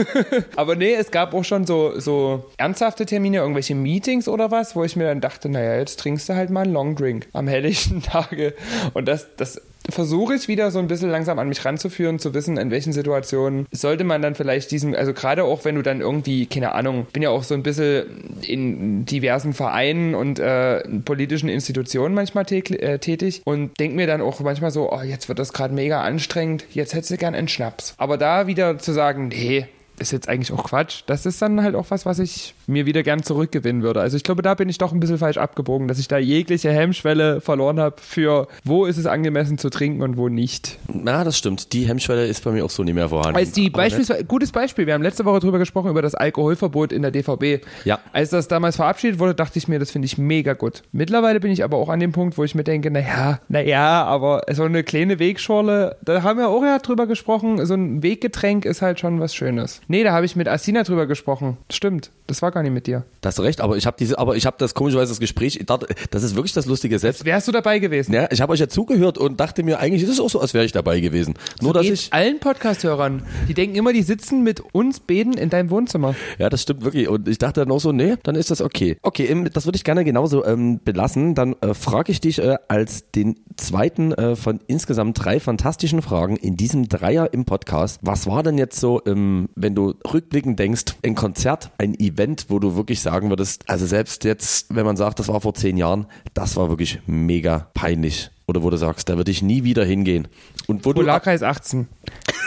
[0.56, 4.82] aber nee, es gab auch schon so, so ernsthafte Termine, irgendwelche Meetings oder was, wo
[4.82, 8.02] ich mir dann dachte, naja, jetzt trinkst du halt mal einen Long Drink am helllichten
[8.02, 8.54] Tage.
[8.94, 9.60] Und das, das
[9.90, 13.66] versuche ich wieder so ein bisschen langsam an mich ranzuführen, zu wissen, in welchen Situationen
[13.70, 17.22] sollte man dann vielleicht diesen, also gerade auch wenn du dann irgendwie, keine Ahnung, bin
[17.22, 23.42] ja auch so ein bisschen in diversen Vereinen und äh, politischen Institutionen manchmal äh, tätig
[23.44, 26.94] und denke mir dann auch manchmal so, oh, jetzt wird das gerade mega anstrengend, jetzt
[26.94, 27.94] hättest du gern einen Schnaps.
[27.98, 29.66] Aber da wieder zu sagen, nee,
[29.98, 31.02] ist jetzt eigentlich auch Quatsch.
[31.06, 34.00] Das ist dann halt auch was, was ich mir wieder gern zurückgewinnen würde.
[34.00, 36.70] Also ich glaube, da bin ich doch ein bisschen falsch abgebogen, dass ich da jegliche
[36.70, 40.78] Hemmschwelle verloren habe für wo ist es angemessen zu trinken und wo nicht.
[40.92, 41.72] Na, das stimmt.
[41.72, 43.36] Die Hemmschwelle ist bei mir auch so nicht mehr vorhanden.
[43.36, 47.02] Als die beispielsweise, gutes Beispiel, wir haben letzte Woche drüber gesprochen, über das Alkoholverbot in
[47.02, 47.64] der DVB.
[47.84, 48.00] Ja.
[48.12, 50.82] Als das damals verabschiedet wurde, dachte ich mir, das finde ich mega gut.
[50.92, 54.42] Mittlerweile bin ich aber auch an dem Punkt, wo ich mir denke, naja, naja, aber
[54.52, 58.82] so eine kleine Wegschorle, da haben wir auch ja drüber gesprochen, so ein Weggetränk ist
[58.82, 59.80] halt schon was Schönes.
[59.88, 61.56] Nee, da habe ich mit Asina drüber gesprochen.
[61.70, 63.04] Stimmt, das war gar nicht mit dir.
[63.20, 65.62] Da hast du recht, aber ich habe diese, aber ich habe das komischerweise das Gespräch,
[65.64, 67.24] dachte, das ist wirklich das Lustige selbst.
[67.24, 68.12] Wärst du dabei gewesen?
[68.12, 70.54] Ja, ich habe euch ja zugehört und dachte mir, eigentlich ist es auch so, als
[70.54, 71.34] wäre ich dabei gewesen.
[71.60, 75.50] Nur so dass ich allen Podcast-Hörern, die denken immer, die sitzen mit uns beten in
[75.50, 76.16] deinem Wohnzimmer.
[76.38, 77.08] Ja, das stimmt wirklich.
[77.08, 78.96] Und ich dachte dann auch so, nee, dann ist das okay.
[79.02, 81.36] Okay, das würde ich gerne genauso ähm, belassen.
[81.36, 86.36] Dann äh, frage ich dich äh, als den zweiten äh, von insgesamt drei fantastischen Fragen
[86.36, 88.00] in diesem Dreier im Podcast.
[88.02, 92.58] Was war denn jetzt so, ähm, wenn du rückblickend denkst, ein Konzert, ein Event, wo
[92.58, 96.06] du wirklich sagen würdest, also selbst jetzt, wenn man sagt, das war vor zehn Jahren,
[96.34, 98.30] das war wirklich mega peinlich.
[98.48, 100.28] Oder wo du sagst, da würde ich nie wieder hingehen.
[100.68, 101.88] Und wo Polarkreis du 18.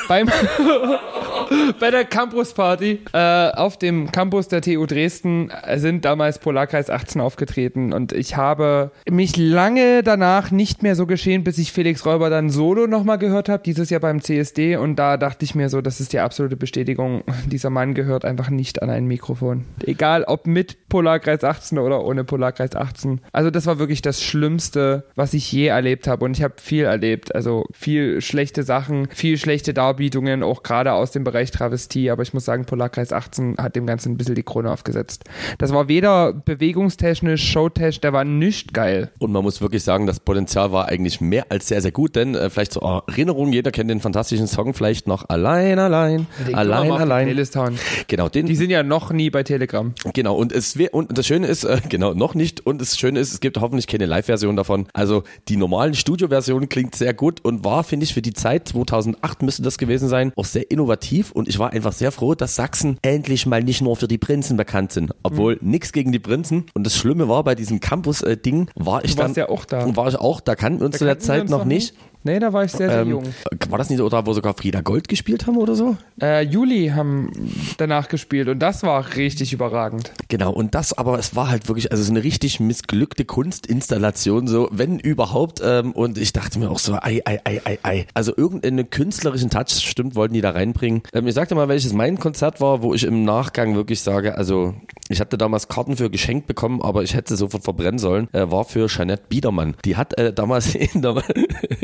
[0.08, 0.28] Beim
[1.80, 7.22] bei der Campus Party äh, auf dem Campus der TU Dresden sind damals Polarkreis 18
[7.22, 12.30] aufgetreten und ich habe mich lange danach nicht mehr so geschehen, bis ich Felix Räuber
[12.30, 15.82] dann solo nochmal gehört habe, dieses Jahr beim CSD und da dachte ich mir so,
[15.82, 19.66] das ist die absolute Bestätigung, dieser Mann gehört einfach nicht an ein Mikrofon.
[19.86, 23.22] Egal ob mit Polarkreis 18 oder ohne Polarkreis 18.
[23.32, 26.86] Also das war wirklich das Schlimmste, was ich je erlebt habe und ich habe viel
[26.86, 32.24] erlebt, also viel schlechte Sachen, viel schlechte Darbietungen, auch gerade aus dem Bereich Travestie, aber
[32.24, 35.24] ich muss sagen, Polarkreis 18 hat dem Ganzen ein bisschen die Krone aufgesetzt.
[35.58, 39.12] Das war weder bewegungstechnisch, showtechnisch, der war nicht geil.
[39.20, 42.36] Und man muss wirklich sagen, das Potenzial war eigentlich mehr als sehr, sehr gut, denn
[42.36, 46.92] äh, vielleicht zur Erinnerung, jeder kennt den fantastischen Song vielleicht noch Allein, allein, den allein,
[46.92, 47.78] allein.
[48.08, 48.46] Genau, den.
[48.46, 49.94] Die sind ja noch nie bei Telegram.
[50.14, 53.34] Genau, und es und das Schöne ist, äh, genau, noch nicht, und das Schöne ist,
[53.34, 54.88] es gibt hoffentlich keine Live-Version davon.
[54.94, 59.44] Also die normalen Studio-Versionen klingt sehr gut und war, finde ich, für die Zeit, 2008
[59.44, 62.98] müsste das gewesen sein, auch sehr innovativ und ich war einfach sehr froh, dass Sachsen
[63.02, 65.14] endlich mal nicht nur für die Prinzen bekannt sind.
[65.24, 65.72] Obwohl mhm.
[65.72, 66.66] nichts gegen die Prinzen.
[66.74, 69.34] Und das Schlimme war, bei diesem Campus-Ding war ich du dann.
[69.36, 69.96] ja auch da.
[69.96, 71.94] War ich auch, da kannten wir uns da zu der Zeit uns noch nicht.
[71.94, 72.09] nicht.
[72.24, 73.24] Nee, da war ich sehr, sehr Ähm, jung.
[73.70, 75.96] war das nicht so, da wo sogar Frieda Gold gespielt haben oder so?
[76.22, 77.32] Äh, Juli haben
[77.78, 80.12] danach gespielt und das war richtig überragend.
[80.28, 84.68] Genau, und das aber, es war halt wirklich, also so eine richtig missglückte Kunstinstallation, so,
[84.72, 85.62] wenn überhaupt.
[85.64, 88.06] Ähm, und ich dachte mir auch so, ei, ei, ei, ei, ei.
[88.14, 91.04] Also irgendeinen künstlerischen Touch, stimmt, wollten die da reinbringen.
[91.14, 94.74] Ähm, ich sagte mal, welches mein Konzert war, wo ich im Nachgang wirklich sage, also
[95.08, 98.52] ich hatte damals Karten für geschenkt bekommen, aber ich hätte sie sofort verbrennen sollen, äh,
[98.52, 99.76] war für Jeanette Biedermann.
[99.86, 101.24] Die hat äh, damals in der,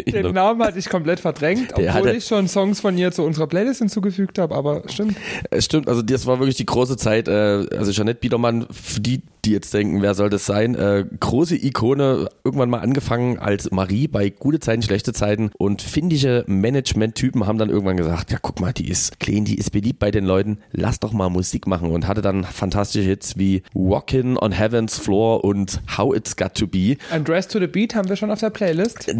[0.05, 3.11] in Den der Namen hatte ich komplett verdrängt, obwohl hatte- ich schon Songs von ihr
[3.11, 5.17] zu unserer Playlist hinzugefügt habe, aber stimmt.
[5.51, 7.27] Es stimmt, also das war wirklich die große Zeit.
[7.27, 10.75] Äh, also Jeanette Biedermann, für die, die jetzt denken, wer soll das sein?
[10.75, 16.43] Äh, große Ikone, irgendwann mal angefangen als Marie bei gute Zeiten, schlechte Zeiten und findige
[16.47, 20.09] Management-Typen haben dann irgendwann gesagt, ja guck mal, die ist clean, die ist beliebt bei
[20.11, 24.51] den Leuten, lass doch mal Musik machen und hatte dann fantastische Hits wie Walkin' on
[24.51, 26.97] Heaven's Floor und How It's Got to Be.
[27.11, 29.13] And Dress to the Beat haben wir schon auf der Playlist.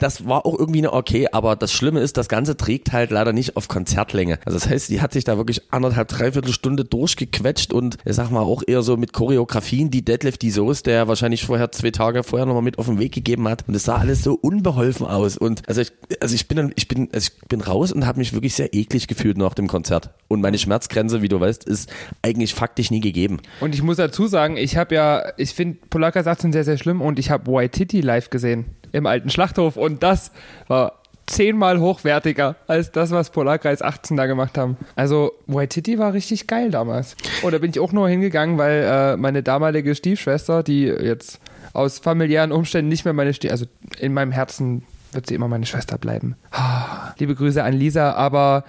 [0.00, 3.32] Das war auch irgendwie eine okay, aber das Schlimme ist, das Ganze trägt halt leider
[3.32, 4.38] nicht auf Konzertlänge.
[4.44, 8.30] Also das heißt, die hat sich da wirklich anderthalb, dreiviertel Stunde durchgequetscht und ich sag
[8.30, 12.22] mal auch eher so mit Choreografien, die Deadlift die Soße, der wahrscheinlich vorher zwei Tage
[12.22, 13.64] vorher nochmal mit auf den Weg gegeben hat.
[13.68, 15.36] Und es sah alles so unbeholfen aus.
[15.36, 18.18] Und also ich, also ich bin dann, ich bin, also ich bin raus und habe
[18.18, 20.10] mich wirklich sehr eklig gefühlt nach dem Konzert.
[20.28, 21.90] Und meine Schmerzgrenze, wie du weißt, ist
[22.22, 23.38] eigentlich faktisch nie gegeben.
[23.60, 27.00] Und ich muss dazu sagen, ich habe ja, ich finde Polaka 18 sehr, sehr schlimm
[27.00, 30.30] und ich habe Waititi live gesehen im alten Schlachthof und das
[30.68, 34.76] war zehnmal hochwertiger als das, was Polarkreis 18 da gemacht haben.
[34.96, 37.16] Also Waititi war richtig geil damals.
[37.42, 41.38] Und da bin ich auch nur hingegangen, weil äh, meine damalige Stiefschwester, die jetzt
[41.72, 44.82] aus familiären Umständen nicht mehr meine Stiefschwester, also in meinem Herzen
[45.12, 46.36] wird sie immer meine Schwester bleiben.
[46.50, 48.64] Ah, Liebe Grüße an Lisa, aber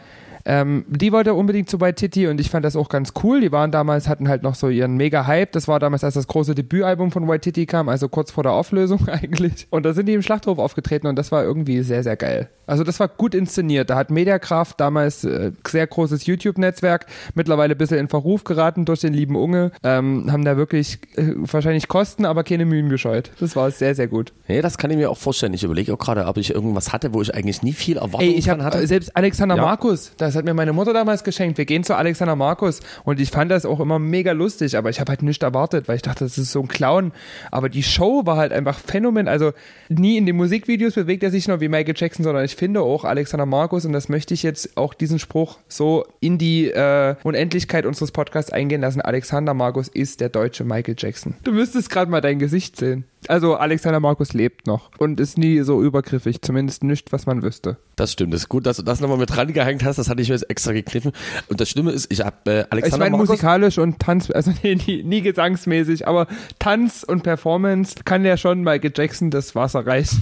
[0.45, 3.41] ähm, die wollte unbedingt zu bei Titi und ich fand das auch ganz cool.
[3.41, 5.51] Die waren damals, hatten halt noch so ihren Mega-Hype.
[5.51, 8.53] Das war damals, als das große Debütalbum von White Titi kam, also kurz vor der
[8.53, 9.67] Auflösung eigentlich.
[9.69, 12.49] Und da sind die im Schlachthof aufgetreten und das war irgendwie sehr, sehr geil.
[12.67, 13.89] Also das war gut inszeniert.
[13.89, 19.01] Da hat Mediakraft damals äh, sehr großes YouTube-Netzwerk, mittlerweile ein bisschen in Verruf geraten durch
[19.01, 23.31] den lieben Unge, ähm, haben da wirklich äh, wahrscheinlich Kosten, aber keine Mühen gescheut.
[23.39, 24.33] Das war sehr, sehr gut.
[24.47, 25.53] Nee, das kann ich mir auch vorstellen.
[25.53, 28.35] Ich überlege auch gerade, ob ich irgendwas hatte, wo ich eigentlich nie viel Erwartung Ey,
[28.35, 28.87] ich hatte.
[28.87, 29.61] selbst Alexander Ja.
[29.63, 31.57] Markus, das hat mir meine Mutter damals geschenkt.
[31.57, 34.99] Wir gehen zu Alexander Markus und ich fand das auch immer mega lustig, aber ich
[34.99, 37.11] habe halt nichts erwartet, weil ich dachte, das ist so ein Clown.
[37.51, 39.27] Aber die Show war halt einfach Phänomen.
[39.27, 39.53] Also
[39.89, 43.05] nie in den Musikvideos bewegt er sich nur wie Michael Jackson, sondern ich finde auch
[43.05, 47.85] Alexander Markus und das möchte ich jetzt auch diesen Spruch so in die äh, Unendlichkeit
[47.85, 49.01] unseres Podcasts eingehen lassen.
[49.01, 51.35] Alexander Markus ist der deutsche Michael Jackson.
[51.43, 53.05] Du müsstest gerade mal dein Gesicht sehen.
[53.27, 57.77] Also Alexander Markus lebt noch und ist nie so übergriffig, zumindest nicht, was man wüsste.
[57.95, 60.21] Das stimmt, das ist gut, dass du das nochmal mit dran gehängt hast, das hatte
[60.21, 61.11] ich mir jetzt extra gekniffen.
[61.47, 64.51] Und das Schlimme ist, ich habe äh, Ich Alexander meine Markus, musikalisch und Tanz, also
[64.63, 69.85] nee, nie, nie gesangsmäßig, aber Tanz und Performance kann ja schon Michael Jackson das Wasser
[69.85, 70.19] reichen.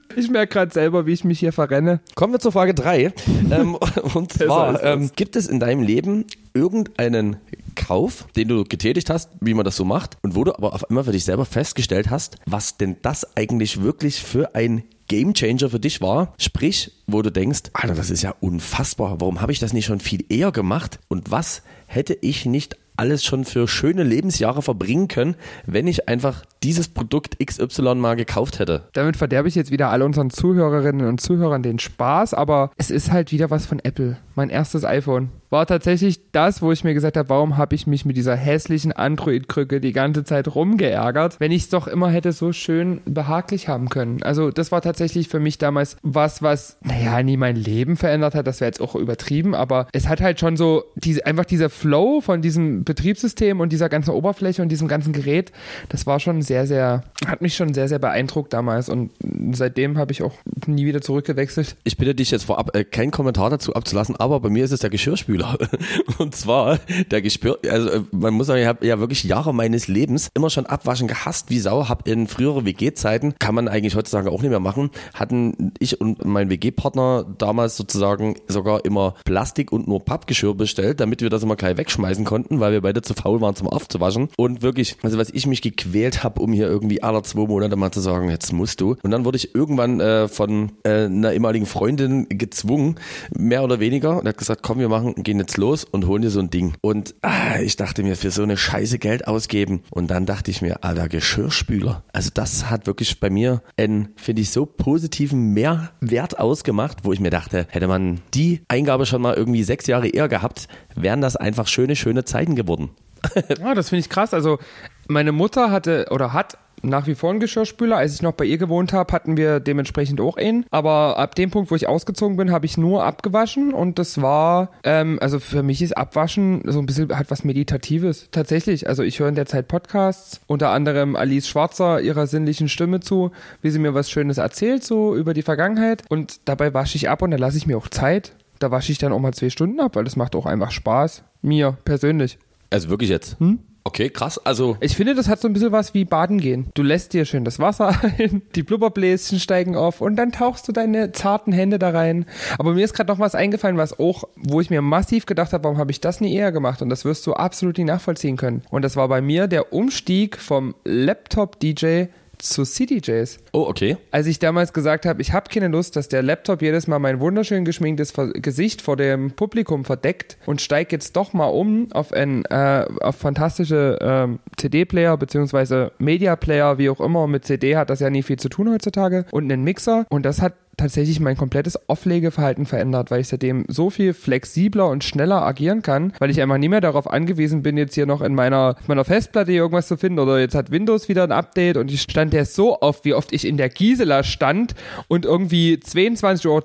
[0.16, 2.00] ich merke gerade selber, wie ich mich hier verrenne.
[2.14, 3.12] Kommen wir zur Frage drei.
[3.50, 3.76] ähm,
[4.14, 7.36] und zwar, ähm, gibt es in deinem Leben irgendeinen
[7.80, 10.88] Kauf, den du getätigt hast, wie man das so macht, und wo du aber auf
[10.88, 15.80] einmal für dich selber festgestellt hast, was denn das eigentlich wirklich für ein Gamechanger für
[15.80, 16.34] dich war?
[16.38, 19.98] Sprich, wo du denkst, Alter, das ist ja unfassbar, warum habe ich das nicht schon
[19.98, 21.00] viel eher gemacht?
[21.08, 26.44] Und was hätte ich nicht alles schon für schöne Lebensjahre verbringen können, wenn ich einfach
[26.62, 28.88] dieses Produkt XY mal gekauft hätte?
[28.92, 33.10] Damit verderbe ich jetzt wieder all unseren Zuhörerinnen und Zuhörern den Spaß, aber es ist
[33.10, 34.18] halt wieder was von Apple.
[34.34, 38.04] Mein erstes iPhone war tatsächlich das, wo ich mir gesagt habe, warum habe ich mich
[38.04, 42.52] mit dieser hässlichen Android-Krücke die ganze Zeit rumgeärgert, wenn ich es doch immer hätte so
[42.52, 44.22] schön behaglich haben können.
[44.22, 48.46] Also das war tatsächlich für mich damals was, was, naja, nie mein Leben verändert hat,
[48.46, 52.20] das wäre jetzt auch übertrieben, aber es hat halt schon so diese, einfach dieser Flow
[52.20, 55.50] von diesem Betriebssystem und dieser ganzen Oberfläche und diesem ganzen Gerät,
[55.88, 59.10] das war schon sehr, sehr, hat mich schon sehr, sehr beeindruckt damals und
[59.52, 60.34] seitdem habe ich auch
[60.66, 61.76] nie wieder zurückgewechselt.
[61.82, 64.80] Ich bitte dich jetzt vorab, äh, keinen Kommentar dazu abzulassen, aber bei mir ist es
[64.80, 65.39] der Geschirrspüler.
[66.18, 66.78] Und zwar
[67.10, 70.50] der Geschirr, also äh, man muss sagen, ich habe ja wirklich Jahre meines Lebens immer
[70.50, 74.50] schon abwaschen gehasst wie Sau, hab in frühere WG-Zeiten, kann man eigentlich heutzutage auch nicht
[74.50, 80.54] mehr machen, hatten ich und mein WG-Partner damals sozusagen sogar immer Plastik und nur Pappgeschirr
[80.54, 83.68] bestellt, damit wir das immer gleich wegschmeißen konnten, weil wir beide zu faul waren zum
[83.68, 84.28] aufzuwaschen.
[84.36, 87.90] Und wirklich, also was ich mich gequält habe, um hier irgendwie alle zwei Monate mal
[87.90, 88.96] zu sagen, jetzt musst du.
[89.02, 92.96] Und dann wurde ich irgendwann äh, von äh, einer ehemaligen Freundin gezwungen,
[93.36, 96.30] mehr oder weniger, und hat gesagt, komm, wir machen, gehen jetzt los und holen dir
[96.30, 96.74] so ein Ding.
[96.80, 99.84] Und ah, ich dachte mir, für so eine Scheiße Geld ausgeben.
[99.90, 102.02] Und dann dachte ich mir, alter Geschirrspüler.
[102.12, 107.20] Also das hat wirklich bei mir einen, finde ich, so positiven Mehrwert ausgemacht, wo ich
[107.20, 110.66] mir dachte, hätte man die Eingabe schon mal irgendwie sechs Jahre eher gehabt,
[110.96, 112.90] wären das einfach schöne, schöne Zeiten geworden.
[113.62, 114.34] Ah, das finde ich krass.
[114.34, 114.58] Also
[115.06, 117.96] meine Mutter hatte oder hat nach wie vor einen Geschirrspüler.
[117.96, 120.64] Als ich noch bei ihr gewohnt habe, hatten wir dementsprechend auch einen.
[120.70, 124.70] Aber ab dem Punkt, wo ich ausgezogen bin, habe ich nur abgewaschen und das war,
[124.84, 128.28] ähm, also für mich ist Abwaschen so ein bisschen hat was Meditatives.
[128.30, 128.88] Tatsächlich.
[128.88, 133.30] Also ich höre in der Zeit Podcasts, unter anderem Alice Schwarzer ihrer sinnlichen Stimme zu,
[133.62, 136.02] wie sie mir was Schönes erzählt, so über die Vergangenheit.
[136.08, 138.32] Und dabei wasche ich ab und da lasse ich mir auch Zeit.
[138.58, 141.24] Da wasche ich dann auch mal zwei Stunden ab, weil das macht auch einfach Spaß.
[141.42, 142.38] Mir persönlich.
[142.68, 143.40] Also wirklich jetzt?
[143.40, 143.58] Hm?
[143.90, 144.38] Okay, krass.
[144.46, 146.68] Also ich finde, das hat so ein bisschen was wie Baden gehen.
[146.74, 147.88] Du lässt dir schön das Wasser
[148.18, 152.24] ein, die Blubberbläschen steigen auf und dann tauchst du deine zarten Hände da rein.
[152.56, 155.64] Aber mir ist gerade noch was eingefallen, was auch, wo ich mir massiv gedacht habe,
[155.64, 156.82] warum habe ich das nie eher gemacht?
[156.82, 158.62] Und das wirst du absolut nicht nachvollziehen können.
[158.70, 162.04] Und das war bei mir der Umstieg vom Laptop-DJ
[162.42, 163.38] zu CDJs.
[163.52, 163.96] Oh, okay.
[164.10, 167.20] Als ich damals gesagt habe, ich habe keine Lust, dass der Laptop jedes Mal mein
[167.20, 172.44] wunderschön geschminktes Gesicht vor dem Publikum verdeckt und steige jetzt doch mal um auf ein
[172.46, 177.26] äh, auf fantastische ähm, CD-Player beziehungsweise Media-Player, wie auch immer.
[177.26, 180.40] Mit CD hat das ja nie viel zu tun heutzutage und einen Mixer und das
[180.40, 185.82] hat tatsächlich mein komplettes Auflegeverhalten verändert, weil ich seitdem so viel flexibler und schneller agieren
[185.82, 189.04] kann, weil ich einfach nie mehr darauf angewiesen bin, jetzt hier noch in meiner, meiner
[189.04, 192.44] Festplatte irgendwas zu finden oder jetzt hat Windows wieder ein Update und ich stand der
[192.44, 194.74] so oft, wie oft ich in der Gisela stand
[195.08, 196.64] und irgendwie 22 Uhr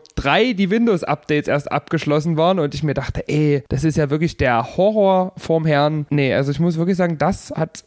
[0.55, 4.77] die Windows-Updates erst abgeschlossen waren und ich mir dachte, ey, das ist ja wirklich der
[4.77, 6.05] Horror vorm Herrn.
[6.09, 7.85] Nee, also ich muss wirklich sagen, das hat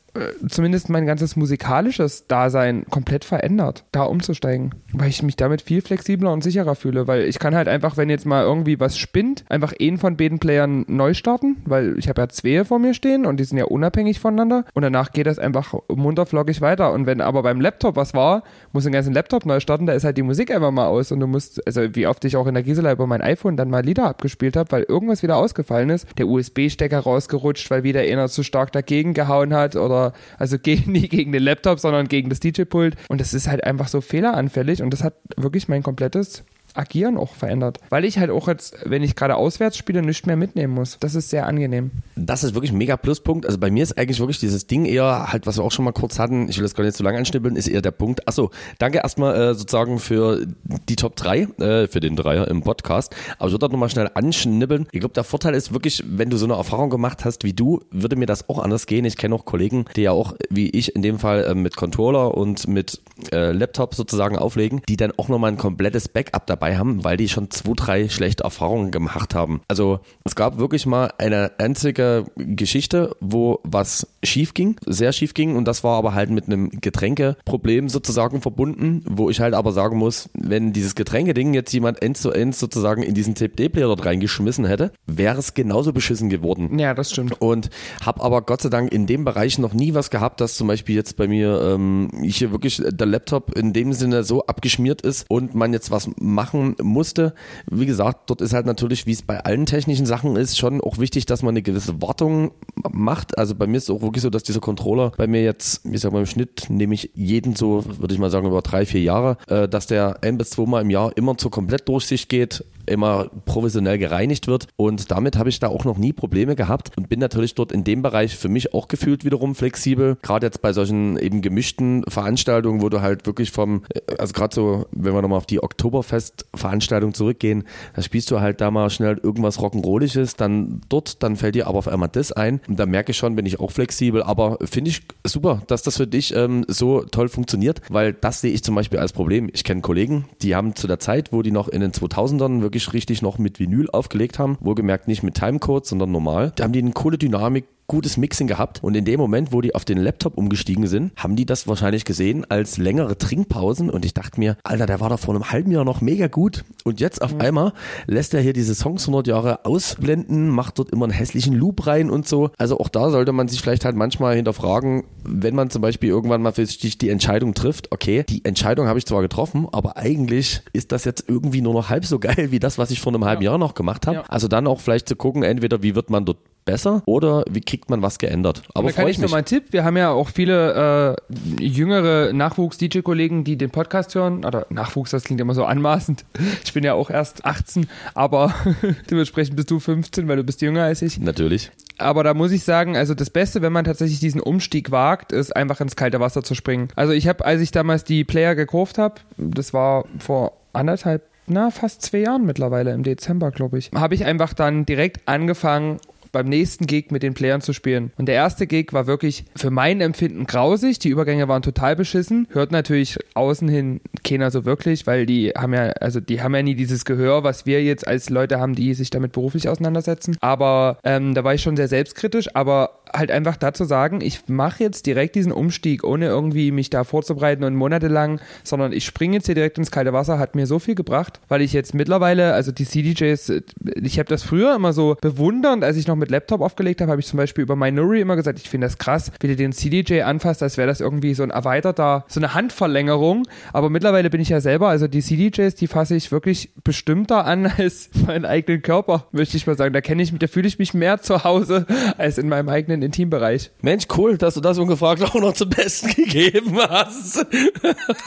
[0.49, 6.33] zumindest mein ganzes musikalisches Dasein komplett verändert, da umzusteigen, weil ich mich damit viel flexibler
[6.33, 9.73] und sicherer fühle, weil ich kann halt einfach, wenn jetzt mal irgendwie was spinnt, einfach
[9.81, 13.39] einen von beiden Playern neu starten, weil ich habe ja zwei vor mir stehen und
[13.39, 14.65] die sind ja unabhängig voneinander.
[14.75, 16.93] Und danach geht das einfach munterflockig weiter.
[16.93, 18.43] Und wenn aber beim Laptop was war,
[18.73, 21.13] muss den ganzen Laptop neu starten, da ist halt die Musik einfach mal aus.
[21.13, 23.71] Und du musst, also wie oft ich auch in der Gisela über mein iPhone dann
[23.71, 28.29] mal Lieder abgespielt habe, weil irgendwas wieder ausgefallen ist, der USB-Stecker rausgerutscht, weil wieder einer
[28.29, 30.08] zu stark dagegen gehauen hat oder
[30.39, 32.97] also gegen, nie gegen den Laptop, sondern gegen das DJ-Pult.
[33.09, 36.45] Und das ist halt einfach so fehleranfällig und das hat wirklich mein komplettes
[36.79, 37.79] Agieren auch verändert.
[37.91, 40.99] Weil ich halt auch jetzt, wenn ich gerade auswärts spiele, nichts mehr mitnehmen muss.
[41.01, 41.91] Das ist sehr angenehm.
[42.17, 43.47] Das ist wirklich ein mega Pluspunkt.
[43.47, 45.93] Also bei mir ist eigentlich wirklich dieses Ding eher, halt, was wir auch schon mal
[45.93, 48.27] kurz hatten, ich will das gar nicht zu lange anschnippeln, ist eher der Punkt.
[48.29, 50.47] Achso, danke erstmal äh, sozusagen für
[50.89, 53.15] die Top 3, äh, für den Dreier im Podcast.
[53.39, 54.87] Aber ich würde da nochmal schnell anschnippeln.
[54.93, 57.81] Ich glaube, der Vorteil ist wirklich, wenn du so eine Erfahrung gemacht hast wie du,
[57.91, 59.05] würde mir das auch anders gehen.
[59.05, 62.35] Ich kenne auch Kollegen, die ja auch, wie ich in dem Fall, äh, mit Controller
[62.37, 63.01] und mit
[63.33, 67.17] äh, Laptop sozusagen auflegen, die dann auch nochmal ein komplettes Backup dabei dabei haben, weil
[67.17, 69.61] die schon zwei, drei schlechte Erfahrungen gemacht haben.
[69.69, 75.57] Also es gab wirklich mal eine einzige Geschichte, wo was schief ging, sehr schief ging
[75.57, 79.97] und das war aber halt mit einem Getränkeproblem sozusagen verbunden, wo ich halt aber sagen
[79.97, 84.67] muss, wenn dieses Getränkeding jetzt jemand eins zu eins sozusagen in diesen TPD-Player dort reingeschmissen
[84.67, 86.79] hätte, wäre es genauso beschissen geworden.
[86.79, 87.41] Ja, das stimmt.
[87.41, 87.71] Und
[88.05, 90.95] habe aber Gott sei Dank in dem Bereich noch nie was gehabt, dass zum Beispiel
[90.95, 95.55] jetzt bei mir ähm, hier wirklich der Laptop in dem Sinne so abgeschmiert ist und
[95.55, 97.35] man jetzt was machen machen musste.
[97.71, 100.99] Wie gesagt, dort ist halt natürlich, wie es bei allen technischen Sachen ist, schon auch
[100.99, 102.53] wichtig, dass man eine gewisse Wartung
[102.91, 103.39] macht.
[103.39, 106.01] Also bei mir ist es auch wirklich so, dass dieser Controller bei mir jetzt, ich
[106.01, 109.03] sag mal im Schnitt, nehme ich jeden so, würde ich mal sagen, über drei, vier
[109.03, 113.99] Jahre, äh, dass der ein bis zweimal im Jahr immer zur Komplettdurchsicht geht, immer professionell
[113.99, 114.69] gereinigt wird.
[114.77, 117.85] Und damit habe ich da auch noch nie Probleme gehabt und bin natürlich dort in
[117.85, 120.17] dem Bereich für mich auch gefühlt wiederum flexibel.
[120.23, 123.83] Gerade jetzt bei solchen eben gemischten Veranstaltungen, wo du halt wirklich vom,
[124.19, 127.65] also gerade so, wenn wir nochmal auf die Oktoberfest-Veranstaltung zurückgehen,
[127.95, 131.79] da spielst du halt da mal schnell irgendwas Rock'n'Rollisches, dann dort, dann fällt dir aber
[131.79, 132.61] auf einmal das ein.
[132.69, 134.23] Und da merke ich schon, bin ich auch flexibel.
[134.23, 138.53] Aber finde ich super, dass das für dich ähm, so toll funktioniert, weil das sehe
[138.53, 139.49] ich zum Beispiel als Problem.
[139.53, 142.78] Ich kenne Kollegen, die haben zu der Zeit, wo die noch in den 2000ern wirklich
[142.79, 144.57] wirklich richtig noch mit Vinyl aufgelegt haben.
[144.61, 146.53] Wohlgemerkt nicht mit Timecode, sondern normal.
[146.55, 149.75] Da haben die eine coole Dynamik, gutes Mixing gehabt und in dem Moment, wo die
[149.75, 154.13] auf den Laptop umgestiegen sind, haben die das wahrscheinlich gesehen als längere Trinkpausen und ich
[154.13, 157.23] dachte mir, Alter, der war da vor einem halben Jahr noch mega gut und jetzt
[157.23, 157.41] auf mhm.
[157.41, 157.73] einmal
[158.07, 162.11] lässt er hier diese Songs 100 Jahre ausblenden, macht dort immer einen hässlichen Loop rein
[162.11, 162.51] und so.
[162.59, 166.43] Also auch da sollte man sich vielleicht halt manchmal hinterfragen, wenn man zum Beispiel irgendwann
[166.43, 170.61] mal für sich die Entscheidung trifft, okay, die Entscheidung habe ich zwar getroffen, aber eigentlich
[170.75, 173.25] ist das jetzt irgendwie nur noch halb so geil wie das, was ich vor einem
[173.25, 173.53] halben ja.
[173.53, 174.19] Jahr noch gemacht habe.
[174.19, 174.25] Ja.
[174.29, 176.39] Also dann auch vielleicht zu gucken, entweder wie wird man dort
[176.69, 178.63] besser oder wie kriegt man was geändert?
[178.75, 179.65] Aber da kann ich, ich nur mal einen Tipp.
[179.71, 184.45] Wir haben ja auch viele äh, jüngere Nachwuchs-DJ-Kollegen, die den Podcast hören.
[184.45, 186.25] Oder Nachwuchs, das klingt immer so anmaßend.
[186.65, 188.55] Ich bin ja auch erst 18, aber
[189.11, 191.19] dementsprechend bist du 15, weil du bist jünger als ich.
[191.19, 191.71] Natürlich.
[191.97, 195.57] Aber da muss ich sagen, also das Beste, wenn man tatsächlich diesen Umstieg wagt, ist
[195.57, 196.89] einfach ins kalte Wasser zu springen.
[196.95, 201.71] Also ich habe, als ich damals die Player gekauft habe, das war vor anderthalb na,
[201.71, 205.99] fast zwei Jahren mittlerweile, im Dezember, glaube ich, habe ich einfach dann direkt angefangen,
[206.33, 208.13] beim nächsten Gig mit den Playern zu spielen.
[208.17, 210.99] Und der erste Gig war wirklich für mein Empfinden grausig.
[210.99, 212.47] Die Übergänge waren total beschissen.
[212.51, 216.63] Hört natürlich außen hin keiner so wirklich, weil die haben ja, also die haben ja
[216.63, 220.37] nie dieses Gehör, was wir jetzt als Leute haben, die sich damit beruflich auseinandersetzen.
[220.41, 224.83] Aber ähm, da war ich schon sehr selbstkritisch, aber halt einfach dazu sagen, ich mache
[224.83, 229.47] jetzt direkt diesen Umstieg, ohne irgendwie mich da vorzubereiten und monatelang, sondern ich springe jetzt
[229.47, 232.73] hier direkt ins kalte Wasser, hat mir so viel gebracht, weil ich jetzt mittlerweile, also
[232.73, 233.63] die CDJs,
[234.01, 237.21] ich habe das früher immer so bewundernd, als ich noch mit Laptop aufgelegt habe, habe
[237.21, 240.23] ich zum Beispiel über Minori immer gesagt, ich finde das krass, wie du den CDJ
[240.23, 244.49] anfasst, als wäre das irgendwie so ein erweiterter, so eine Handverlängerung, aber mittlerweile bin ich
[244.49, 249.27] ja selber, also die CDJs, die fasse ich wirklich bestimmter an als meinen eigenen Körper,
[249.33, 249.93] möchte ich mal sagen.
[249.93, 251.87] Da kenne ich, da fühle ich mich mehr zu Hause
[252.17, 253.71] als in meinem eigenen Intimbereich.
[253.83, 257.47] Mensch, cool, dass du das ungefragt auch noch zum Besten gegeben hast.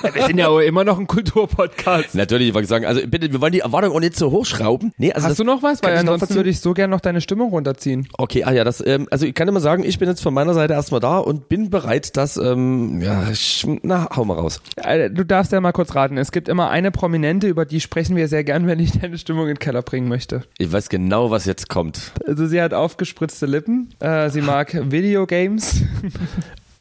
[0.04, 2.16] Ja, wir sind ja auch immer noch ein Kulturpodcast.
[2.16, 4.94] Natürlich, ich wollte sagen, also bitte, wir wollen die Erwartung auch nicht so hochschrauben.
[4.98, 5.82] Nee, also Hast du noch was?
[5.84, 8.08] Weil ansonsten würde ich so gern noch deine Stimmung runterziehen.
[8.18, 10.54] Okay, ah ja, das, ähm, also ich kann immer sagen, ich bin jetzt von meiner
[10.54, 14.62] Seite erstmal da und bin bereit, dass, ähm, ja, ich, na, hau mal raus.
[14.78, 16.18] Äh, Du darfst ja mal kurz raten.
[16.18, 19.44] Es gibt immer eine Prominente, über die sprechen wir sehr gern, wenn ich deine Stimmung
[19.44, 20.44] in den Keller bringen möchte.
[20.58, 22.12] Ich weiß genau, was jetzt kommt.
[22.28, 25.82] Also sie hat aufgespritzte Lippen, äh, sie mag Videogames.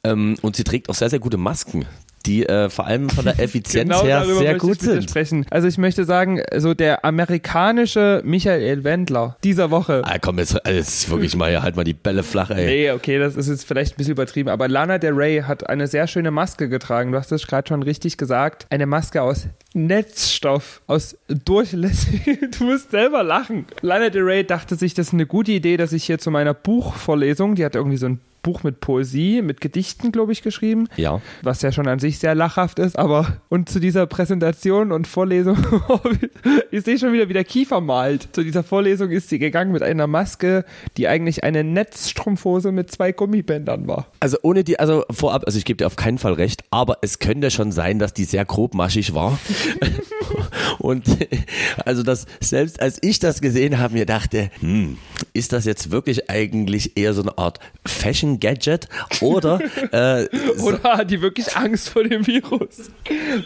[0.03, 1.85] Ähm, und sie trägt auch sehr, sehr gute Masken,
[2.27, 5.05] die äh, vor allem von der Effizienz genau her sehr gut sind.
[5.05, 5.47] Sprechen.
[5.51, 10.03] Also ich möchte sagen, so der amerikanische Michael Wendler dieser Woche.
[10.05, 12.67] Ah, komm, jetzt, jetzt wirklich mal hier, halt mal die Bälle flach, ey.
[12.67, 15.87] Nee, okay, das ist jetzt vielleicht ein bisschen übertrieben, aber Lana Del Rey hat eine
[15.87, 17.13] sehr schöne Maske getragen.
[17.13, 18.67] Du hast es gerade schon richtig gesagt.
[18.71, 22.21] Eine Maske aus Netzstoff, aus durchlässig.
[22.59, 23.67] Du musst selber lachen.
[23.81, 26.55] Lana Del Rey dachte sich, das ist eine gute Idee, dass ich hier zu meiner
[26.55, 30.89] Buchvorlesung, die hat irgendwie so ein Buch mit Poesie, mit Gedichten, glaube ich, geschrieben.
[30.97, 31.21] Ja.
[31.43, 35.59] Was ja schon an sich sehr lachhaft ist, aber und zu dieser Präsentation und Vorlesung,
[36.71, 38.29] ich sehe schon wieder, wie der Kiefer malt.
[38.33, 40.65] Zu dieser Vorlesung ist sie gegangen mit einer Maske,
[40.97, 44.07] die eigentlich eine Netzstrumpfhose mit zwei Gummibändern war.
[44.21, 47.19] Also ohne die, also vorab, also ich gebe dir auf keinen Fall recht, aber es
[47.19, 49.39] könnte schon sein, dass die sehr grobmaschig war.
[50.79, 51.05] Und
[51.85, 54.97] also das, selbst als ich das gesehen habe, mir dachte, hm,
[55.33, 57.59] ist das jetzt wirklich eigentlich eher so eine Art
[58.31, 58.89] Fashion-Gadget
[59.21, 59.61] oder
[59.93, 60.29] äh,
[60.61, 62.91] Oder hat die wirklich Angst vor dem Virus?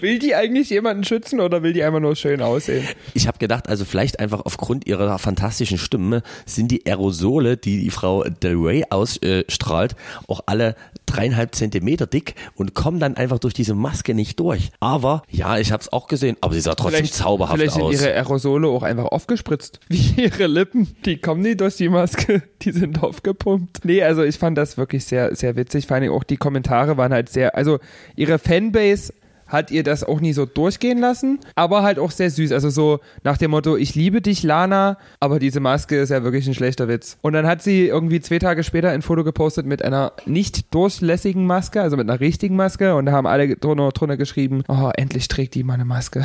[0.00, 2.86] Will die eigentlich jemanden schützen oder will die einfach nur schön aussehen?
[3.14, 7.90] ich habe gedacht, also vielleicht einfach aufgrund ihrer fantastischen Stimme sind die Aerosole, die die
[7.90, 9.96] Frau Del Rey ausstrahlt,
[10.28, 10.76] auch alle
[11.14, 14.70] dreieinhalb Zentimeter dick und kommen dann einfach durch diese Maske nicht durch.
[14.80, 17.96] Aber ja, ich habe es auch gesehen, aber sie sah trotzdem zauberhaft vielleicht aus.
[17.96, 19.80] sind ihre Aerosole auch einfach aufgespritzt.
[19.88, 20.96] Wie ihre Lippen.
[21.04, 22.42] Die kommen nicht durch die Maske.
[22.62, 23.84] Die sind aufgepumpt.
[23.84, 25.86] Nee, also ich fand das wirklich sehr, sehr witzig.
[25.86, 27.78] Vor allem auch die Kommentare waren halt sehr, also
[28.16, 29.12] ihre Fanbase
[29.46, 32.52] hat ihr das auch nie so durchgehen lassen, aber halt auch sehr süß.
[32.52, 36.46] Also so nach dem Motto, ich liebe dich, Lana, aber diese Maske ist ja wirklich
[36.46, 37.16] ein schlechter Witz.
[37.22, 41.46] Und dann hat sie irgendwie zwei Tage später ein Foto gepostet mit einer nicht durchlässigen
[41.46, 45.28] Maske, also mit einer richtigen Maske und da haben alle drunter, drunter geschrieben, oh, endlich
[45.28, 46.24] trägt die mal eine Maske.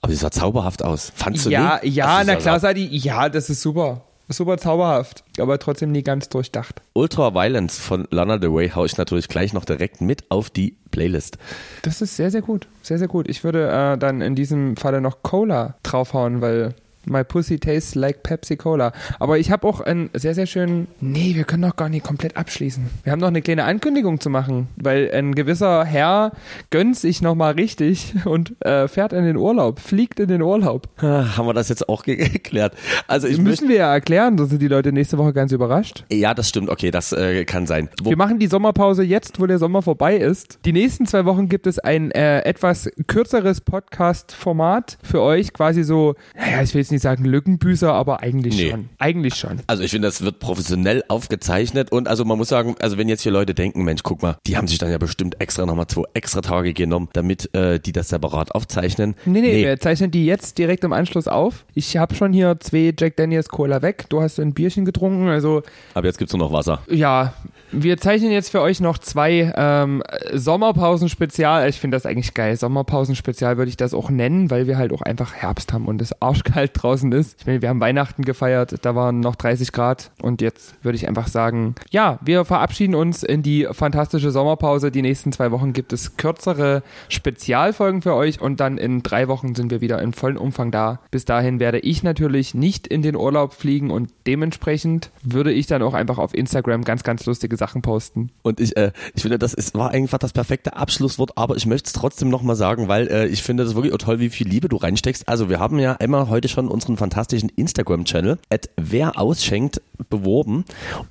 [0.00, 1.12] aber sie sah zauberhaft aus.
[1.14, 1.94] Fandst du Ja, nicht?
[1.96, 4.05] ja, Also, na klar sah- die, ja, das ist super.
[4.28, 6.82] Super zauberhaft, aber trotzdem nie ganz durchdacht.
[6.94, 10.76] Ultra Violence von Lana Del Rey hau ich natürlich gleich noch direkt mit auf die
[10.90, 11.38] Playlist.
[11.82, 12.66] Das ist sehr, sehr gut.
[12.82, 13.28] Sehr, sehr gut.
[13.28, 16.74] Ich würde äh, dann in diesem Falle noch Cola draufhauen, weil
[17.06, 18.92] My Pussy tastes like Pepsi Cola.
[19.18, 20.88] Aber ich habe auch einen sehr, sehr schönen.
[21.00, 22.84] Nee, wir können doch gar nicht komplett abschließen.
[23.04, 26.32] Wir haben noch eine kleine Ankündigung zu machen, weil ein gewisser Herr
[26.70, 30.88] gönnt sich nochmal richtig und äh, fährt in den Urlaub, fliegt in den Urlaub.
[30.98, 32.74] Ah, haben wir das jetzt auch ge- geklärt?
[33.06, 36.04] Also ich Müssen wir ja erklären, sonst sind die Leute nächste Woche ganz überrascht.
[36.10, 37.88] ja, das stimmt, okay, das äh, kann sein.
[38.02, 40.58] Wo, Wir machen die Sommerpause jetzt, wo der Sommer vorbei ist.
[40.64, 45.52] Die nächsten zwei Wochen gibt es ein äh, etwas kürzeres Podcast-Format für euch.
[45.52, 48.70] Quasi so, naja, ich will jetzt nicht sagen Lückenbüßer, aber eigentlich Nee.
[48.70, 48.88] schon.
[48.98, 49.60] Eigentlich schon.
[49.66, 53.22] Also ich finde, das wird professionell aufgezeichnet und also man muss sagen, also wenn jetzt
[53.22, 56.02] hier Leute denken, Mensch, guck mal, die haben sich dann ja bestimmt extra nochmal zwei
[56.14, 59.14] extra Tage genommen, damit äh, die das separat aufzeichnen.
[59.24, 61.64] Nee, nee, wir zeichnen die jetzt direkt im Anschluss auf.
[61.74, 64.06] Ich habe schon hier zwei Jack Daniels Cola weg.
[64.08, 65.62] Du hast ein Bierchen getrunken, also
[65.94, 66.80] aber jetzt gibt's nur noch Wasser.
[66.90, 67.34] ja,
[67.72, 70.02] wir zeichnen jetzt für euch noch zwei ähm,
[70.32, 71.68] Sommerpausen-Spezial.
[71.68, 72.56] Ich finde das eigentlich geil.
[72.56, 76.20] Sommerpausen-Spezial würde ich das auch nennen, weil wir halt auch einfach Herbst haben und es
[76.22, 77.40] arschkalt draußen ist.
[77.40, 81.08] Ich meine, wir haben Weihnachten gefeiert, da waren noch 30 Grad und jetzt würde ich
[81.08, 84.90] einfach sagen, ja, wir verabschieden uns in die fantastische Sommerpause.
[84.90, 89.54] Die nächsten zwei Wochen gibt es kürzere Spezialfolgen für euch und dann in drei Wochen
[89.54, 91.00] sind wir wieder in vollem Umfang da.
[91.10, 95.82] Bis dahin werde ich natürlich nicht in den Urlaub fliegen und dementsprechend würde ich dann
[95.82, 98.30] auch einfach auf Instagram ganz, ganz lustige lustige Sachen posten.
[98.42, 101.88] Und ich, äh, ich finde, das ist, war einfach das perfekte Abschlusswort, aber ich möchte
[101.88, 104.76] es trotzdem nochmal sagen, weil äh, ich finde das wirklich toll, wie viel Liebe du
[104.76, 105.28] reinsteckst.
[105.28, 109.80] Also wir haben ja immer heute schon unseren fantastischen Instagram-Channel, at wer ausschenkt,
[110.10, 110.64] beworben.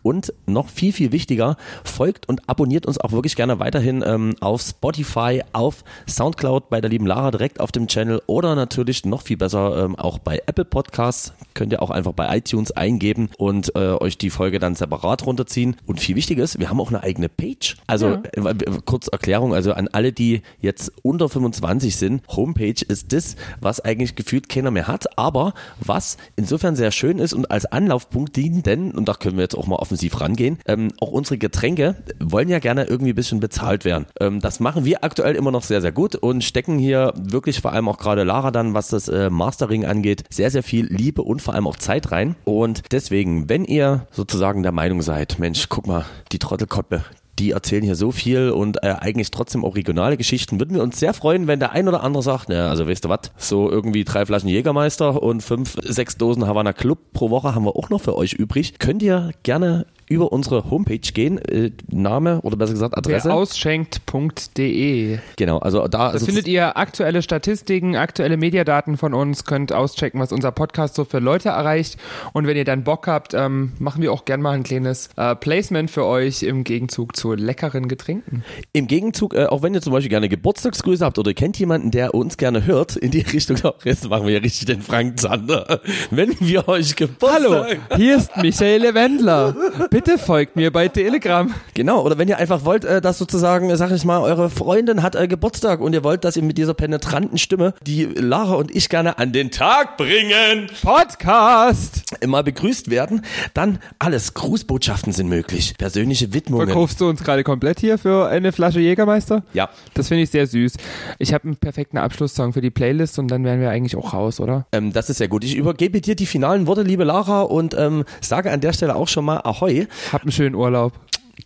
[0.03, 4.61] Und noch viel, viel wichtiger, folgt und abonniert uns auch wirklich gerne weiterhin ähm, auf
[4.61, 9.37] Spotify, auf Soundcloud bei der lieben Lara direkt auf dem Channel oder natürlich noch viel
[9.37, 11.33] besser ähm, auch bei Apple Podcasts.
[11.53, 15.77] Könnt ihr auch einfach bei iTunes eingeben und äh, euch die Folge dann separat runterziehen.
[15.85, 17.77] Und viel wichtiger ist, wir haben auch eine eigene Page.
[17.87, 18.21] Also Ja.
[18.51, 18.55] äh,
[18.85, 24.15] kurz Erklärung, also an alle, die jetzt unter 25 sind, Homepage ist das, was eigentlich
[24.15, 28.91] gefühlt keiner mehr hat, aber was insofern sehr schön ist und als Anlaufpunkt dient, denn,
[28.91, 32.59] und da können wir jetzt auch mal offensiv rangehen, ähm, auch unsere Getränke wollen ja
[32.59, 34.05] gerne irgendwie ein bisschen bezahlt werden.
[34.19, 37.73] Ähm, das machen wir aktuell immer noch sehr, sehr gut und stecken hier wirklich vor
[37.73, 41.41] allem auch gerade Lara dann, was das äh, Mastering angeht, sehr, sehr viel Liebe und
[41.41, 42.35] vor allem auch Zeit rein.
[42.45, 47.03] Und deswegen, wenn ihr sozusagen der Meinung seid, Mensch, guck mal, die Trottelkoppe,
[47.39, 50.59] die erzählen hier so viel und äh, eigentlich trotzdem auch regionale Geschichten.
[50.59, 53.09] Würden wir uns sehr freuen, wenn der ein oder andere sagt, na, also weißt du
[53.09, 57.65] was, so irgendwie drei Flaschen Jägermeister und fünf, sechs Dosen Havana Club pro Woche haben
[57.65, 58.79] wir auch noch für euch übrig.
[58.79, 63.33] Könnt ihr gerne über unsere Homepage gehen, äh, Name oder besser gesagt Adresse.
[63.33, 65.17] Ausschenkt.de.
[65.35, 70.31] genau, also da also findet ihr aktuelle Statistiken, aktuelle Mediadaten von uns, könnt auschecken, was
[70.31, 71.97] unser Podcast so für Leute erreicht.
[72.33, 75.35] Und wenn ihr dann Bock habt, ähm, machen wir auch gern mal ein kleines äh,
[75.35, 78.43] Placement für euch im Gegenzug zu leckeren Getränken.
[78.73, 82.13] Im Gegenzug, äh, auch wenn ihr zum Beispiel gerne Geburtstagsgrüße habt oder kennt jemanden, der
[82.13, 85.81] uns gerne hört, in die Richtung auch, jetzt machen wir ja richtig den Frank Zander.
[86.11, 87.79] Wenn wir euch Geburtstag...
[87.95, 89.55] hier ist Michael Wendler.
[89.95, 91.53] Bitte folgt mir bei Telegram.
[91.73, 95.01] Genau, oder wenn ihr einfach wollt, äh, dass sozusagen, äh, sag ich mal, eure Freundin
[95.01, 98.75] hat äh, Geburtstag und ihr wollt, dass ihr mit dieser penetranten Stimme, die Lara und
[98.75, 102.03] ich gerne an den Tag bringen, Podcast.
[102.27, 103.21] mal begrüßt werden,
[103.53, 104.33] dann alles.
[104.33, 106.67] Grußbotschaften sind möglich, persönliche Widmungen.
[106.67, 109.43] Verkaufst du uns gerade komplett hier für eine Flasche Jägermeister?
[109.53, 109.69] Ja.
[109.93, 110.73] Das finde ich sehr süß.
[111.19, 114.41] Ich habe einen perfekten Abschlusssong für die Playlist und dann wären wir eigentlich auch raus,
[114.41, 114.65] oder?
[114.73, 115.45] Ähm, das ist sehr gut.
[115.45, 119.07] Ich übergebe dir die finalen Worte, liebe Lara, und ähm, sage an der Stelle auch
[119.07, 119.84] schon mal Ahoi.
[120.11, 120.93] Hab einen schönen Urlaub.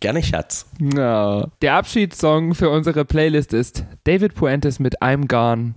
[0.00, 0.66] Gerne, Schatz.
[0.94, 1.48] Ja.
[1.62, 5.74] Der Abschiedssong für unsere Playlist ist David Puentes mit I'm Gone.